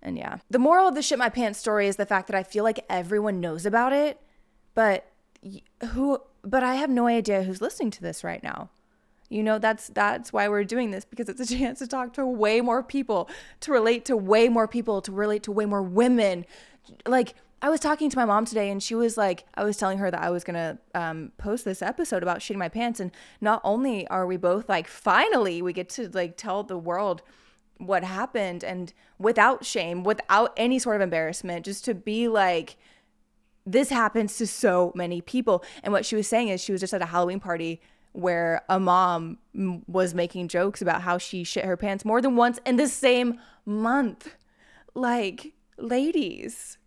And 0.00 0.16
yeah, 0.16 0.38
the 0.48 0.58
moral 0.58 0.88
of 0.88 0.94
the 0.94 1.02
shit 1.02 1.18
my 1.18 1.28
pants 1.28 1.58
story 1.58 1.86
is 1.86 1.96
the 1.96 2.06
fact 2.06 2.28
that 2.28 2.36
I 2.36 2.42
feel 2.42 2.64
like 2.64 2.84
everyone 2.88 3.40
knows 3.40 3.66
about 3.66 3.92
it, 3.92 4.20
but 4.74 5.10
who, 5.92 6.22
but 6.42 6.62
I 6.62 6.76
have 6.76 6.90
no 6.90 7.06
idea 7.06 7.42
who's 7.42 7.60
listening 7.60 7.90
to 7.92 8.02
this 8.02 8.24
right 8.24 8.42
now. 8.42 8.70
You 9.28 9.42
know, 9.42 9.58
that's 9.58 9.88
that's 9.88 10.32
why 10.32 10.48
we're 10.48 10.64
doing 10.64 10.90
this 10.90 11.04
because 11.04 11.28
it's 11.28 11.40
a 11.40 11.46
chance 11.58 11.78
to 11.80 11.86
talk 11.86 12.14
to 12.14 12.26
way 12.26 12.60
more 12.60 12.82
people, 12.82 13.28
to 13.60 13.72
relate 13.72 14.04
to 14.06 14.16
way 14.16 14.48
more 14.48 14.66
people, 14.66 15.02
to 15.02 15.12
relate 15.12 15.42
to 15.44 15.52
way 15.52 15.66
more 15.66 15.82
women. 15.82 16.46
Like 17.06 17.34
I 17.60 17.68
was 17.68 17.80
talking 17.80 18.08
to 18.08 18.16
my 18.16 18.24
mom 18.24 18.44
today 18.44 18.70
and 18.70 18.82
she 18.82 18.94
was 18.94 19.16
like, 19.16 19.44
I 19.54 19.64
was 19.64 19.76
telling 19.76 19.98
her 19.98 20.10
that 20.10 20.22
I 20.22 20.30
was 20.30 20.44
gonna 20.44 20.78
um, 20.94 21.32
post 21.36 21.64
this 21.64 21.82
episode 21.82 22.22
about 22.22 22.38
shitting 22.38 22.56
my 22.56 22.68
pants. 22.68 23.00
And 23.00 23.10
not 23.40 23.60
only 23.64 24.06
are 24.08 24.26
we 24.26 24.36
both 24.36 24.68
like, 24.68 24.86
finally, 24.86 25.60
we 25.60 25.72
get 25.72 25.88
to 25.90 26.08
like 26.08 26.36
tell 26.36 26.62
the 26.62 26.78
world 26.78 27.22
what 27.78 28.04
happened 28.04 28.64
and 28.64 28.92
without 29.18 29.64
shame, 29.64 30.04
without 30.04 30.52
any 30.56 30.78
sort 30.78 30.96
of 30.96 31.02
embarrassment, 31.02 31.64
just 31.64 31.84
to 31.84 31.94
be 31.94 32.28
like, 32.28 32.76
this 33.66 33.90
happens 33.90 34.36
to 34.38 34.46
so 34.46 34.92
many 34.94 35.20
people. 35.20 35.62
And 35.82 35.92
what 35.92 36.06
she 36.06 36.16
was 36.16 36.26
saying 36.26 36.48
is 36.48 36.62
she 36.62 36.72
was 36.72 36.80
just 36.80 36.94
at 36.94 37.02
a 37.02 37.06
Halloween 37.06 37.40
party 37.40 37.80
where 38.18 38.62
a 38.68 38.80
mom 38.80 39.38
was 39.86 40.12
making 40.12 40.48
jokes 40.48 40.82
about 40.82 41.02
how 41.02 41.18
she 41.18 41.44
shit 41.44 41.64
her 41.64 41.76
pants 41.76 42.04
more 42.04 42.20
than 42.20 42.34
once 42.34 42.58
in 42.66 42.76
the 42.76 42.88
same 42.88 43.38
month. 43.64 44.34
Like, 44.94 45.52
ladies, 45.76 46.78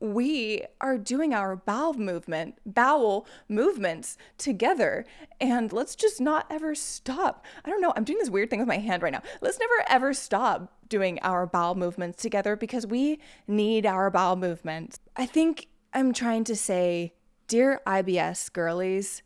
we 0.00 0.62
are 0.80 0.98
doing 0.98 1.32
our 1.32 1.56
bowel 1.56 1.94
movement, 1.94 2.56
bowel 2.66 3.26
movements 3.48 4.18
together. 4.36 5.06
And 5.40 5.72
let's 5.72 5.96
just 5.96 6.20
not 6.20 6.46
ever 6.50 6.74
stop. 6.74 7.46
I 7.64 7.70
don't 7.70 7.80
know. 7.80 7.94
I'm 7.96 8.04
doing 8.04 8.18
this 8.18 8.30
weird 8.30 8.50
thing 8.50 8.58
with 8.58 8.68
my 8.68 8.78
hand 8.78 9.02
right 9.02 9.12
now. 9.12 9.22
Let's 9.40 9.58
never 9.58 9.84
ever 9.88 10.12
stop 10.12 10.74
doing 10.88 11.18
our 11.22 11.46
bowel 11.46 11.74
movements 11.74 12.20
together 12.20 12.54
because 12.54 12.86
we 12.86 13.18
need 13.48 13.86
our 13.86 14.10
bowel 14.10 14.36
movements. 14.36 15.00
I 15.16 15.24
think 15.24 15.68
I'm 15.94 16.12
trying 16.12 16.44
to 16.44 16.56
say, 16.56 17.14
dear 17.48 17.80
IBS 17.86 18.52
girlies, 18.52 19.22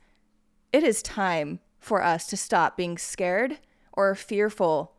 it 0.74 0.82
is 0.82 1.02
time 1.04 1.60
for 1.78 2.02
us 2.02 2.26
to 2.26 2.36
stop 2.36 2.76
being 2.76 2.98
scared 2.98 3.58
or 3.92 4.16
fearful 4.16 4.96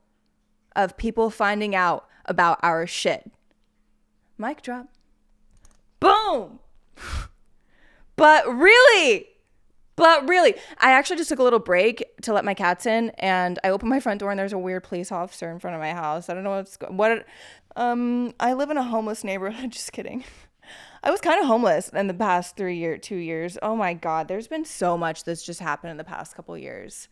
of 0.73 0.95
people 0.95 1.29
finding 1.29 1.75
out 1.75 2.07
about 2.23 2.59
our 2.63 2.87
shit. 2.87 3.29
Mic 4.37 4.61
drop. 4.61 4.87
Boom. 5.99 6.59
but 8.15 8.47
really, 8.47 9.27
but 9.97 10.29
really, 10.29 10.55
I 10.79 10.91
actually 10.91 11.17
just 11.17 11.27
took 11.27 11.39
a 11.39 11.43
little 11.43 11.59
break 11.59 12.05
to 12.21 12.31
let 12.31 12.45
my 12.45 12.53
cats 12.53 12.85
in, 12.85 13.09
and 13.17 13.59
I 13.61 13.69
opened 13.69 13.89
my 13.89 13.99
front 13.99 14.21
door, 14.21 14.31
and 14.31 14.39
there's 14.39 14.53
a 14.53 14.57
weird 14.57 14.85
police 14.85 15.11
officer 15.11 15.51
in 15.51 15.59
front 15.59 15.75
of 15.75 15.81
my 15.81 15.91
house. 15.91 16.29
I 16.29 16.33
don't 16.33 16.45
know 16.45 16.51
what's 16.51 16.77
go- 16.77 16.87
what. 16.87 17.25
Um, 17.75 18.33
I 18.39 18.53
live 18.53 18.69
in 18.69 18.77
a 18.77 18.83
homeless 18.83 19.25
neighborhood. 19.25 19.71
Just 19.73 19.91
kidding. 19.91 20.23
I 21.05 21.11
was 21.11 21.21
kind 21.21 21.39
of 21.39 21.45
homeless 21.45 21.89
in 21.89 22.07
the 22.07 22.15
past 22.15 22.57
three 22.57 22.77
year, 22.77 22.97
two 22.97 23.17
years. 23.17 23.59
Oh 23.61 23.75
my 23.75 23.93
god, 23.93 24.27
there's 24.27 24.47
been 24.47 24.65
so 24.65 24.97
much 24.97 25.23
that's 25.23 25.45
just 25.45 25.59
happened 25.59 25.91
in 25.91 25.97
the 25.97 26.03
past 26.03 26.35
couple 26.35 26.57
years, 26.57 27.09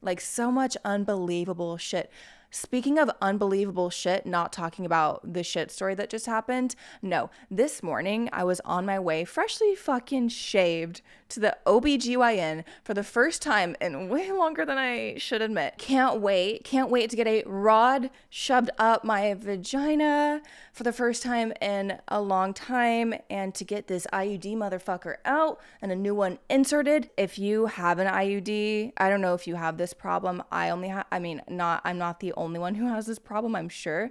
like 0.00 0.20
so 0.20 0.52
much 0.52 0.76
unbelievable 0.84 1.76
shit. 1.76 2.08
Speaking 2.54 2.98
of 2.98 3.10
unbelievable 3.22 3.88
shit, 3.88 4.26
not 4.26 4.52
talking 4.52 4.84
about 4.84 5.32
the 5.32 5.42
shit 5.42 5.70
story 5.70 5.94
that 5.94 6.10
just 6.10 6.26
happened. 6.26 6.74
No, 7.00 7.30
this 7.50 7.82
morning 7.82 8.28
I 8.30 8.44
was 8.44 8.60
on 8.66 8.84
my 8.84 8.98
way, 8.98 9.24
freshly 9.24 9.74
fucking 9.74 10.28
shaved, 10.28 11.00
to 11.30 11.40
the 11.40 11.56
OBGYN 11.64 12.62
for 12.84 12.92
the 12.92 13.02
first 13.02 13.40
time 13.40 13.74
in 13.80 14.08
way 14.10 14.30
longer 14.30 14.66
than 14.66 14.76
I 14.76 15.16
should 15.16 15.40
admit. 15.40 15.78
Can't 15.78 16.20
wait. 16.20 16.62
Can't 16.62 16.90
wait 16.90 17.08
to 17.08 17.16
get 17.16 17.26
a 17.26 17.42
rod 17.46 18.10
shoved 18.28 18.70
up 18.78 19.02
my 19.02 19.32
vagina 19.32 20.42
for 20.74 20.82
the 20.82 20.92
first 20.92 21.22
time 21.22 21.54
in 21.62 21.98
a 22.08 22.20
long 22.20 22.52
time 22.52 23.14
and 23.30 23.54
to 23.54 23.64
get 23.64 23.86
this 23.86 24.06
IUD 24.12 24.56
motherfucker 24.56 25.16
out 25.24 25.58
and 25.80 25.90
a 25.90 25.96
new 25.96 26.14
one 26.14 26.38
inserted. 26.50 27.08
If 27.16 27.38
you 27.38 27.64
have 27.64 27.98
an 27.98 28.08
IUD, 28.08 28.92
I 28.98 29.08
don't 29.08 29.22
know 29.22 29.32
if 29.32 29.46
you 29.46 29.54
have 29.54 29.78
this 29.78 29.94
problem. 29.94 30.42
I 30.52 30.68
only 30.68 30.88
have, 30.88 31.06
I 31.10 31.18
mean, 31.18 31.40
not, 31.48 31.80
I'm 31.84 31.96
not 31.96 32.20
the 32.20 32.34
only 32.34 32.41
one 32.48 32.74
who 32.74 32.86
has 32.86 33.06
this 33.06 33.18
problem, 33.18 33.56
I'm 33.56 33.68
sure. 33.68 34.10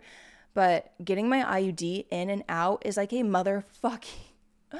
But 0.53 0.93
getting 1.03 1.29
my 1.29 1.43
IUD 1.43 2.05
in 2.11 2.29
and 2.29 2.43
out 2.49 2.81
is 2.85 2.97
like 2.97 3.13
a 3.13 3.23
motherfucking 3.23 4.05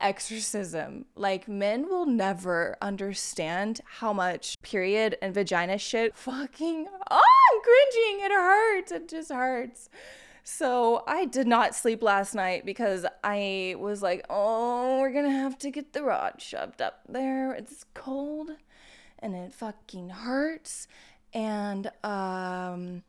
exorcism. 0.00 1.06
Like, 1.16 1.48
men 1.48 1.88
will 1.88 2.06
never 2.06 2.76
understand 2.80 3.80
how 3.84 4.12
much 4.12 4.60
period 4.62 5.16
and 5.20 5.34
vagina 5.34 5.78
shit 5.78 6.16
fucking. 6.16 6.86
Oh, 7.10 7.22
I'm 7.52 7.60
cringing. 7.62 8.24
It 8.24 8.32
hurts. 8.32 8.92
It 8.92 9.08
just 9.08 9.32
hurts. 9.32 9.88
So 10.44 11.04
I 11.06 11.24
did 11.24 11.46
not 11.46 11.74
sleep 11.74 12.02
last 12.02 12.34
night 12.34 12.66
because 12.66 13.06
I 13.22 13.76
was 13.78 14.02
like, 14.02 14.26
oh, 14.28 14.98
we're 15.00 15.12
gonna 15.12 15.30
have 15.30 15.56
to 15.58 15.70
get 15.70 15.92
the 15.92 16.02
rod 16.02 16.42
shoved 16.42 16.82
up 16.82 17.00
there. 17.08 17.52
It's 17.52 17.84
cold 17.94 18.50
and 19.20 19.36
it 19.36 19.54
fucking 19.54 20.08
hurts. 20.10 20.88
And 21.34 21.90
um 22.04 23.02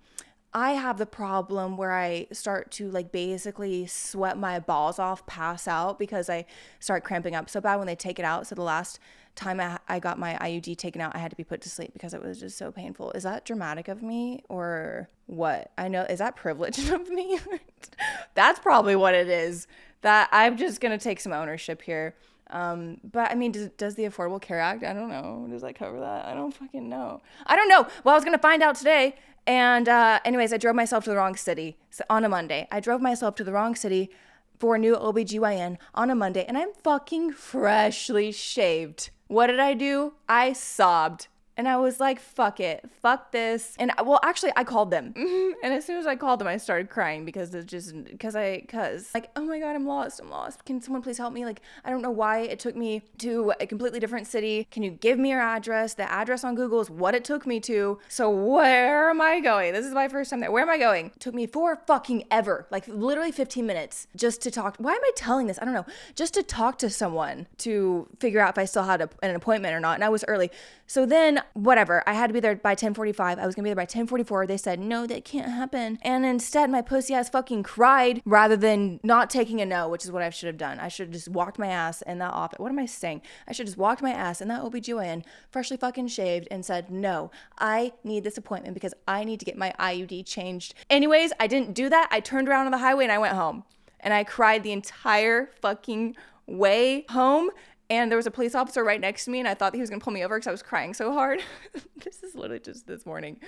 I 0.55 0.71
have 0.73 0.97
the 0.99 1.07
problem 1.07 1.77
where 1.77 1.91
I 1.91 2.27
start 2.31 2.69
to 2.73 2.89
like 2.91 3.12
basically 3.12 3.88
sweat 3.88 4.38
my 4.38 4.59
balls 4.59 4.99
off, 4.99 5.25
pass 5.25 5.67
out 5.67 5.97
because 5.97 6.29
I 6.29 6.45
start 6.79 7.03
cramping 7.03 7.33
up 7.33 7.49
so 7.49 7.59
bad 7.59 7.77
when 7.77 7.88
they 7.88 7.95
take 7.95 8.19
it 8.19 8.25
out. 8.25 8.45
So 8.45 8.53
the 8.53 8.62
last 8.62 8.99
time 9.36 9.59
I, 9.59 9.79
I 9.88 9.99
got 9.99 10.19
my 10.19 10.36
IUD 10.36 10.77
taken 10.77 11.01
out, 11.01 11.15
I 11.15 11.19
had 11.19 11.31
to 11.31 11.36
be 11.36 11.43
put 11.43 11.62
to 11.62 11.69
sleep 11.69 11.91
because 11.93 12.13
it 12.13 12.21
was 12.21 12.39
just 12.39 12.55
so 12.55 12.71
painful. 12.71 13.12
Is 13.13 13.23
that 13.23 13.45
dramatic 13.45 13.88
of 13.88 14.03
me 14.03 14.43
or 14.47 15.09
what? 15.25 15.71
I 15.75 15.88
know, 15.88 16.03
is 16.03 16.19
that 16.19 16.36
privilege 16.36 16.88
of 16.91 17.09
me? 17.09 17.39
That's 18.36 18.59
probably 18.59 18.95
what 18.95 19.15
it 19.15 19.27
is. 19.27 19.67
That 20.01 20.29
I'm 20.31 20.57
just 20.57 20.81
to 20.81 20.97
take 21.03 21.19
some 21.19 21.33
ownership 21.33 21.81
here. 21.81 22.13
Um, 22.53 22.99
but 23.03 23.31
I 23.31 23.35
mean, 23.35 23.51
does, 23.51 23.69
does 23.77 23.95
the 23.95 24.03
Affordable 24.03 24.41
Care 24.41 24.59
Act? 24.59 24.83
I 24.83 24.93
don't 24.93 25.09
know. 25.09 25.47
Does 25.49 25.63
that 25.63 25.75
cover 25.75 25.99
that? 25.99 26.25
I 26.25 26.33
don't 26.33 26.53
fucking 26.53 26.87
know. 26.87 27.21
I 27.45 27.55
don't 27.55 27.67
know. 27.67 27.87
Well, 28.03 28.13
I 28.13 28.17
was 28.17 28.23
gonna 28.23 28.37
find 28.37 28.63
out 28.63 28.75
today. 28.75 29.15
And 29.45 29.89
uh, 29.89 30.19
anyways, 30.23 30.53
I 30.53 30.57
drove 30.57 30.75
myself 30.75 31.03
to 31.03 31.09
the 31.09 31.17
wrong 31.17 31.35
city 31.35 31.77
on 32.09 32.23
a 32.23 32.29
Monday. 32.29 32.67
I 32.71 32.79
drove 32.79 33.01
myself 33.01 33.35
to 33.35 33.43
the 33.43 33.51
wrong 33.51 33.75
city 33.75 34.09
for 34.57 34.75
a 34.75 34.79
new 34.79 34.95
OBGYN 34.95 35.77
on 35.93 36.09
a 36.09 36.15
Monday, 36.15 36.45
and 36.47 36.57
I'm 36.57 36.71
fucking 36.73 37.33
freshly 37.33 38.31
shaved. 38.31 39.09
What 39.27 39.47
did 39.47 39.59
I 39.59 39.73
do? 39.73 40.13
I 40.29 40.53
sobbed. 40.53 41.27
And 41.55 41.67
I 41.67 41.77
was 41.77 41.99
like, 41.99 42.19
fuck 42.19 42.59
it, 42.59 42.89
fuck 43.01 43.31
this. 43.31 43.75
And 43.77 43.91
uh, 43.91 44.03
well, 44.05 44.19
actually, 44.23 44.51
I 44.55 44.63
called 44.63 44.91
them. 44.91 45.13
Mm-hmm. 45.23 45.51
and 45.63 45.73
as 45.73 45.85
soon 45.85 45.97
as 45.97 46.05
I 46.05 46.17
called 46.17 46.39
them, 46.39 46.47
I 46.47 46.57
started 46.57 46.89
crying 46.89 47.23
because 47.23 47.55
it 47.55 47.65
just, 47.65 47.93
because 48.03 48.35
I, 48.35 48.59
because 48.59 49.09
like, 49.13 49.31
oh 49.37 49.45
my 49.45 49.57
God, 49.57 49.73
I'm 49.73 49.87
lost, 49.87 50.19
I'm 50.19 50.29
lost. 50.29 50.65
Can 50.65 50.81
someone 50.81 51.01
please 51.01 51.17
help 51.17 51.33
me? 51.33 51.45
Like, 51.45 51.61
I 51.85 51.89
don't 51.89 52.01
know 52.01 52.11
why 52.11 52.39
it 52.39 52.59
took 52.59 52.75
me 52.75 53.03
to 53.19 53.53
a 53.61 53.65
completely 53.65 54.01
different 54.01 54.27
city. 54.27 54.67
Can 54.69 54.83
you 54.83 54.91
give 54.91 55.17
me 55.17 55.29
your 55.29 55.39
address? 55.39 55.93
The 55.93 56.11
address 56.11 56.43
on 56.43 56.55
Google 56.55 56.81
is 56.81 56.89
what 56.89 57.15
it 57.15 57.23
took 57.23 57.45
me 57.47 57.59
to. 57.61 57.99
So 58.09 58.29
where 58.29 59.09
am 59.09 59.21
I 59.21 59.39
going? 59.39 59.71
This 59.73 59.85
is 59.85 59.93
my 59.93 60.09
first 60.09 60.29
time 60.29 60.41
there. 60.41 60.51
Where 60.51 60.63
am 60.63 60.69
I 60.69 60.77
going? 60.77 61.07
It 61.07 61.19
took 61.19 61.33
me 61.33 61.47
for 61.47 61.77
fucking 61.87 62.25
ever, 62.29 62.67
like 62.69 62.85
literally 62.87 63.31
15 63.31 63.65
minutes 63.65 64.07
just 64.15 64.41
to 64.41 64.51
talk. 64.51 64.75
Why 64.77 64.93
am 64.93 65.01
I 65.03 65.11
telling 65.15 65.47
this? 65.47 65.57
I 65.61 65.65
don't 65.65 65.73
know. 65.73 65.85
Just 66.15 66.33
to 66.33 66.43
talk 66.43 66.77
to 66.79 66.89
someone 66.89 67.47
to 67.59 68.07
figure 68.19 68.41
out 68.41 68.49
if 68.49 68.57
I 68.57 68.65
still 68.65 68.83
had 68.83 69.01
a, 69.01 69.09
an 69.21 69.35
appointment 69.35 69.73
or 69.73 69.79
not. 69.79 69.95
And 69.95 70.03
I 70.03 70.09
was 70.09 70.25
early. 70.27 70.51
So 70.87 71.05
then 71.05 71.42
whatever. 71.53 72.03
I 72.08 72.13
had 72.13 72.27
to 72.27 72.34
be 72.34 72.39
there 72.39 72.56
by 72.56 72.71
1045. 72.71 73.39
I 73.39 73.45
was 73.45 73.56
gonna 73.56 73.63
be 73.63 73.69
there 73.69 73.75
by 73.75 73.84
1044. 73.84 74.47
They 74.47 74.58
said, 74.58 74.79
no, 74.79 75.06
that 75.08 75.25
can't 75.25 75.51
happen. 75.51 75.99
And 76.01 76.25
instead 76.25 76.69
my 76.69 76.82
pussy 76.82 77.13
ass 77.13 77.29
fucking 77.29 77.63
cried 77.63 78.21
rather 78.25 78.56
than 78.56 78.99
not 79.03 79.29
taking 79.29 79.62
a 79.62 79.65
no, 79.65 79.88
which 79.89 80.03
is 80.03 80.12
what 80.12 80.23
I 80.23 80.29
should 80.29 80.47
have 80.47 80.58
done. 80.58 80.79
I 80.79 80.88
should 80.88 81.08
have 81.08 81.13
just 81.13 81.29
walked 81.29 81.60
my 81.60 81.67
ass 81.67 82.01
in 82.01 82.19
that 82.19 82.34
office. 82.34 82.60
What 82.60 82.71
am 82.71 82.79
I 82.79 82.86
saying? 82.86 83.21
I 83.47 83.51
should 83.51 83.65
have 83.65 83.71
just 83.71 83.77
walked 83.77 84.01
my 84.01 84.12
ass 84.12 84.41
in 84.41 84.47
that 84.47 84.62
OBGYN, 84.62 85.23
freshly 85.51 85.77
fucking 85.77 86.08
shaved, 86.08 86.47
and 86.49 86.65
said, 86.65 86.89
no, 86.89 87.32
I 87.60 87.93
need 88.03 88.23
this 88.23 88.38
appointment 88.38 88.73
because 88.73 88.93
I 89.08 89.23
need 89.23 89.39
to 89.39 89.45
get 89.45 89.58
my 89.58 89.73
IUD 89.79 90.25
changed. 90.25 90.73
Anyways, 90.89 91.34
I 91.39 91.47
didn't 91.47 91.73
do 91.73 91.89
that. 91.89 92.08
I 92.12 92.19
turned 92.19 92.49
around 92.49 92.65
on 92.65 92.71
the 92.71 92.77
highway 92.77 93.03
and 93.03 93.12
I 93.12 93.17
went 93.17 93.36
home. 93.36 93.63
And 93.99 94.13
I 94.13 94.23
cried 94.25 94.63
the 94.63 94.73
entire 94.73 95.49
fucking 95.62 96.17
way 96.45 97.06
home 97.10 97.49
and 97.93 98.12
there 98.12 98.17
was 98.17 98.27
a 98.27 98.32
police 98.32 98.56
officer 98.56 98.84
right 98.84 99.01
next 99.01 99.25
to 99.25 99.32
me 99.32 99.39
and 99.39 99.47
i 99.47 99.53
thought 99.53 99.73
he 99.73 99.82
was 99.82 99.89
going 99.89 99.99
to 99.99 100.03
pull 100.03 100.13
me 100.13 100.23
over 100.23 100.38
because 100.38 100.47
i 100.47 100.51
was 100.51 100.63
crying 100.63 100.93
so 100.93 101.12
hard. 101.12 101.41
This 102.03 102.21
is 102.21 102.36
literally 102.36 102.60
just 102.60 102.86
this 102.86 103.06
morning. 103.06 103.39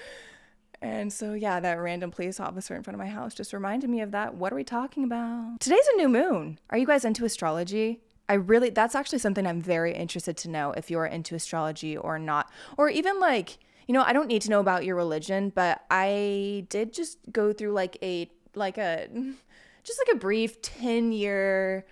And 0.82 1.12
so 1.12 1.34
yeah 1.34 1.60
that 1.60 1.74
random 1.74 2.12
police 2.12 2.40
officer 2.40 2.76
in 2.76 2.84
front 2.84 2.96
of 2.96 3.00
my 3.00 3.12
house 3.12 3.34
just 3.34 3.52
reminded 3.54 3.90
me 3.90 4.02
of 4.02 4.12
that. 4.12 4.36
What 4.36 4.54
are 4.54 4.56
we 4.56 4.64
talking 4.64 5.04
about? 5.04 5.60
Today's 5.60 5.88
a 5.94 5.98
new 5.98 6.08
moon. 6.08 6.60
Are 6.70 6.78
you 6.78 6.86
guys 6.86 7.04
into 7.04 7.26
astrology? 7.26 8.02
I 8.28 8.36
really, 8.36 8.70
that's 8.70 8.96
actually 8.96 9.20
something 9.20 9.46
I'm 9.46 9.62
very 9.62 9.94
interested 9.94 10.36
to 10.38 10.50
know 10.50 10.72
if 10.72 10.90
you're 10.90 11.06
into 11.06 11.36
astrology 11.36 11.96
or 11.96 12.18
not. 12.18 12.50
Or 12.78 12.90
even 12.90 13.20
like, 13.20 13.60
you 13.88 13.94
know, 13.94 14.02
I 14.02 14.14
don't 14.14 14.28
need 14.28 14.42
to 14.44 14.50
know 14.50 14.60
about 14.60 14.84
your 14.84 14.96
religion, 14.96 15.52
but 15.54 15.84
I 15.92 16.66
did 16.70 16.92
just 16.92 17.20
go 17.32 17.54
through 17.54 17.74
like 17.74 17.98
a, 18.02 18.30
like 18.56 18.78
a, 18.78 19.08
just 19.84 20.02
like 20.08 20.16
a 20.16 20.20
brief 20.20 20.62
10 20.62 21.12
year 21.12 21.86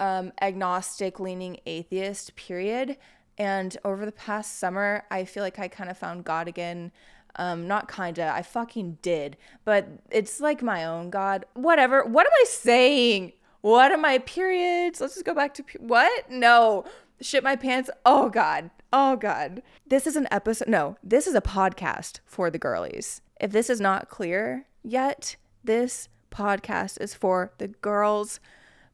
um, 0.00 0.32
agnostic 0.40 1.20
leaning 1.20 1.58
atheist 1.66 2.34
period. 2.36 2.96
And 3.36 3.76
over 3.84 4.06
the 4.06 4.12
past 4.12 4.58
summer 4.58 5.02
i 5.10 5.24
feel 5.24 5.42
like 5.42 5.58
i 5.58 5.66
kind 5.68 5.90
of 5.90 5.98
found 5.98 6.24
god 6.24 6.48
again. 6.48 6.92
Um 7.36 7.66
not 7.66 7.90
kinda 7.90 8.32
i 8.34 8.42
fucking 8.42 8.98
did. 9.02 9.36
But 9.64 9.88
it's 10.10 10.40
like 10.40 10.62
my 10.62 10.84
own 10.84 11.10
god. 11.10 11.44
Whatever. 11.54 12.04
What 12.04 12.26
am 12.26 12.32
i 12.32 12.44
saying? 12.48 13.32
What 13.60 13.92
are 13.92 13.98
my 13.98 14.18
periods? 14.18 15.00
Let's 15.00 15.14
just 15.14 15.26
go 15.26 15.34
back 15.34 15.54
to 15.54 15.64
what? 15.78 16.30
No. 16.30 16.84
Shit 17.20 17.42
my 17.42 17.56
pants. 17.56 17.90
Oh 18.04 18.28
god. 18.28 18.70
Oh 18.92 19.16
god. 19.16 19.62
This 19.86 20.06
is 20.06 20.16
an 20.16 20.28
episode 20.30 20.68
no 20.68 20.96
this 21.02 21.26
is 21.26 21.34
a 21.34 21.40
podcast 21.40 22.20
for 22.24 22.50
the 22.50 22.58
girlies. 22.58 23.20
If 23.40 23.50
this 23.50 23.68
is 23.68 23.80
not 23.80 24.08
clear 24.08 24.66
yet 24.84 25.36
this 25.64 26.08
podcast 26.30 27.00
is 27.00 27.14
for 27.14 27.52
the 27.58 27.68
girls 27.68 28.38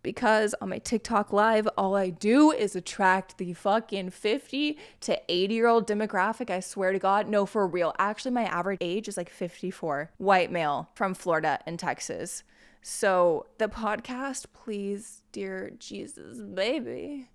because 0.03 0.55
on 0.61 0.71
my 0.71 0.79
TikTok 0.79 1.33
live, 1.33 1.69
all 1.77 1.95
I 1.95 2.11
do 2.11 2.51
is 2.51 2.75
attract 2.75 3.39
the 3.39 3.53
fucking 3.53 4.11
50 4.11 4.79
to 5.01 5.21
80 5.29 5.55
year 5.55 5.67
old 5.67 5.87
demographic. 5.87 6.51
I 6.51 6.61
swear 6.61 6.93
to 6.93 6.99
God. 6.99 7.29
No, 7.29 7.47
for 7.47 7.67
real. 7.67 7.95
Actually, 7.99 8.33
my 8.33 8.45
average 8.45 8.79
age 8.81 9.09
is 9.09 9.17
like 9.17 9.29
54, 9.29 10.13
white 10.19 10.51
male 10.51 10.89
from 10.95 11.15
Florida 11.15 11.59
and 11.67 11.79
Texas. 11.79 12.45
So 12.83 13.47
the 13.59 13.69
podcast, 13.69 14.47
please, 14.55 15.23
dear 15.33 15.73
Jesus, 15.79 16.41
baby. 16.41 17.29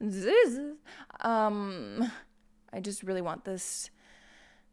Jesus. 0.00 0.76
Um, 1.20 2.10
I 2.72 2.80
just 2.80 3.02
really 3.02 3.22
want 3.22 3.44
this 3.44 3.90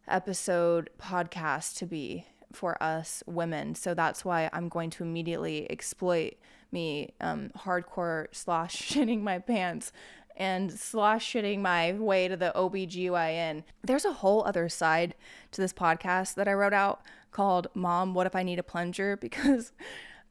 episode 0.08 0.90
podcast 1.00 1.78
to 1.78 1.86
be 1.86 2.26
for 2.52 2.82
us 2.82 3.24
women. 3.26 3.76
So 3.76 3.94
that's 3.94 4.26
why 4.26 4.50
I'm 4.54 4.70
going 4.70 4.90
to 4.92 5.04
immediately 5.04 5.70
exploit 5.72 6.36
me 6.72 7.14
um, 7.22 7.52
hardcore 7.58 8.28
slosh 8.32 8.76
shitting 8.92 9.22
my 9.22 9.40
pants 9.40 9.92
and 10.40 10.72
slosh 10.72 11.34
shitting 11.34 11.60
my 11.60 11.92
way 11.94 12.28
to 12.28 12.38
the 12.38 12.54
OBGYN. 12.56 13.64
There's 13.84 14.06
a 14.06 14.14
whole 14.14 14.44
other 14.46 14.70
side 14.70 15.16
to 15.52 15.62
this 15.62 15.74
podcast 15.74 16.36
that 16.36 16.48
I 16.48 16.54
wrote 16.54 16.74
out 16.74 17.02
called 17.32 17.68
Mom, 17.74 18.14
What 18.14 18.26
If 18.26 18.36
I 18.36 18.44
Need 18.44 18.60
a 18.60 18.64
Plunger? 18.64 19.18
Because 19.22 19.74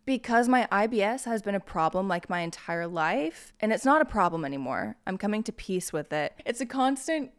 because 0.06 0.48
my 0.48 0.66
IBS 0.72 1.26
has 1.26 1.42
been 1.42 1.54
a 1.54 1.60
problem 1.60 2.08
like 2.08 2.30
my 2.30 2.40
entire 2.40 2.86
life, 2.86 3.52
and 3.60 3.74
it's 3.74 3.84
not 3.84 4.00
a 4.00 4.06
problem 4.06 4.42
anymore. 4.42 4.96
I'm 5.06 5.18
coming 5.18 5.42
to 5.42 5.52
peace 5.52 5.92
with 5.92 6.14
it. 6.14 6.32
It's 6.46 6.62
a 6.62 6.66
constant 6.66 7.30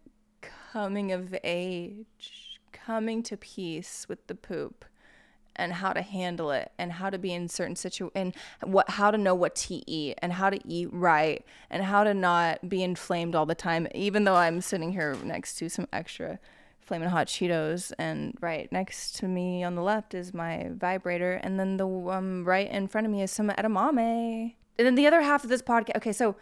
coming 0.71 1.11
of 1.11 1.35
age, 1.43 2.59
coming 2.71 3.23
to 3.23 3.35
peace 3.35 4.05
with 4.07 4.27
the 4.27 4.35
poop 4.35 4.85
and 5.59 5.73
how 5.73 5.93
to 5.93 6.01
handle 6.01 6.51
it 6.51 6.71
and 6.77 6.93
how 6.93 7.09
to 7.09 7.17
be 7.17 7.33
in 7.33 7.47
certain 7.47 7.75
situations 7.75 8.33
and 8.61 8.73
what 8.73 8.89
how 8.89 9.11
to 9.11 9.17
know 9.17 9.35
what 9.35 9.55
to 9.55 9.75
eat 9.89 10.17
and 10.21 10.33
how 10.33 10.49
to 10.49 10.59
eat 10.67 10.89
right 10.91 11.45
and 11.69 11.83
how 11.83 12.03
to 12.03 12.13
not 12.13 12.67
be 12.67 12.81
inflamed 12.81 13.35
all 13.35 13.45
the 13.45 13.55
time 13.55 13.87
even 13.93 14.23
though 14.23 14.35
I'm 14.35 14.61
sitting 14.61 14.91
here 14.91 15.15
next 15.23 15.57
to 15.57 15.69
some 15.69 15.87
extra 15.93 16.39
flaming 16.79 17.09
hot 17.09 17.27
Cheetos 17.27 17.91
and 17.99 18.35
right 18.41 18.71
next 18.71 19.15
to 19.17 19.27
me 19.27 19.63
on 19.63 19.75
the 19.75 19.83
left 19.83 20.15
is 20.15 20.33
my 20.33 20.69
vibrator 20.71 21.33
and 21.33 21.59
then 21.59 21.77
the 21.77 21.87
um, 21.87 22.43
right 22.45 22.69
in 22.69 22.87
front 22.87 23.05
of 23.05 23.11
me 23.11 23.21
is 23.21 23.29
some 23.29 23.49
edamame. 23.49 24.55
And 24.77 24.87
then 24.87 24.95
the 24.95 25.05
other 25.05 25.21
half 25.21 25.43
of 25.43 25.49
this 25.49 25.61
podcast 25.61 25.97
okay 25.97 26.13
so 26.13 26.35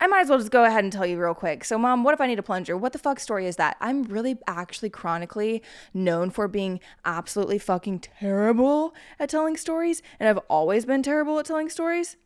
I 0.00 0.06
might 0.06 0.20
as 0.20 0.28
well 0.28 0.38
just 0.38 0.50
go 0.50 0.64
ahead 0.64 0.84
and 0.84 0.92
tell 0.92 1.06
you 1.06 1.20
real 1.20 1.34
quick. 1.34 1.64
So, 1.64 1.78
mom, 1.78 2.04
what 2.04 2.14
if 2.14 2.20
I 2.20 2.26
need 2.26 2.38
a 2.38 2.42
plunger? 2.42 2.76
What 2.76 2.92
the 2.92 2.98
fuck 2.98 3.20
story 3.20 3.46
is 3.46 3.56
that? 3.56 3.76
I'm 3.80 4.02
really 4.02 4.36
actually 4.46 4.90
chronically 4.90 5.62
known 5.92 6.30
for 6.30 6.48
being 6.48 6.80
absolutely 7.04 7.58
fucking 7.58 8.00
terrible 8.00 8.94
at 9.18 9.30
telling 9.30 9.56
stories, 9.56 10.02
and 10.18 10.28
I've 10.28 10.42
always 10.48 10.84
been 10.84 11.02
terrible 11.02 11.38
at 11.38 11.46
telling 11.46 11.70
stories. 11.70 12.16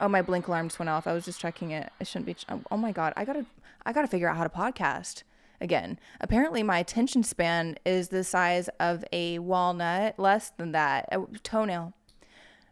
Oh, 0.00 0.08
my 0.08 0.22
blink 0.22 0.46
alarm 0.46 0.68
just 0.68 0.78
went 0.78 0.90
off. 0.90 1.06
I 1.06 1.12
was 1.12 1.24
just 1.24 1.40
checking 1.40 1.72
it. 1.72 1.90
It 1.98 2.06
shouldn't 2.06 2.26
be. 2.26 2.34
Ch- 2.34 2.46
oh, 2.48 2.62
oh 2.70 2.76
my 2.76 2.92
god, 2.92 3.14
I 3.16 3.24
gotta, 3.24 3.46
I 3.84 3.92
gotta 3.92 4.06
figure 4.06 4.28
out 4.28 4.36
how 4.36 4.44
to 4.44 4.50
podcast 4.50 5.24
again. 5.60 5.98
Apparently, 6.20 6.62
my 6.62 6.78
attention 6.78 7.24
span 7.24 7.76
is 7.84 8.08
the 8.08 8.22
size 8.22 8.68
of 8.78 9.04
a 9.12 9.40
walnut, 9.40 10.18
less 10.18 10.50
than 10.50 10.72
that, 10.72 11.08
a 11.10 11.24
toenail. 11.42 11.94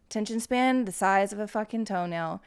Attention 0.08 0.38
span 0.38 0.84
the 0.84 0.92
size 0.92 1.32
of 1.32 1.40
a 1.40 1.48
fucking 1.48 1.84
toenail 1.84 2.40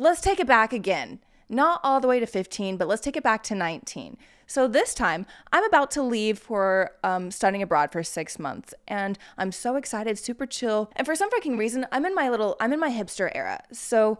let's 0.00 0.22
take 0.22 0.40
it 0.40 0.46
back 0.46 0.72
again. 0.72 1.20
Not 1.48 1.80
all 1.82 2.00
the 2.00 2.08
way 2.08 2.20
to 2.20 2.26
15, 2.26 2.76
but 2.76 2.88
let's 2.88 3.02
take 3.02 3.16
it 3.16 3.22
back 3.22 3.42
to 3.44 3.54
19. 3.54 4.16
So 4.46 4.66
this 4.66 4.94
time, 4.94 5.26
I'm 5.52 5.64
about 5.64 5.90
to 5.92 6.02
leave 6.02 6.38
for 6.38 6.92
um, 7.04 7.30
studying 7.30 7.62
abroad 7.62 7.92
for 7.92 8.02
six 8.02 8.38
months, 8.38 8.72
and 8.88 9.18
I'm 9.36 9.52
so 9.52 9.76
excited, 9.76 10.18
super 10.18 10.46
chill. 10.46 10.90
And 10.96 11.06
for 11.06 11.14
some 11.14 11.30
fucking 11.30 11.56
reason, 11.56 11.86
I'm 11.92 12.06
in 12.06 12.14
my 12.14 12.30
little, 12.30 12.56
I'm 12.60 12.72
in 12.72 12.80
my 12.80 12.90
hipster 12.90 13.30
era. 13.34 13.60
So 13.72 14.18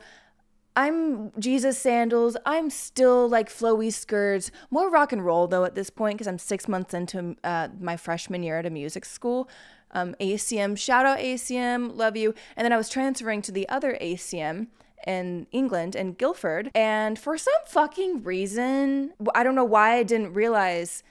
I'm 0.77 1.33
Jesus 1.41 1.79
sandals. 1.79 2.37
I'm 2.45 2.69
still 2.71 3.29
like 3.29 3.49
flowy 3.49 3.93
skirts, 3.93 4.51
more 4.71 4.91
rock 4.91 5.13
and 5.13 5.25
roll 5.25 5.49
though 5.49 5.65
at 5.65 5.75
this 5.75 5.91
point 5.91 6.17
because 6.17 6.29
I'm 6.29 6.39
six 6.39 6.69
months 6.69 6.95
into 6.95 7.37
uh, 7.43 7.69
my 7.81 7.97
freshman 7.97 8.43
year 8.43 8.59
at 8.59 8.67
a 8.67 8.71
music 8.71 9.05
school. 9.05 9.49
Um, 9.93 10.15
ACM, 10.21 10.79
shout 10.79 11.07
out 11.07 11.19
ACM, 11.19 11.97
love 11.97 12.17
you. 12.17 12.35
And 12.57 12.65
then 12.65 12.73
I 12.73 12.77
was 12.77 12.89
transferring 12.89 13.43
to 13.43 13.53
the 13.53 13.69
other 13.69 13.99
ACM 14.01 14.69
in 15.07 15.47
England 15.53 15.97
in 15.97 16.13
Guildford. 16.13 16.71
And 16.75 17.19
for 17.19 17.37
some 17.39 17.55
fucking 17.67 18.23
reason, 18.23 19.13
I 19.35 19.43
don't 19.43 19.55
know 19.55 19.65
why 19.65 19.97
I 19.97 20.03
didn't 20.03 20.35
realize 20.35 21.03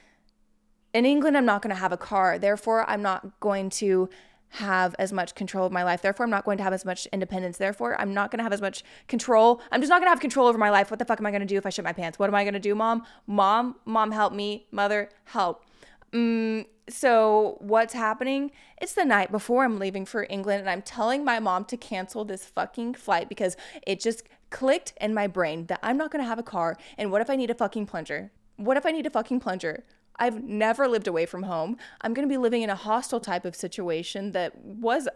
in 0.92 1.06
England, 1.06 1.36
I'm 1.36 1.44
not 1.44 1.62
going 1.62 1.74
to 1.74 1.80
have 1.80 1.92
a 1.92 1.96
car. 1.96 2.38
Therefore, 2.38 2.88
I'm 2.88 3.02
not 3.02 3.38
going 3.40 3.70
to 3.70 4.08
have 4.54 4.96
as 4.98 5.12
much 5.12 5.36
control 5.36 5.64
of 5.64 5.72
my 5.72 5.84
life. 5.84 6.02
Therefore, 6.02 6.24
I'm 6.24 6.30
not 6.30 6.44
going 6.44 6.58
to 6.58 6.64
have 6.64 6.72
as 6.72 6.84
much 6.84 7.06
independence. 7.12 7.58
Therefore, 7.58 8.00
I'm 8.00 8.12
not 8.12 8.32
going 8.32 8.38
to 8.38 8.42
have 8.42 8.52
as 8.52 8.60
much 8.60 8.82
control. 9.06 9.60
I'm 9.70 9.80
just 9.80 9.90
not 9.90 10.00
going 10.00 10.06
to 10.06 10.10
have 10.10 10.20
control 10.20 10.48
over 10.48 10.58
my 10.58 10.70
life. 10.70 10.90
What 10.90 10.98
the 10.98 11.04
fuck 11.04 11.20
am 11.20 11.26
I 11.26 11.30
going 11.30 11.40
to 11.40 11.46
do 11.46 11.56
if 11.56 11.64
I 11.64 11.70
shit 11.70 11.84
my 11.84 11.92
pants? 11.92 12.18
What 12.18 12.28
am 12.28 12.34
I 12.34 12.42
going 12.42 12.54
to 12.54 12.60
do, 12.60 12.74
mom? 12.74 13.04
Mom, 13.28 13.76
mom, 13.84 14.10
help 14.10 14.32
me. 14.32 14.66
Mother, 14.72 15.08
help. 15.26 15.64
Mm, 16.12 16.66
so 16.88 17.56
what's 17.60 17.94
happening? 17.94 18.50
It's 18.80 18.94
the 18.94 19.04
night 19.04 19.30
before 19.30 19.64
I'm 19.64 19.78
leaving 19.78 20.04
for 20.04 20.26
England, 20.28 20.60
and 20.60 20.70
I'm 20.70 20.82
telling 20.82 21.24
my 21.24 21.38
mom 21.38 21.64
to 21.66 21.76
cancel 21.76 22.24
this 22.24 22.44
fucking 22.44 22.94
flight 22.94 23.28
because 23.28 23.56
it 23.86 24.00
just 24.00 24.22
clicked 24.50 24.92
in 25.00 25.14
my 25.14 25.26
brain 25.26 25.66
that 25.66 25.78
I'm 25.82 25.96
not 25.96 26.10
gonna 26.10 26.24
have 26.24 26.38
a 26.38 26.44
car. 26.44 26.76
And 26.98 27.12
what 27.12 27.20
if 27.20 27.30
I 27.30 27.36
need 27.36 27.50
a 27.50 27.54
fucking 27.54 27.86
plunger? 27.86 28.32
What 28.56 28.76
if 28.76 28.84
I 28.84 28.90
need 28.90 29.06
a 29.06 29.10
fucking 29.10 29.40
plunger? 29.40 29.84
I've 30.20 30.44
never 30.44 30.86
lived 30.86 31.08
away 31.08 31.24
from 31.24 31.44
home. 31.44 31.78
I'm 32.02 32.12
going 32.12 32.28
to 32.28 32.32
be 32.32 32.36
living 32.36 32.60
in 32.60 32.68
a 32.68 32.74
hostel 32.76 33.20
type 33.20 33.46
of 33.46 33.56
situation 33.56 34.32
that 34.32 34.54
was 34.62 35.08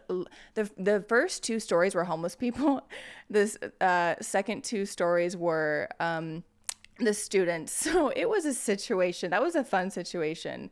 the 0.55 0.71
the 0.79 1.05
first 1.07 1.45
two 1.45 1.61
stories 1.61 1.95
were 1.95 2.05
homeless 2.05 2.35
people. 2.35 2.81
This 3.31 3.57
uh, 3.81 4.15
second 4.21 4.65
two 4.65 4.85
stories 4.85 5.35
were 5.35 5.89
um, 5.99 6.45
the 6.99 7.15
students. 7.15 7.73
So 7.95 8.09
it 8.09 8.29
was 8.29 8.45
a 8.45 8.55
situation. 8.55 9.31
That 9.31 9.43
was 9.43 9.55
a 9.55 9.65
fun 9.65 9.91
situation. 9.91 10.71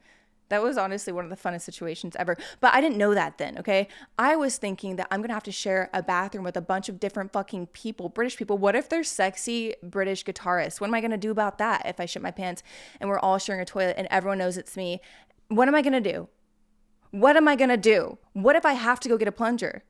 That 0.52 0.62
was 0.62 0.76
honestly 0.76 1.14
one 1.14 1.24
of 1.24 1.30
the 1.30 1.36
funnest 1.36 1.62
situations 1.62 2.14
ever. 2.16 2.36
But 2.60 2.74
I 2.74 2.82
didn't 2.82 2.98
know 2.98 3.14
that 3.14 3.38
then, 3.38 3.56
okay? 3.58 3.88
I 4.18 4.36
was 4.36 4.58
thinking 4.58 4.96
that 4.96 5.08
I'm 5.10 5.22
gonna 5.22 5.32
have 5.32 5.42
to 5.44 5.52
share 5.52 5.88
a 5.94 6.02
bathroom 6.02 6.44
with 6.44 6.58
a 6.58 6.60
bunch 6.60 6.90
of 6.90 7.00
different 7.00 7.32
fucking 7.32 7.68
people, 7.68 8.10
British 8.10 8.36
people. 8.36 8.58
What 8.58 8.76
if 8.76 8.88
they're 8.90 9.02
sexy 9.02 9.74
British 9.82 10.24
guitarists? 10.24 10.78
What 10.78 10.88
am 10.88 10.94
I 10.94 11.00
gonna 11.00 11.16
do 11.16 11.30
about 11.30 11.56
that 11.56 11.86
if 11.86 11.98
I 11.98 12.04
shit 12.04 12.20
my 12.20 12.32
pants 12.32 12.62
and 13.00 13.08
we're 13.08 13.18
all 13.18 13.38
sharing 13.38 13.62
a 13.62 13.64
toilet 13.64 13.94
and 13.96 14.06
everyone 14.10 14.36
knows 14.36 14.58
it's 14.58 14.76
me? 14.76 15.00
What 15.48 15.68
am 15.68 15.74
I 15.74 15.80
gonna 15.80 16.02
do? 16.02 16.28
What 17.12 17.36
am 17.38 17.48
I 17.48 17.56
gonna 17.56 17.78
do? 17.78 18.18
What 18.34 18.54
if 18.54 18.66
I 18.66 18.74
have 18.74 19.00
to 19.00 19.08
go 19.08 19.16
get 19.16 19.28
a 19.28 19.32
plunger? 19.32 19.84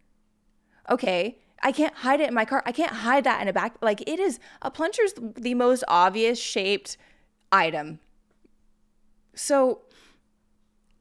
Okay, 0.88 1.38
I 1.62 1.72
can't 1.72 1.94
hide 1.94 2.20
it 2.20 2.28
in 2.28 2.34
my 2.34 2.44
car. 2.44 2.62
I 2.66 2.72
can't 2.72 2.92
hide 2.92 3.24
that 3.24 3.40
in 3.40 3.48
a 3.48 3.52
back. 3.52 3.76
Like 3.80 4.02
it 4.02 4.18
is 4.18 4.38
a 4.60 4.70
plunger's 4.70 5.14
the 5.16 5.54
most 5.54 5.84
obvious 5.88 6.38
shaped 6.38 6.96
item. 7.50 8.00
So 9.34 9.82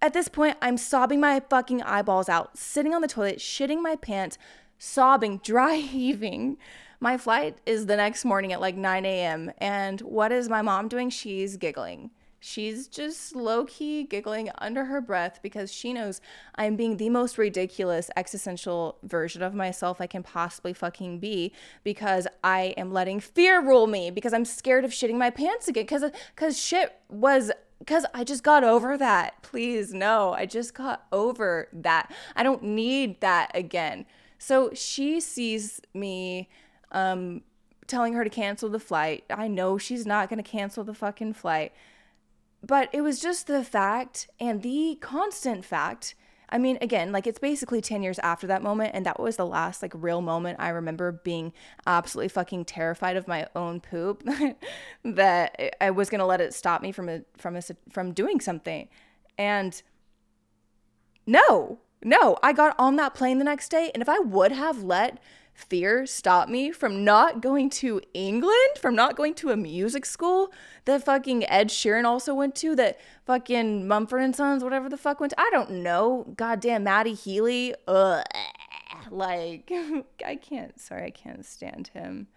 at 0.02 0.13
this 0.13 0.28
point, 0.28 0.58
I'm 0.62 0.78
sobbing 0.78 1.19
my 1.19 1.39
fucking 1.39 1.84
eyeballs 1.84 2.30
out, 2.30 2.58
sitting 2.58 2.93
on 2.93 3.02
the 3.02 3.08
toilet, 3.08 3.38
shitting 3.38 3.82
my 3.82 3.95
pants, 3.95 4.38
sobbing, 4.78 5.38
dry 5.43 5.76
heaving. 5.76 6.58
My 7.00 7.17
flight 7.17 7.58
is 7.65 7.88
the 7.88 7.97
next 7.97 8.26
morning 8.26 8.54
at 8.54 8.62
like 8.62 8.76
9 8.76 9.06
a.m. 9.06 9.52
And 9.58 10.02
what 10.02 10.32
is 10.32 10.50
my 10.50 10.62
mom 10.62 10.88
doing? 10.88 11.10
She's 11.10 11.58
giggling. 11.58 12.12
She's 12.43 12.88
just 12.88 13.36
low 13.36 13.65
key 13.65 14.04
giggling 14.04 14.49
under 14.58 14.86
her 14.86 14.99
breath 14.99 15.39
because 15.43 15.71
she 15.71 15.93
knows 15.93 16.21
I'm 16.56 16.75
being 16.75 16.97
the 16.97 17.10
most 17.10 17.38
ridiculous 17.38 18.10
existential 18.17 18.97
version 19.04 19.43
of 19.43 19.54
myself 19.54 20.01
I 20.01 20.08
can 20.08 20.23
possibly 20.23 20.73
fucking 20.73 21.19
be 21.19 21.54
because 21.84 22.25
I 22.43 22.73
am 22.77 22.91
letting 22.91 23.19
fear 23.19 23.62
rule 23.62 23.86
me 23.86 24.10
because 24.10 24.34
I'm 24.34 24.45
scared 24.45 24.84
of 24.84 24.89
shitting 24.89 25.19
my 25.19 25.30
pants 25.30 25.67
again 25.67 25.84
because 25.84 26.04
because 26.36 26.60
shit 26.60 26.95
was 27.10 27.51
because 27.77 28.08
I 28.12 28.23
just 28.23 28.43
got 28.43 28.63
over 28.63 28.97
that. 28.97 29.43
Please, 29.43 29.93
no, 29.93 30.34
I 30.34 30.47
just 30.47 30.73
got 30.73 31.06
over 31.12 31.67
that. 31.71 32.12
I 32.36 32.41
don't 32.41 32.63
need 32.63 33.21
that 33.21 33.51
again. 33.54 34.08
So 34.39 34.71
she 34.73 35.19
sees 35.19 35.80
me 35.93 36.49
um, 36.91 37.43
telling 37.86 38.13
her 38.13 38.23
to 38.23 38.30
cancel 38.32 38.69
the 38.69 38.80
flight. 38.80 39.25
I 39.30 39.47
know 39.47 39.77
she's 39.77 40.08
not 40.08 40.27
going 40.27 40.43
to 40.43 40.49
cancel 40.49 40.84
the 40.84 40.95
fucking 40.95 41.34
flight. 41.34 41.71
But 42.63 42.89
it 42.93 43.02
was 43.02 43.19
just 43.19 43.47
the 43.47 43.63
fact 43.63 44.30
and 44.39 44.62
the 44.62 44.97
constant 45.02 45.65
fact 45.65 46.15
I 46.52 46.58
mean, 46.58 46.78
again, 46.82 47.13
like 47.13 47.28
it's 47.28 47.39
basically 47.39 47.80
10 47.80 48.04
years 48.04 48.19
after 48.19 48.45
that 48.47 48.62
moment. 48.62 48.91
And 48.93 49.06
that 49.06 49.19
was 49.19 49.38
the 49.38 49.45
last 49.45 49.82
like 49.82 49.93
real 49.95 50.21
moment 50.21 50.60
I 50.60 50.69
remember 50.69 51.12
being 51.12 51.54
absolutely 51.88 52.28
fucking 52.28 52.65
terrified 52.65 53.15
of 53.15 53.28
my 53.28 53.47
own 53.56 53.80
poop 53.80 54.24
that 55.06 55.76
I 55.80 55.91
was 55.91 56.10
going 56.10 56.19
to 56.19 56.26
let 56.26 56.41
it 56.41 56.54
stop 56.54 56.82
me 56.82 56.91
from 56.91 57.08
a, 57.08 57.21
from 57.38 57.56
a, 57.56 57.62
from 57.89 58.12
doing 58.12 58.41
something. 58.41 58.89
And 59.38 59.82
no, 61.26 61.80
no, 62.04 62.38
I 62.43 62.52
got 62.52 62.76
on 62.78 62.97
that 62.97 63.13
plane 63.13 63.38
the 63.38 63.45
next 63.45 63.69
day. 63.69 63.89
And 63.93 64.02
if 64.02 64.10
I 64.10 64.19
would 64.19 64.52
have 64.52 64.84
let 64.84 65.19
fear 65.62 66.06
stop 66.06 66.50
me 66.50 66.71
from 66.71 67.04
not 67.04 67.41
going 67.41 67.69
to 67.69 68.02
England, 68.13 68.78
from 68.80 68.95
not 68.95 69.15
going 69.15 69.34
to 69.36 69.50
a 69.52 69.58
music 69.58 70.06
school 70.06 70.52
that 70.86 71.04
fucking 71.04 71.47
Ed 71.50 71.69
Sheeran 71.69 72.06
also 72.06 72.34
went 72.34 72.56
to, 72.56 72.76
that 72.76 73.00
fucking 73.26 73.88
Mumford 73.88 74.21
and 74.21 74.36
Sons, 74.36 74.63
whatever 74.63 74.89
the 74.89 74.97
fuck 74.97 75.19
went 75.19 75.32
to. 75.32 75.39
I 75.39 75.50
don't 75.52 75.71
know. 75.71 76.34
Goddamn 76.36 76.84
Matty 76.84 77.13
Healy. 77.13 77.74
Ugh. 77.88 78.24
Like, 79.10 79.71
I 80.26 80.36
can't, 80.36 80.80
sorry, 80.80 81.06
I 81.06 81.12
can't 81.12 81.45
stand 81.45 81.89
him. 81.89 82.28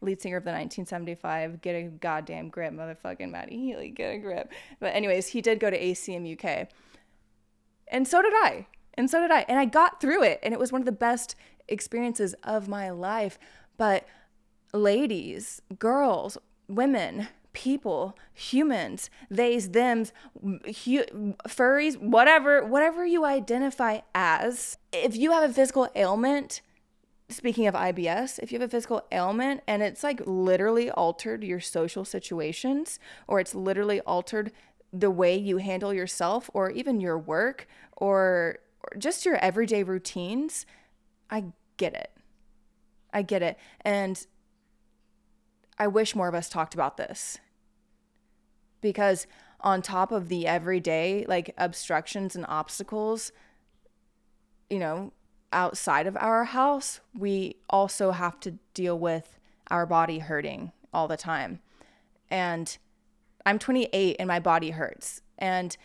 Lead 0.00 0.20
singer 0.20 0.36
of 0.36 0.44
the 0.44 0.50
1975, 0.50 1.60
get 1.60 1.72
a 1.72 1.82
goddamn 1.82 2.50
grip, 2.50 2.72
motherfucking 2.72 3.30
Matty 3.30 3.56
Healy, 3.56 3.90
get 3.90 4.14
a 4.14 4.18
grip. 4.18 4.52
But, 4.78 4.94
anyways, 4.94 5.28
he 5.28 5.40
did 5.40 5.58
go 5.58 5.70
to 5.70 5.78
ACM 5.78 6.32
UK. 6.32 6.68
And 7.88 8.06
so 8.06 8.22
did 8.22 8.32
I. 8.34 8.66
And 8.94 9.10
so 9.10 9.20
did 9.20 9.30
I. 9.30 9.44
And 9.48 9.58
I 9.58 9.64
got 9.64 10.00
through 10.00 10.22
it. 10.22 10.38
And 10.42 10.54
it 10.54 10.60
was 10.60 10.70
one 10.70 10.80
of 10.80 10.86
the 10.86 10.92
best 10.92 11.34
experiences 11.68 12.34
of 12.42 12.68
my 12.68 12.90
life. 12.90 13.38
But 13.76 14.06
ladies, 14.72 15.62
girls, 15.78 16.38
women, 16.68 17.28
people, 17.52 18.16
humans, 18.32 19.10
theys, 19.30 19.68
thems, 19.68 20.12
hu- 20.42 21.34
furries, 21.48 21.96
whatever, 22.00 22.64
whatever 22.64 23.04
you 23.04 23.24
identify 23.24 24.00
as, 24.14 24.78
if 24.92 25.16
you 25.16 25.32
have 25.32 25.48
a 25.48 25.52
physical 25.52 25.88
ailment, 25.96 26.60
speaking 27.28 27.66
of 27.66 27.74
IBS, 27.74 28.38
if 28.38 28.52
you 28.52 28.58
have 28.58 28.68
a 28.68 28.70
physical 28.70 29.02
ailment 29.12 29.62
and 29.66 29.82
it's 29.82 30.02
like 30.02 30.20
literally 30.24 30.90
altered 30.90 31.44
your 31.44 31.60
social 31.60 32.04
situations 32.04 32.98
or 33.26 33.40
it's 33.40 33.54
literally 33.54 34.00
altered 34.02 34.52
the 34.92 35.10
way 35.10 35.36
you 35.36 35.58
handle 35.58 35.92
yourself 35.92 36.48
or 36.54 36.70
even 36.70 37.00
your 37.00 37.18
work 37.18 37.66
or, 37.96 38.58
or 38.82 38.98
just 38.98 39.26
your 39.26 39.36
everyday 39.36 39.82
routines, 39.82 40.64
I 41.30 41.44
get 41.76 41.94
it. 41.94 42.10
I 43.12 43.22
get 43.22 43.42
it. 43.42 43.58
And 43.82 44.26
I 45.78 45.86
wish 45.86 46.14
more 46.14 46.28
of 46.28 46.34
us 46.34 46.48
talked 46.48 46.74
about 46.74 46.96
this 46.96 47.38
because 48.80 49.26
on 49.60 49.82
top 49.82 50.12
of 50.12 50.28
the 50.28 50.46
everyday 50.46 51.24
like 51.28 51.54
obstructions 51.56 52.36
and 52.36 52.44
obstacles, 52.48 53.32
you 54.70 54.78
know, 54.78 55.12
outside 55.52 56.06
of 56.06 56.16
our 56.16 56.44
house, 56.44 57.00
we 57.16 57.56
also 57.70 58.10
have 58.12 58.38
to 58.40 58.52
deal 58.74 58.98
with 58.98 59.38
our 59.70 59.86
body 59.86 60.18
hurting 60.18 60.72
all 60.92 61.08
the 61.08 61.16
time. 61.16 61.60
And 62.30 62.76
I'm 63.46 63.58
28 63.58 64.16
and 64.18 64.28
my 64.28 64.40
body 64.40 64.70
hurts. 64.70 65.22
And 65.38 65.76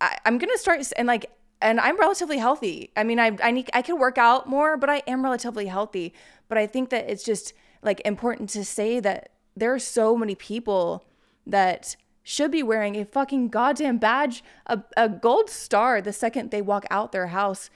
I, 0.00 0.18
am 0.24 0.38
gonna 0.38 0.58
start 0.58 0.80
and 0.96 1.06
like 1.06 1.30
and 1.60 1.80
I'm 1.80 1.98
relatively 1.98 2.38
healthy. 2.38 2.90
I 2.96 3.04
mean, 3.04 3.18
I 3.18 3.36
I 3.42 3.50
need 3.50 3.70
I 3.72 3.82
can 3.82 3.98
work 3.98 4.18
out 4.18 4.48
more, 4.48 4.76
but 4.76 4.88
I 4.90 5.02
am 5.06 5.22
relatively 5.22 5.66
healthy. 5.66 6.14
But 6.48 6.58
I 6.58 6.66
think 6.66 6.90
that 6.90 7.10
it's 7.10 7.24
just 7.24 7.52
like 7.82 8.00
important 8.04 8.50
to 8.50 8.64
say 8.64 9.00
that 9.00 9.30
there 9.56 9.74
are 9.74 9.78
so 9.78 10.16
many 10.16 10.34
people 10.34 11.04
that 11.46 11.96
should 12.22 12.50
be 12.50 12.62
wearing 12.62 12.96
a 12.96 13.04
fucking 13.04 13.48
goddamn 13.48 13.98
badge, 13.98 14.44
a, 14.66 14.82
a 14.96 15.08
gold 15.08 15.48
star 15.50 16.00
the 16.00 16.12
second 16.12 16.50
they 16.50 16.62
walk 16.62 16.84
out 16.90 17.10
their 17.10 17.28
house, 17.28 17.70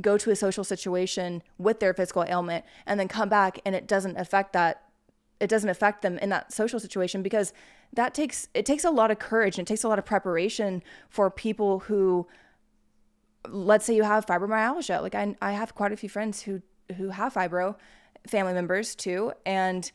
go 0.00 0.18
to 0.18 0.30
a 0.30 0.36
social 0.36 0.62
situation 0.62 1.42
with 1.58 1.80
their 1.80 1.94
physical 1.94 2.24
ailment, 2.28 2.64
and 2.86 3.00
then 3.00 3.08
come 3.08 3.28
back 3.28 3.58
and 3.64 3.74
it 3.74 3.88
doesn't 3.88 4.16
affect 4.16 4.52
that. 4.52 4.82
It 5.40 5.48
doesn't 5.48 5.68
affect 5.68 6.02
them 6.02 6.18
in 6.18 6.28
that 6.28 6.52
social 6.52 6.78
situation 6.78 7.22
because 7.22 7.52
that 7.92 8.14
takes 8.14 8.48
it 8.54 8.64
takes 8.64 8.84
a 8.84 8.90
lot 8.90 9.10
of 9.10 9.18
courage 9.18 9.58
and 9.58 9.66
it 9.66 9.68
takes 9.68 9.84
a 9.84 9.88
lot 9.88 9.98
of 9.98 10.04
preparation 10.04 10.82
for 11.08 11.30
people 11.30 11.80
who 11.80 12.26
let's 13.48 13.84
say 13.84 13.94
you 13.94 14.02
have 14.02 14.26
fibromyalgia. 14.26 15.00
Like 15.02 15.14
I 15.14 15.36
I 15.40 15.52
have 15.52 15.74
quite 15.74 15.92
a 15.92 15.96
few 15.96 16.08
friends 16.08 16.42
who 16.42 16.62
who 16.96 17.10
have 17.10 17.34
fibro, 17.34 17.76
family 18.26 18.52
members 18.52 18.94
too, 18.94 19.32
and 19.46 19.90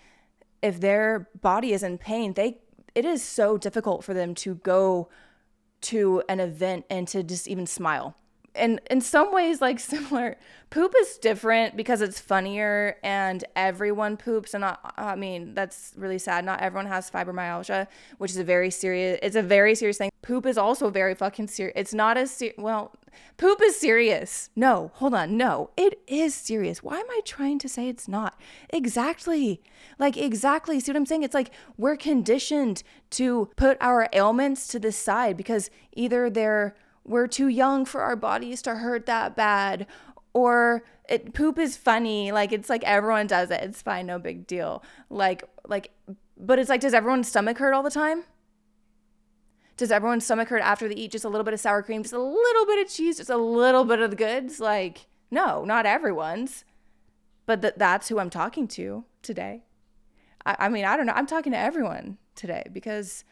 if 0.62 0.80
their 0.80 1.30
body 1.42 1.74
is 1.74 1.84
in 1.84 1.98
pain, 1.98 2.34
they 2.34 2.60
it 2.96 3.06
is 3.06 3.24
so 3.24 3.58
difficult 3.58 4.04
for 4.04 4.14
them 4.14 4.36
to 4.36 4.56
go 4.56 5.10
to 5.82 6.22
an 6.28 6.40
event 6.40 6.86
and 6.90 7.08
to 7.08 7.24
just 7.24 7.48
even 7.48 7.66
smile. 7.66 8.16
And 8.60 8.82
in 8.90 9.02
some 9.02 9.34
ways, 9.34 9.62
like 9.62 9.80
similar, 9.94 10.38
poop 10.70 10.94
is 11.00 11.18
different 11.18 11.76
because 11.76 12.02
it's 12.02 12.20
funnier 12.20 12.98
and 13.04 13.44
everyone 13.56 14.18
poops. 14.18 14.54
And 14.54 14.64
I 14.64 15.16
mean, 15.16 15.54
that's 15.54 15.94
really 15.96 16.20
sad. 16.20 16.46
Not 16.46 16.62
everyone 16.62 16.88
has 16.88 17.10
fibromyalgia, 17.10 17.88
which 18.18 18.32
is 18.32 18.38
a 18.38 18.44
very 18.44 18.70
serious, 18.70 19.20
it's 19.24 19.36
a 19.36 19.42
very 19.42 19.76
serious 19.76 19.98
thing. 19.98 20.12
Poop 20.22 20.46
is 20.46 20.58
also 20.58 20.90
very 20.90 21.16
fucking 21.16 21.48
serious. 21.48 21.74
It's 21.76 21.94
not 21.94 22.18
as 22.18 22.32
serious, 22.32 22.58
well, 22.58 22.94
Poop 23.38 23.62
is 23.64 23.80
serious. 23.80 24.50
No, 24.56 24.92
hold 24.96 25.14
on. 25.14 25.38
No, 25.38 25.70
it 25.78 26.02
is 26.08 26.36
serious. 26.36 26.84
Why 26.84 27.00
am 27.00 27.10
I 27.10 27.22
trying 27.26 27.60
to 27.60 27.70
say 27.70 27.88
it's 27.88 28.08
not? 28.08 28.40
Exactly. 28.70 29.62
Like, 29.98 30.18
exactly. 30.18 30.80
See 30.80 30.92
what 30.92 30.98
I'm 30.98 31.06
saying? 31.06 31.24
It's 31.24 31.34
like 31.34 31.52
we're 31.78 31.96
conditioned 31.96 32.84
to 33.12 33.50
put 33.56 33.78
our 33.80 34.10
ailments 34.14 34.68
to 34.70 34.80
the 34.80 34.92
side 34.92 35.38
because 35.38 35.70
either 35.94 36.30
they're, 36.30 36.76
we're 37.10 37.28
too 37.28 37.48
young 37.48 37.86
for 37.86 38.02
our 38.02 38.16
bodies 38.16 38.62
to 38.62 38.76
hurt 38.76 39.06
that 39.06 39.36
bad 39.36 39.86
or 40.34 40.84
it 41.10 41.34
poop 41.34 41.58
is 41.58 41.76
funny 41.76 42.32
like 42.32 42.52
it's 42.52 42.70
like 42.70 42.84
everyone 42.84 43.28
does 43.28 43.50
it 43.52 43.62
it's 43.62 43.82
fine 43.82 44.06
no 44.06 44.20
big 44.20 44.46
deal 44.48 44.84
like 45.10 45.44
like 45.68 45.92
but 46.38 46.60
it's 46.60 46.70
like 46.70 46.82
does 46.82 46.94
everyone's 46.94 47.28
stomach 47.28 47.58
hurt 47.58 47.74
all 47.74 47.84
the 47.84 47.90
time 47.90 48.24
does 49.80 49.92
everyone's 49.92 50.26
stomach 50.26 50.50
hurt 50.50 50.62
after 50.62 50.90
they 50.90 50.96
eat 50.96 51.12
just 51.12 51.24
a 51.24 51.30
little 51.30 51.46
bit 51.46 51.54
of 51.54 51.60
sour 51.62 51.82
cream, 51.82 52.04
just 52.04 52.14
a 52.14 52.20
little 52.20 52.66
bit 52.66 52.86
of 52.86 52.92
cheese, 52.92 53.16
just 53.16 53.30
a 53.30 53.38
little 53.38 53.86
bit 53.86 54.02
of 54.02 54.10
the 54.10 54.16
goods? 54.18 54.60
Like, 54.60 55.08
no, 55.32 55.64
not 55.64 55.86
everyone's. 55.86 56.66
But 57.46 57.62
th- 57.62 57.76
that's 57.78 58.10
who 58.10 58.20
I'm 58.20 58.30
talking 58.30 58.68
to 58.68 59.06
today. 59.22 59.64
I-, 60.46 60.58
I 60.60 60.70
mean, 60.70 60.84
I 60.84 60.98
don't 60.98 61.06
know. 61.06 61.14
I'm 61.14 61.26
talking 61.26 61.54
to 61.54 61.58
everyone 61.58 62.18
today 62.36 62.64
because 62.74 63.24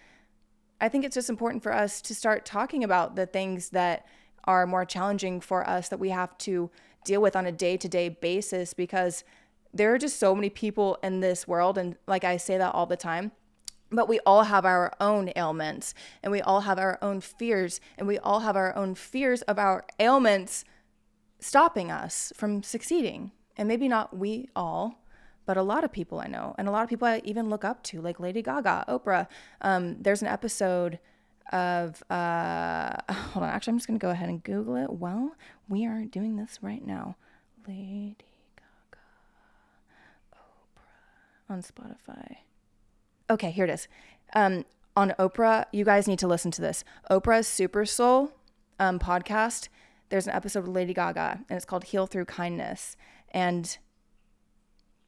I 0.79 0.89
think 0.89 1.05
it's 1.05 1.15
just 1.15 1.29
important 1.29 1.63
for 1.63 1.73
us 1.73 2.01
to 2.01 2.15
start 2.15 2.45
talking 2.45 2.83
about 2.83 3.15
the 3.15 3.25
things 3.25 3.69
that 3.69 4.05
are 4.43 4.65
more 4.65 4.85
challenging 4.85 5.41
for 5.41 5.67
us 5.67 5.89
that 5.89 5.99
we 5.99 6.09
have 6.09 6.37
to 6.39 6.69
deal 7.03 7.21
with 7.21 7.35
on 7.35 7.45
a 7.45 7.51
day 7.51 7.77
to 7.77 7.87
day 7.87 8.09
basis 8.09 8.73
because 8.73 9.23
there 9.73 9.93
are 9.93 9.97
just 9.97 10.19
so 10.19 10.33
many 10.33 10.49
people 10.49 10.97
in 11.03 11.19
this 11.19 11.47
world. 11.47 11.77
And 11.77 11.95
like 12.07 12.23
I 12.23 12.37
say 12.37 12.57
that 12.57 12.73
all 12.73 12.85
the 12.85 12.97
time 12.97 13.31
but 13.89 14.09
we 14.09 14.19
all 14.25 14.43
have 14.43 14.65
our 14.65 14.91
own 14.99 15.31
ailments 15.35 15.93
and 16.21 16.31
we 16.31 16.41
all 16.41 16.61
have 16.61 16.77
our 16.77 16.97
own 17.01 17.21
fears 17.21 17.79
and 17.97 18.07
we 18.07 18.17
all 18.19 18.41
have 18.41 18.55
our 18.55 18.75
own 18.75 18.95
fears 18.95 19.41
of 19.43 19.57
our 19.57 19.85
ailments 19.99 20.65
stopping 21.39 21.91
us 21.91 22.33
from 22.35 22.63
succeeding. 22.63 23.31
And 23.55 23.67
maybe 23.67 23.87
not 23.87 24.15
we 24.15 24.49
all, 24.55 25.03
but 25.47 25.57
a 25.57 25.63
lot 25.63 25.83
of 25.83 25.91
people 25.91 26.19
I 26.19 26.27
know 26.27 26.53
and 26.59 26.67
a 26.67 26.71
lot 26.71 26.83
of 26.83 26.89
people 26.89 27.07
I 27.07 27.21
even 27.25 27.49
look 27.49 27.65
up 27.65 27.81
to, 27.85 27.99
like 27.99 28.19
Lady 28.19 28.43
Gaga, 28.43 28.85
Oprah. 28.87 29.27
Um, 29.61 29.97
there's 29.99 30.21
an 30.21 30.27
episode 30.27 30.99
of, 31.51 32.03
uh, 32.11 32.93
hold 33.11 33.43
on, 33.43 33.49
actually, 33.49 33.71
I'm 33.71 33.77
just 33.79 33.87
to 33.87 33.97
go 33.97 34.11
ahead 34.11 34.29
and 34.29 34.43
Google 34.43 34.75
it 34.75 34.91
Well, 34.91 35.35
we 35.67 35.87
are 35.87 36.03
doing 36.05 36.35
this 36.35 36.59
right 36.61 36.85
now. 36.85 37.15
Lady 37.67 38.17
Gaga, 38.55 39.01
Oprah 40.35 41.53
on 41.55 41.63
Spotify 41.63 42.37
okay, 43.29 43.51
here 43.51 43.65
it 43.65 43.69
is. 43.69 43.87
Um, 44.33 44.65
on 44.95 45.13
Oprah, 45.19 45.65
you 45.71 45.85
guys 45.85 46.07
need 46.07 46.19
to 46.19 46.27
listen 46.27 46.51
to 46.51 46.61
this. 46.61 46.83
Oprah's 47.11 47.47
Super 47.47 47.85
Soul 47.85 48.31
um, 48.79 48.99
podcast. 48.99 49.69
There's 50.09 50.27
an 50.27 50.33
episode 50.33 50.65
with 50.65 50.75
Lady 50.75 50.93
Gaga, 50.93 51.41
and 51.49 51.57
it's 51.57 51.65
called 51.65 51.85
"Heal 51.85 52.07
Through 52.07 52.25
Kindness." 52.25 52.95
And 53.31 53.77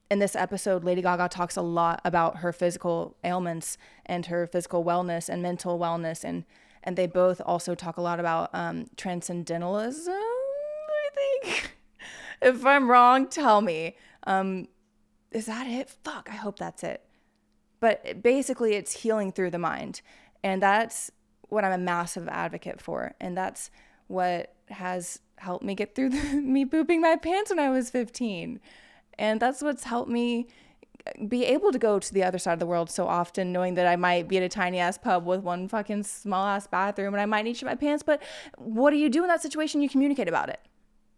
in 0.10 0.20
this 0.20 0.36
episode, 0.36 0.84
Lady 0.84 1.02
Gaga 1.02 1.30
talks 1.30 1.56
a 1.56 1.62
lot 1.62 2.02
about 2.04 2.38
her 2.38 2.52
physical 2.52 3.16
ailments 3.24 3.78
and 4.06 4.26
her 4.28 4.48
physical 4.48 4.84
wellness 4.84 5.30
and 5.30 5.42
mental 5.42 5.78
wellness, 5.80 6.24
and 6.24 6.46
and 6.84 6.96
they 6.96 7.08
both 7.08 7.42
also 7.46 7.76
talk 7.76 7.98
a 7.98 8.02
lot 8.02 8.20
about 8.20 8.50
um, 8.54 8.88
transcendentalism. 8.96 10.14
I 10.14 11.10
think. 11.14 11.78
if 12.42 12.66
I'm 12.66 12.90
wrong, 12.90 13.28
tell 13.28 13.62
me. 13.62 13.98
Um, 14.24 14.68
is 15.32 15.46
that 15.46 15.68
it? 15.68 15.90
Fuck, 16.04 16.30
I 16.32 16.36
hope 16.36 16.58
that's 16.58 16.84
it. 16.84 17.04
But 17.80 18.22
basically, 18.22 18.74
it's 18.74 19.02
healing 19.02 19.32
through 19.32 19.52
the 19.52 19.60
mind. 19.60 20.02
And 20.44 20.62
that's 20.62 21.12
what 21.50 21.64
I'm 21.64 21.72
a 21.72 21.78
massive 21.78 22.28
advocate 22.28 22.82
for. 22.82 23.14
And 23.20 23.38
that's 23.38 23.72
what 24.08 24.54
has 24.70 25.20
helped 25.38 25.64
me 25.64 25.76
get 25.76 25.96
through 25.96 26.10
the, 26.10 26.34
me 26.42 26.66
pooping 26.66 27.02
my 27.02 27.16
pants 27.16 27.50
when 27.50 27.60
I 27.60 27.70
was 27.70 27.90
15. 27.90 28.60
And 29.20 29.40
that's 29.40 29.62
what's 29.62 29.84
helped 29.84 30.10
me 30.10 30.48
uh, 31.06 31.26
be 31.28 31.46
able 31.46 31.72
to 31.74 31.78
go 31.78 32.00
to 32.00 32.14
the 32.14 32.24
other 32.24 32.40
side 32.40 32.54
of 32.54 32.60
the 32.60 32.66
world 32.66 32.90
so 32.90 33.06
often, 33.06 33.52
knowing 33.52 33.76
that 33.76 33.86
I 33.86 33.98
might 33.98 34.30
be 34.30 34.38
at 34.38 34.44
a 34.44 34.50
tiny 34.50 34.80
ass 34.80 34.98
pub 34.98 35.26
with 35.26 35.42
one 35.42 35.68
fucking 35.68 36.04
small 36.04 36.48
ass 36.48 36.66
bathroom 36.66 37.14
and 37.14 37.22
I 37.22 37.26
might 37.26 37.44
need 37.44 37.54
to 37.54 37.60
shit 37.60 37.68
my 37.68 37.76
pants. 37.76 38.02
But 38.02 38.24
what 38.58 38.92
do 38.92 38.98
you 38.98 39.10
do 39.10 39.22
in 39.22 39.28
that 39.28 39.42
situation? 39.42 39.82
You 39.82 39.90
communicate 39.90 40.30
about 40.30 40.50
it. 40.50 40.62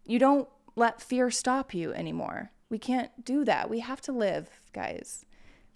You 0.04 0.18
don't 0.18 0.50
let 0.76 1.00
fear 1.00 1.30
stop 1.30 1.74
you 1.76 1.94
anymore. 1.94 2.52
We 2.70 2.80
can't 2.80 3.24
do 3.24 3.46
that. 3.46 3.70
We 3.70 3.80
have 3.80 4.02
to 4.02 4.12
live, 4.12 4.50
guys. 4.74 5.26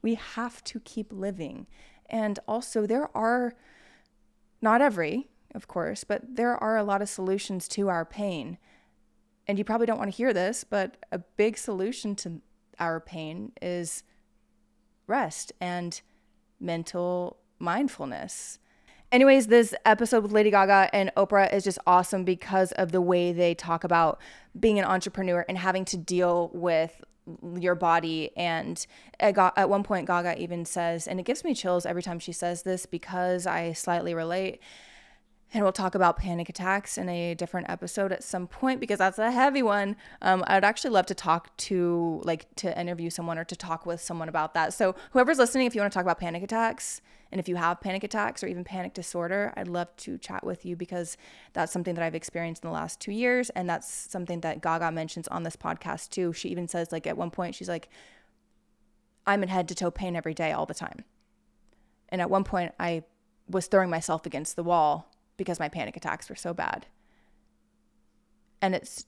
We 0.01 0.15
have 0.15 0.63
to 0.65 0.79
keep 0.79 1.13
living. 1.13 1.67
And 2.09 2.39
also, 2.47 2.87
there 2.87 3.15
are 3.15 3.53
not 4.61 4.81
every, 4.81 5.29
of 5.53 5.67
course, 5.67 6.03
but 6.03 6.35
there 6.35 6.55
are 6.57 6.75
a 6.75 6.83
lot 6.83 7.03
of 7.03 7.09
solutions 7.09 7.67
to 7.69 7.89
our 7.89 8.03
pain. 8.03 8.57
And 9.47 9.57
you 9.57 9.63
probably 9.63 9.85
don't 9.85 9.99
want 9.99 10.11
to 10.11 10.17
hear 10.17 10.33
this, 10.33 10.63
but 10.63 10.97
a 11.11 11.19
big 11.19 11.57
solution 11.57 12.15
to 12.17 12.41
our 12.79 12.99
pain 12.99 13.51
is 13.61 14.03
rest 15.07 15.53
and 15.61 16.01
mental 16.59 17.37
mindfulness. 17.59 18.59
Anyways, 19.11 19.47
this 19.47 19.73
episode 19.85 20.23
with 20.23 20.31
Lady 20.31 20.49
Gaga 20.49 20.89
and 20.93 21.11
Oprah 21.15 21.53
is 21.53 21.63
just 21.63 21.79
awesome 21.85 22.25
because 22.25 22.71
of 22.73 22.91
the 22.91 23.01
way 23.01 23.31
they 23.31 23.53
talk 23.53 23.83
about 23.83 24.19
being 24.59 24.79
an 24.79 24.85
entrepreneur 24.85 25.45
and 25.47 25.57
having 25.57 25.85
to 25.85 25.97
deal 25.97 26.49
with 26.53 27.03
your 27.59 27.75
body 27.75 28.31
and 28.37 28.85
at 29.19 29.67
one 29.67 29.81
point 29.81 30.05
gaga 30.05 30.39
even 30.39 30.63
says 30.63 31.07
and 31.07 31.19
it 31.19 31.23
gives 31.23 31.43
me 31.43 31.55
chills 31.55 31.83
every 31.83 32.03
time 32.03 32.19
she 32.19 32.31
says 32.31 32.61
this 32.61 32.85
because 32.85 33.47
i 33.47 33.73
slightly 33.73 34.13
relate 34.13 34.61
and 35.53 35.63
we'll 35.63 35.71
talk 35.71 35.95
about 35.95 36.17
panic 36.17 36.49
attacks 36.49 36.97
in 36.97 37.07
a 37.07 37.33
different 37.33 37.69
episode 37.69 38.11
at 38.11 38.23
some 38.23 38.47
point 38.47 38.79
because 38.79 38.99
that's 38.99 39.19
a 39.19 39.31
heavy 39.31 39.63
one. 39.63 39.95
Um, 40.21 40.43
I'd 40.47 40.65
actually 40.65 40.89
love 40.89 41.05
to 41.05 41.15
talk 41.15 41.55
to, 41.57 42.21
like, 42.25 42.53
to 42.55 42.77
interview 42.79 43.09
someone 43.09 43.37
or 43.37 43.45
to 43.45 43.55
talk 43.55 43.85
with 43.85 44.01
someone 44.01 44.27
about 44.27 44.53
that. 44.55 44.73
So, 44.73 44.95
whoever's 45.11 45.37
listening, 45.37 45.67
if 45.67 45.75
you 45.75 45.81
want 45.81 45.93
to 45.93 45.97
talk 45.97 46.03
about 46.03 46.19
panic 46.19 46.43
attacks 46.43 47.01
and 47.31 47.39
if 47.39 47.47
you 47.47 47.55
have 47.55 47.79
panic 47.81 48.03
attacks 48.03 48.43
or 48.43 48.47
even 48.47 48.63
panic 48.63 48.93
disorder, 48.93 49.53
I'd 49.55 49.67
love 49.67 49.95
to 49.97 50.17
chat 50.17 50.43
with 50.43 50.65
you 50.65 50.75
because 50.75 51.17
that's 51.53 51.71
something 51.71 51.95
that 51.95 52.03
I've 52.03 52.15
experienced 52.15 52.63
in 52.63 52.69
the 52.69 52.73
last 52.73 52.99
two 52.99 53.11
years. 53.11 53.49
And 53.51 53.69
that's 53.69 53.87
something 53.87 54.41
that 54.41 54.61
Gaga 54.61 54.91
mentions 54.91 55.27
on 55.29 55.43
this 55.43 55.55
podcast 55.55 56.09
too. 56.09 56.33
She 56.33 56.49
even 56.49 56.67
says, 56.67 56.91
like, 56.91 57.07
at 57.07 57.17
one 57.17 57.31
point, 57.31 57.55
she's 57.55 57.69
like, 57.69 57.89
I'm 59.27 59.41
in 59.41 59.49
head 59.49 59.67
to 59.69 59.75
toe 59.75 59.91
pain 59.91 60.15
every 60.15 60.33
day, 60.33 60.51
all 60.51 60.65
the 60.65 60.73
time. 60.73 61.03
And 62.09 62.21
at 62.21 62.29
one 62.29 62.43
point, 62.43 62.73
I 62.79 63.03
was 63.49 63.67
throwing 63.67 63.89
myself 63.89 64.25
against 64.25 64.55
the 64.55 64.63
wall 64.63 65.11
because 65.37 65.59
my 65.59 65.69
panic 65.69 65.97
attacks 65.97 66.29
were 66.29 66.35
so 66.35 66.53
bad. 66.53 66.85
And 68.61 68.73
it's 68.73 69.05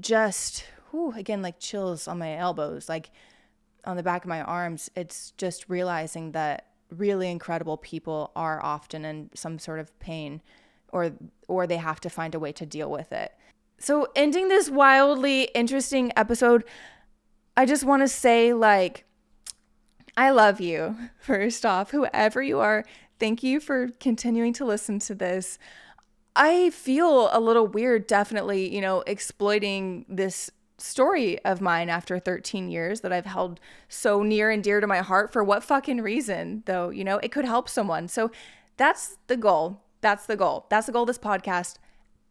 just, 0.00 0.64
whew, 0.90 1.12
again, 1.16 1.42
like 1.42 1.58
chills 1.58 2.08
on 2.08 2.18
my 2.18 2.36
elbows, 2.36 2.88
like 2.88 3.10
on 3.84 3.96
the 3.96 4.02
back 4.02 4.24
of 4.24 4.28
my 4.28 4.42
arms. 4.42 4.90
It's 4.96 5.32
just 5.32 5.68
realizing 5.68 6.32
that 6.32 6.66
really 6.90 7.30
incredible 7.30 7.76
people 7.76 8.30
are 8.36 8.62
often 8.64 9.04
in 9.04 9.30
some 9.34 9.58
sort 9.58 9.80
of 9.80 9.98
pain 9.98 10.40
or 10.90 11.12
or 11.48 11.66
they 11.66 11.76
have 11.76 12.00
to 12.00 12.10
find 12.10 12.34
a 12.34 12.38
way 12.38 12.52
to 12.52 12.66
deal 12.66 12.90
with 12.90 13.12
it. 13.12 13.32
So 13.78 14.08
ending 14.14 14.48
this 14.48 14.70
wildly 14.70 15.44
interesting 15.54 16.12
episode, 16.16 16.64
I 17.56 17.66
just 17.66 17.84
want 17.84 18.02
to 18.02 18.08
say 18.08 18.52
like 18.52 19.04
I 20.16 20.30
love 20.30 20.60
you. 20.60 20.96
First 21.18 21.66
off, 21.66 21.90
whoever 21.90 22.42
you 22.42 22.60
are, 22.60 22.84
Thank 23.18 23.42
you 23.42 23.60
for 23.60 23.88
continuing 24.00 24.52
to 24.54 24.64
listen 24.64 24.98
to 25.00 25.14
this. 25.14 25.58
I 26.34 26.70
feel 26.70 27.30
a 27.32 27.40
little 27.40 27.66
weird, 27.66 28.06
definitely, 28.06 28.72
you 28.74 28.80
know, 28.80 29.02
exploiting 29.06 30.04
this 30.08 30.50
story 30.78 31.42
of 31.44 31.62
mine 31.62 31.88
after 31.88 32.18
13 32.18 32.68
years 32.68 33.00
that 33.00 33.12
I've 33.12 33.24
held 33.24 33.58
so 33.88 34.22
near 34.22 34.50
and 34.50 34.62
dear 34.62 34.80
to 34.80 34.86
my 34.86 34.98
heart 34.98 35.32
for 35.32 35.42
what 35.42 35.64
fucking 35.64 36.02
reason, 36.02 36.62
though, 36.66 36.90
you 36.90 37.04
know, 37.04 37.16
it 37.18 37.32
could 37.32 37.46
help 37.46 37.68
someone. 37.68 38.08
So 38.08 38.30
that's 38.76 39.16
the 39.26 39.38
goal. 39.38 39.80
That's 40.02 40.26
the 40.26 40.36
goal. 40.36 40.66
That's 40.68 40.86
the 40.86 40.92
goal 40.92 41.02
of 41.04 41.08
this 41.08 41.18
podcast. 41.18 41.76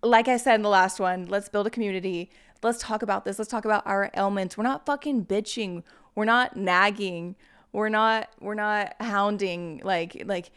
Like 0.04 0.28
I 0.28 0.38
said 0.38 0.56
in 0.56 0.62
the 0.62 0.70
last 0.70 1.00
one, 1.00 1.26
let's 1.26 1.50
build 1.50 1.66
a 1.66 1.72
community. 1.72 2.30
Let's 2.62 2.80
talk 2.80 3.02
about 3.02 3.26
this. 3.26 3.40
Let's 3.40 3.50
talk 3.50 3.66
about 3.66 3.86
our 3.88 4.12
ailments. 4.16 4.58
We're 4.58 4.64
not 4.64 4.86
fucking 4.86 5.26
bitching. 5.26 5.82
We're 6.14 6.26
not 6.26 6.56
nagging. 6.56 7.36
We're 7.72 7.90
not 7.90 8.30
we're 8.40 8.54
not 8.54 8.96
hounding 9.02 9.82
like 9.84 10.24
like 10.26 10.52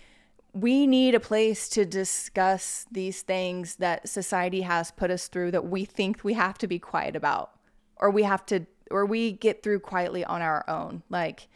we 0.53 0.87
need 0.87 1.15
a 1.15 1.21
place 1.21 1.69
to 1.69 1.85
discuss 1.85 2.87
these 2.91 3.23
things 3.23 3.77
that 3.77 4.09
society 4.09 4.63
has 4.63 4.91
put 4.91 5.11
us 5.11 5.29
through 5.29 5.51
that 5.51 5.67
we 5.67 5.85
think 5.85 6.25
we 6.25 6.35
have 6.35 6.59
to 6.59 6.67
be 6.67 6.79
quiet 6.79 7.15
about 7.15 7.51
or 7.97 8.11
we 8.11 8.23
have 8.23 8.45
to 8.47 8.67
or 8.91 9.05
we 9.05 9.33
get 9.33 9.63
through 9.63 9.81
quietly 9.81 10.25
on 10.25 10.41
our 10.41 10.65
own. 10.69 11.03
Like 11.11 11.49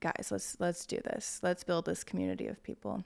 guys 0.00 0.28
let's 0.30 0.56
let's 0.58 0.86
do 0.86 1.00
this. 1.04 1.40
Let's 1.42 1.64
build 1.64 1.84
this 1.84 2.04
community 2.04 2.46
of 2.46 2.62
people. 2.62 3.04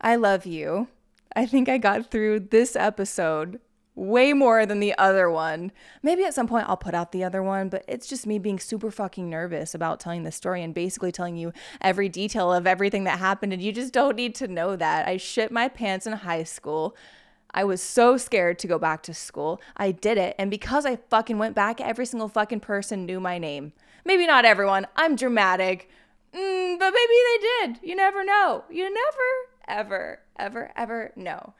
I 0.00 0.16
love 0.16 0.46
you. 0.46 0.88
I 1.34 1.46
think 1.46 1.68
i 1.68 1.76
got 1.78 2.10
through 2.10 2.40
this 2.40 2.74
episode 2.74 3.60
way 3.98 4.32
more 4.32 4.64
than 4.64 4.78
the 4.80 4.96
other 4.96 5.28
one. 5.28 5.72
Maybe 6.02 6.24
at 6.24 6.32
some 6.32 6.46
point 6.46 6.68
I'll 6.68 6.76
put 6.76 6.94
out 6.94 7.12
the 7.12 7.24
other 7.24 7.42
one, 7.42 7.68
but 7.68 7.84
it's 7.88 8.06
just 8.06 8.26
me 8.26 8.38
being 8.38 8.60
super 8.60 8.90
fucking 8.90 9.28
nervous 9.28 9.74
about 9.74 9.98
telling 9.98 10.22
the 10.22 10.32
story 10.32 10.62
and 10.62 10.72
basically 10.72 11.10
telling 11.10 11.36
you 11.36 11.52
every 11.80 12.08
detail 12.08 12.52
of 12.52 12.66
everything 12.66 13.04
that 13.04 13.18
happened. 13.18 13.52
And 13.52 13.60
you 13.60 13.72
just 13.72 13.92
don't 13.92 14.16
need 14.16 14.34
to 14.36 14.48
know 14.48 14.76
that. 14.76 15.08
I 15.08 15.16
shit 15.16 15.50
my 15.50 15.68
pants 15.68 16.06
in 16.06 16.12
high 16.12 16.44
school. 16.44 16.96
I 17.52 17.64
was 17.64 17.82
so 17.82 18.16
scared 18.16 18.58
to 18.60 18.68
go 18.68 18.78
back 18.78 19.02
to 19.04 19.14
school. 19.14 19.60
I 19.76 19.90
did 19.90 20.16
it. 20.16 20.36
And 20.38 20.50
because 20.50 20.86
I 20.86 20.96
fucking 20.96 21.38
went 21.38 21.56
back, 21.56 21.80
every 21.80 22.06
single 22.06 22.28
fucking 22.28 22.60
person 22.60 23.04
knew 23.04 23.18
my 23.18 23.38
name. 23.38 23.72
Maybe 24.04 24.26
not 24.26 24.44
everyone. 24.44 24.86
I'm 24.96 25.16
dramatic. 25.16 25.90
Mm, 26.32 26.78
but 26.78 26.92
maybe 26.92 27.14
they 27.24 27.66
did. 27.66 27.78
You 27.82 27.96
never 27.96 28.22
know. 28.22 28.64
You 28.70 28.84
never, 28.84 29.26
ever, 29.66 30.20
ever, 30.38 30.70
ever 30.76 31.12
know 31.16 31.54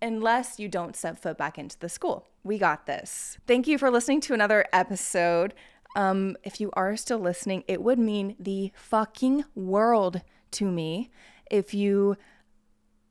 unless 0.00 0.58
you 0.58 0.68
don't 0.68 0.96
set 0.96 1.20
foot 1.20 1.38
back 1.38 1.58
into 1.58 1.78
the 1.78 1.88
school. 1.88 2.28
We 2.44 2.58
got 2.58 2.86
this. 2.86 3.38
Thank 3.46 3.66
you 3.66 3.78
for 3.78 3.90
listening 3.90 4.20
to 4.22 4.34
another 4.34 4.64
episode. 4.72 5.54
Um, 5.96 6.36
if 6.44 6.60
you 6.60 6.70
are 6.74 6.96
still 6.96 7.18
listening, 7.18 7.64
it 7.66 7.82
would 7.82 7.98
mean 7.98 8.36
the 8.38 8.72
fucking 8.74 9.44
world 9.54 10.22
to 10.52 10.70
me 10.70 11.10
if 11.50 11.74
you 11.74 12.16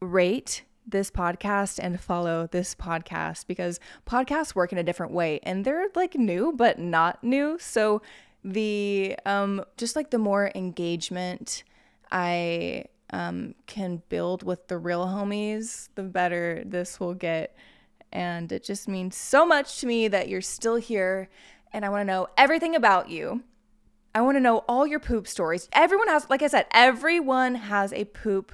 rate 0.01 0.63
this 0.87 1.09
podcast 1.09 1.79
and 1.81 1.99
follow 1.99 2.47
this 2.51 2.75
podcast 2.75 3.47
because 3.47 3.79
podcasts 4.05 4.53
work 4.53 4.71
in 4.71 4.77
a 4.77 4.83
different 4.83 5.11
way 5.11 5.39
and 5.43 5.65
they're 5.65 5.87
like 5.95 6.15
new 6.15 6.53
but 6.55 6.77
not 6.77 7.23
new. 7.23 7.57
So 7.59 8.01
the 8.43 9.17
um 9.25 9.63
just 9.77 9.95
like 9.95 10.11
the 10.11 10.19
more 10.19 10.51
engagement 10.53 11.63
I 12.11 12.85
um, 13.11 13.55
can 13.67 14.01
build 14.09 14.43
with 14.43 14.67
the 14.67 14.77
real 14.77 15.05
homies, 15.05 15.89
the 15.95 16.03
better 16.03 16.63
this 16.65 16.99
will 16.99 17.13
get. 17.13 17.55
And 18.11 18.51
it 18.51 18.63
just 18.63 18.87
means 18.87 19.15
so 19.15 19.45
much 19.45 19.79
to 19.81 19.87
me 19.87 20.07
that 20.07 20.29
you're 20.29 20.41
still 20.41 20.75
here. 20.75 21.29
And 21.73 21.85
I 21.85 21.89
want 21.89 22.01
to 22.01 22.05
know 22.05 22.27
everything 22.37 22.75
about 22.75 23.09
you. 23.09 23.43
I 24.13 24.21
want 24.21 24.37
to 24.37 24.41
know 24.41 24.59
all 24.69 24.87
your 24.87 24.99
poop 24.99 25.27
stories. 25.27 25.67
Everyone 25.73 26.07
has, 26.07 26.29
like 26.29 26.41
I 26.41 26.47
said, 26.47 26.67
everyone 26.71 27.55
has 27.55 27.91
a 27.91 28.05
poop 28.05 28.53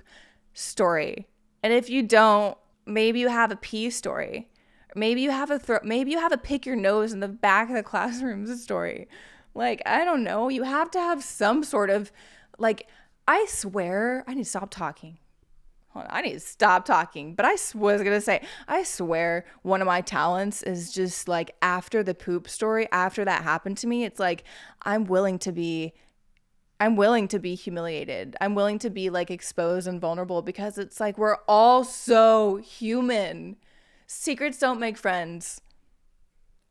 story. 0.54 1.28
And 1.62 1.72
if 1.72 1.90
you 1.90 2.02
don't, 2.02 2.58
maybe 2.86 3.20
you 3.20 3.28
have 3.30 3.52
a 3.52 3.56
pee 3.56 3.92
story. 3.92 4.50
Maybe 4.96 5.22
you 5.22 5.32
have 5.32 5.52
a 5.52 5.60
throat, 5.60 5.84
maybe 5.86 6.12
you 6.12 6.20
have 6.20 6.34
a 6.34 6.38
pick 6.38 6.66
your 6.66 6.76
nose 6.76 7.14
in 7.14 7.20
the 7.20 7.28
back 7.28 7.70
of 7.70 7.76
the 7.76 7.84
classroom 7.92 8.48
story. 8.58 9.08
Like, 9.54 9.82
I 9.86 10.04
don't 10.04 10.24
know. 10.24 10.50
You 10.50 10.64
have 10.64 10.92
to 10.92 11.00
have 11.00 11.24
some 11.24 11.64
sort 11.64 11.90
of 11.90 12.12
like 12.58 12.88
I 13.28 13.46
swear, 13.48 14.24
I 14.28 14.34
need 14.34 14.44
to 14.44 14.50
stop 14.50 14.72
talking. 14.72 15.18
Hold 15.90 16.06
on, 16.06 16.12
I 16.12 16.22
need 16.22 16.34
to 16.34 16.40
stop 16.40 16.86
talking. 16.86 17.36
But 17.36 17.46
I 17.46 17.58
was 17.76 18.02
gonna 18.02 18.22
say, 18.22 18.42
I 18.68 18.84
swear, 18.84 19.46
one 19.62 19.82
of 19.82 19.88
my 19.88 20.02
talents 20.02 20.64
is 20.64 20.92
just 20.92 21.28
like 21.28 21.56
after 21.62 22.02
the 22.02 22.16
poop 22.16 22.48
story, 22.48 22.88
after 22.92 23.26
that 23.26 23.44
happened 23.44 23.78
to 23.80 23.88
me, 23.88 24.06
it's 24.06 24.20
like 24.20 24.44
I'm 24.84 25.06
willing 25.06 25.38
to 25.40 25.52
be 25.52 25.94
I'm 26.80 26.96
willing 26.96 27.28
to 27.28 27.38
be 27.38 27.54
humiliated. 27.54 28.36
I'm 28.42 28.56
willing 28.56 28.80
to 28.80 28.90
be 28.90 29.12
like 29.12 29.30
exposed 29.30 29.88
and 29.88 30.02
vulnerable 30.02 30.42
because 30.42 30.80
it's 30.80 31.00
like 31.00 31.16
we're 31.18 31.38
all 31.48 31.84
so 31.84 32.56
human. 32.56 33.58
Secrets 34.08 34.58
don't 34.58 34.80
make 34.80 34.98
friends. 34.98 35.62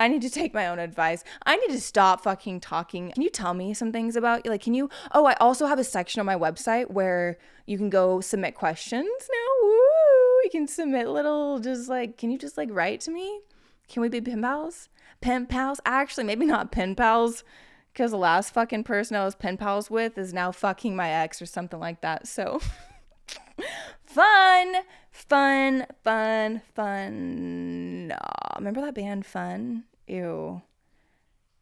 I 0.00 0.08
need 0.08 0.22
to 0.22 0.30
take 0.30 0.54
my 0.54 0.66
own 0.66 0.78
advice. 0.78 1.22
I 1.44 1.56
need 1.56 1.70
to 1.72 1.80
stop 1.80 2.22
fucking 2.22 2.60
talking. 2.60 3.12
Can 3.12 3.22
you 3.22 3.28
tell 3.28 3.52
me 3.52 3.74
some 3.74 3.92
things 3.92 4.16
about 4.16 4.44
you? 4.44 4.50
like 4.50 4.62
can 4.62 4.72
you 4.72 4.88
Oh, 5.12 5.26
I 5.26 5.34
also 5.34 5.66
have 5.66 5.78
a 5.78 5.84
section 5.84 6.20
on 6.20 6.26
my 6.26 6.36
website 6.36 6.90
where 6.90 7.36
you 7.66 7.76
can 7.76 7.90
go 7.90 8.22
submit 8.22 8.54
questions 8.54 9.06
now. 9.06 9.68
Woo! 9.68 10.42
You 10.42 10.50
can 10.50 10.66
submit 10.66 11.06
little 11.06 11.58
just 11.60 11.90
like 11.90 12.16
can 12.16 12.30
you 12.30 12.38
just 12.38 12.56
like 12.56 12.70
write 12.72 13.00
to 13.02 13.10
me? 13.10 13.40
Can 13.88 14.00
we 14.00 14.08
be 14.08 14.22
pen 14.22 14.40
pals? 14.40 14.88
Pen 15.20 15.46
pals? 15.46 15.80
Actually, 15.84 16.24
maybe 16.24 16.46
not 16.46 16.72
pen 16.72 16.94
pals 16.94 17.44
because 17.92 18.10
the 18.10 18.16
last 18.16 18.54
fucking 18.54 18.84
person 18.84 19.16
I 19.16 19.24
was 19.24 19.34
pen 19.34 19.58
pals 19.58 19.90
with 19.90 20.16
is 20.16 20.32
now 20.32 20.50
fucking 20.50 20.96
my 20.96 21.10
ex 21.10 21.42
or 21.42 21.46
something 21.46 21.78
like 21.78 22.00
that. 22.00 22.26
So 22.26 22.60
fun, 24.04 24.74
fun, 25.10 25.86
fun, 26.04 26.62
fun. 26.74 28.12
Oh, 28.12 28.58
remember 28.58 28.80
that 28.80 28.94
band 28.94 29.26
Fun? 29.26 29.84
Ew. 30.06 30.62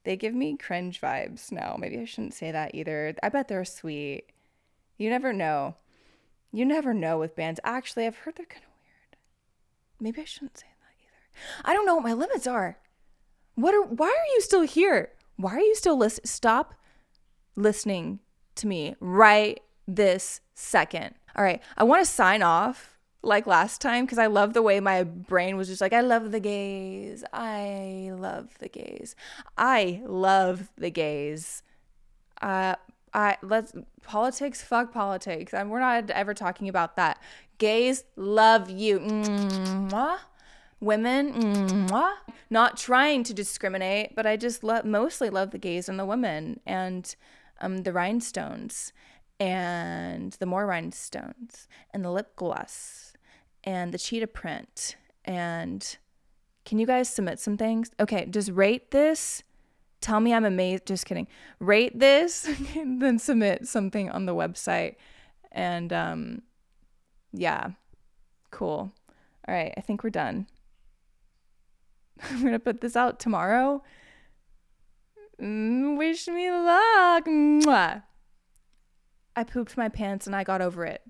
They 0.04 0.16
give 0.16 0.34
me 0.34 0.56
cringe 0.56 1.00
vibes 1.00 1.52
now. 1.52 1.76
Maybe 1.78 1.98
I 1.98 2.04
shouldn't 2.04 2.34
say 2.34 2.50
that 2.50 2.74
either. 2.74 3.14
I 3.22 3.28
bet 3.28 3.48
they're 3.48 3.64
sweet. 3.64 4.24
You 4.96 5.10
never 5.10 5.32
know. 5.32 5.76
You 6.52 6.64
never 6.64 6.94
know 6.94 7.18
with 7.18 7.36
bands. 7.36 7.60
Actually, 7.62 8.06
I've 8.06 8.16
heard 8.16 8.36
they're 8.36 8.46
kind 8.46 8.64
of 8.64 8.70
weird. 8.82 9.16
Maybe 10.00 10.22
I 10.22 10.24
shouldn't 10.24 10.56
say 10.56 10.66
that 10.66 10.94
either. 10.98 11.68
I 11.68 11.74
don't 11.74 11.84
know 11.84 11.94
what 11.94 12.04
my 12.04 12.14
limits 12.14 12.46
are. 12.46 12.78
What 13.54 13.74
are 13.74 13.82
why 13.82 14.06
are 14.06 14.34
you 14.34 14.40
still 14.40 14.62
here? 14.62 15.10
Why 15.36 15.56
are 15.56 15.60
you 15.60 15.74
still 15.74 15.98
listening? 15.98 16.26
Stop 16.26 16.74
listening 17.54 18.20
to 18.54 18.66
me 18.66 18.96
right 19.00 19.60
this 19.86 20.40
second. 20.54 21.14
All 21.38 21.44
right, 21.44 21.62
I 21.76 21.84
want 21.84 22.04
to 22.04 22.10
sign 22.10 22.42
off 22.42 22.98
like 23.22 23.46
last 23.46 23.80
time 23.80 24.04
because 24.04 24.18
I 24.18 24.26
love 24.26 24.54
the 24.54 24.62
way 24.62 24.80
my 24.80 25.04
brain 25.04 25.56
was 25.56 25.68
just 25.68 25.80
like, 25.80 25.92
I 25.92 26.00
love 26.00 26.32
the 26.32 26.40
gays. 26.40 27.22
I 27.32 28.10
love 28.12 28.58
the 28.58 28.68
gays. 28.68 29.14
I 29.56 30.02
love 30.04 30.68
the 30.76 30.90
gays. 30.90 31.62
Uh, 32.42 32.74
I 33.14 33.36
let's 33.40 33.72
politics. 34.02 34.62
Fuck 34.62 34.92
politics. 34.92 35.54
And 35.54 35.70
we're 35.70 35.78
not 35.78 36.10
ever 36.10 36.34
talking 36.34 36.68
about 36.68 36.96
that. 36.96 37.22
Gays 37.58 38.02
love 38.16 38.68
you. 38.68 38.98
Mwah. 38.98 40.18
Women, 40.80 41.34
mwah. 41.88 42.14
not 42.50 42.76
trying 42.76 43.22
to 43.24 43.34
discriminate, 43.34 44.16
but 44.16 44.26
I 44.26 44.36
just 44.36 44.64
love 44.64 44.84
mostly 44.84 45.30
love 45.30 45.52
the 45.52 45.58
gays 45.58 45.88
and 45.88 46.00
the 46.00 46.04
women 46.04 46.58
and 46.66 47.14
um, 47.60 47.78
the 47.78 47.92
rhinestones 47.92 48.92
and 49.40 50.32
the 50.34 50.46
more 50.46 50.66
rhinestones 50.66 51.68
and 51.92 52.04
the 52.04 52.10
lip 52.10 52.34
gloss 52.36 53.12
and 53.64 53.92
the 53.92 53.98
cheetah 53.98 54.26
print. 54.26 54.96
And 55.24 55.96
can 56.64 56.78
you 56.78 56.86
guys 56.86 57.08
submit 57.08 57.38
some 57.38 57.56
things? 57.56 57.90
Okay 58.00 58.26
just 58.26 58.50
rate 58.50 58.90
this. 58.90 59.42
Tell 60.00 60.20
me 60.20 60.32
i'm 60.32 60.44
amazed 60.44 60.86
just 60.86 61.06
kidding. 61.06 61.28
Rate 61.58 61.98
this 61.98 62.48
then 62.74 63.18
submit 63.18 63.68
something 63.68 64.10
on 64.10 64.26
the 64.26 64.34
website. 64.34 64.96
And 65.52 65.92
um 65.92 66.42
yeah 67.32 67.70
cool. 68.50 68.92
All 69.46 69.54
right 69.54 69.72
i 69.76 69.80
think 69.80 70.02
we're 70.02 70.10
done. 70.10 70.46
I'm 72.30 72.42
gonna 72.42 72.58
put 72.58 72.80
this 72.80 72.96
out 72.96 73.20
tomorrow. 73.20 73.82
Mm, 75.40 75.96
wish 75.96 76.26
me 76.26 76.50
luck. 76.50 77.26
Mwah. 77.26 78.02
I 79.38 79.44
pooped 79.44 79.76
my 79.76 79.88
pants 79.88 80.26
and 80.26 80.34
I 80.34 80.42
got 80.42 80.60
over 80.60 80.84
it. 80.84 81.00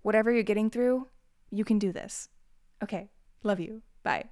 Whatever 0.00 0.32
you're 0.32 0.42
getting 0.42 0.70
through, 0.70 1.08
you 1.50 1.66
can 1.66 1.78
do 1.78 1.92
this. 1.92 2.30
Okay. 2.82 3.10
Love 3.42 3.60
you. 3.60 3.82
Bye. 4.02 4.20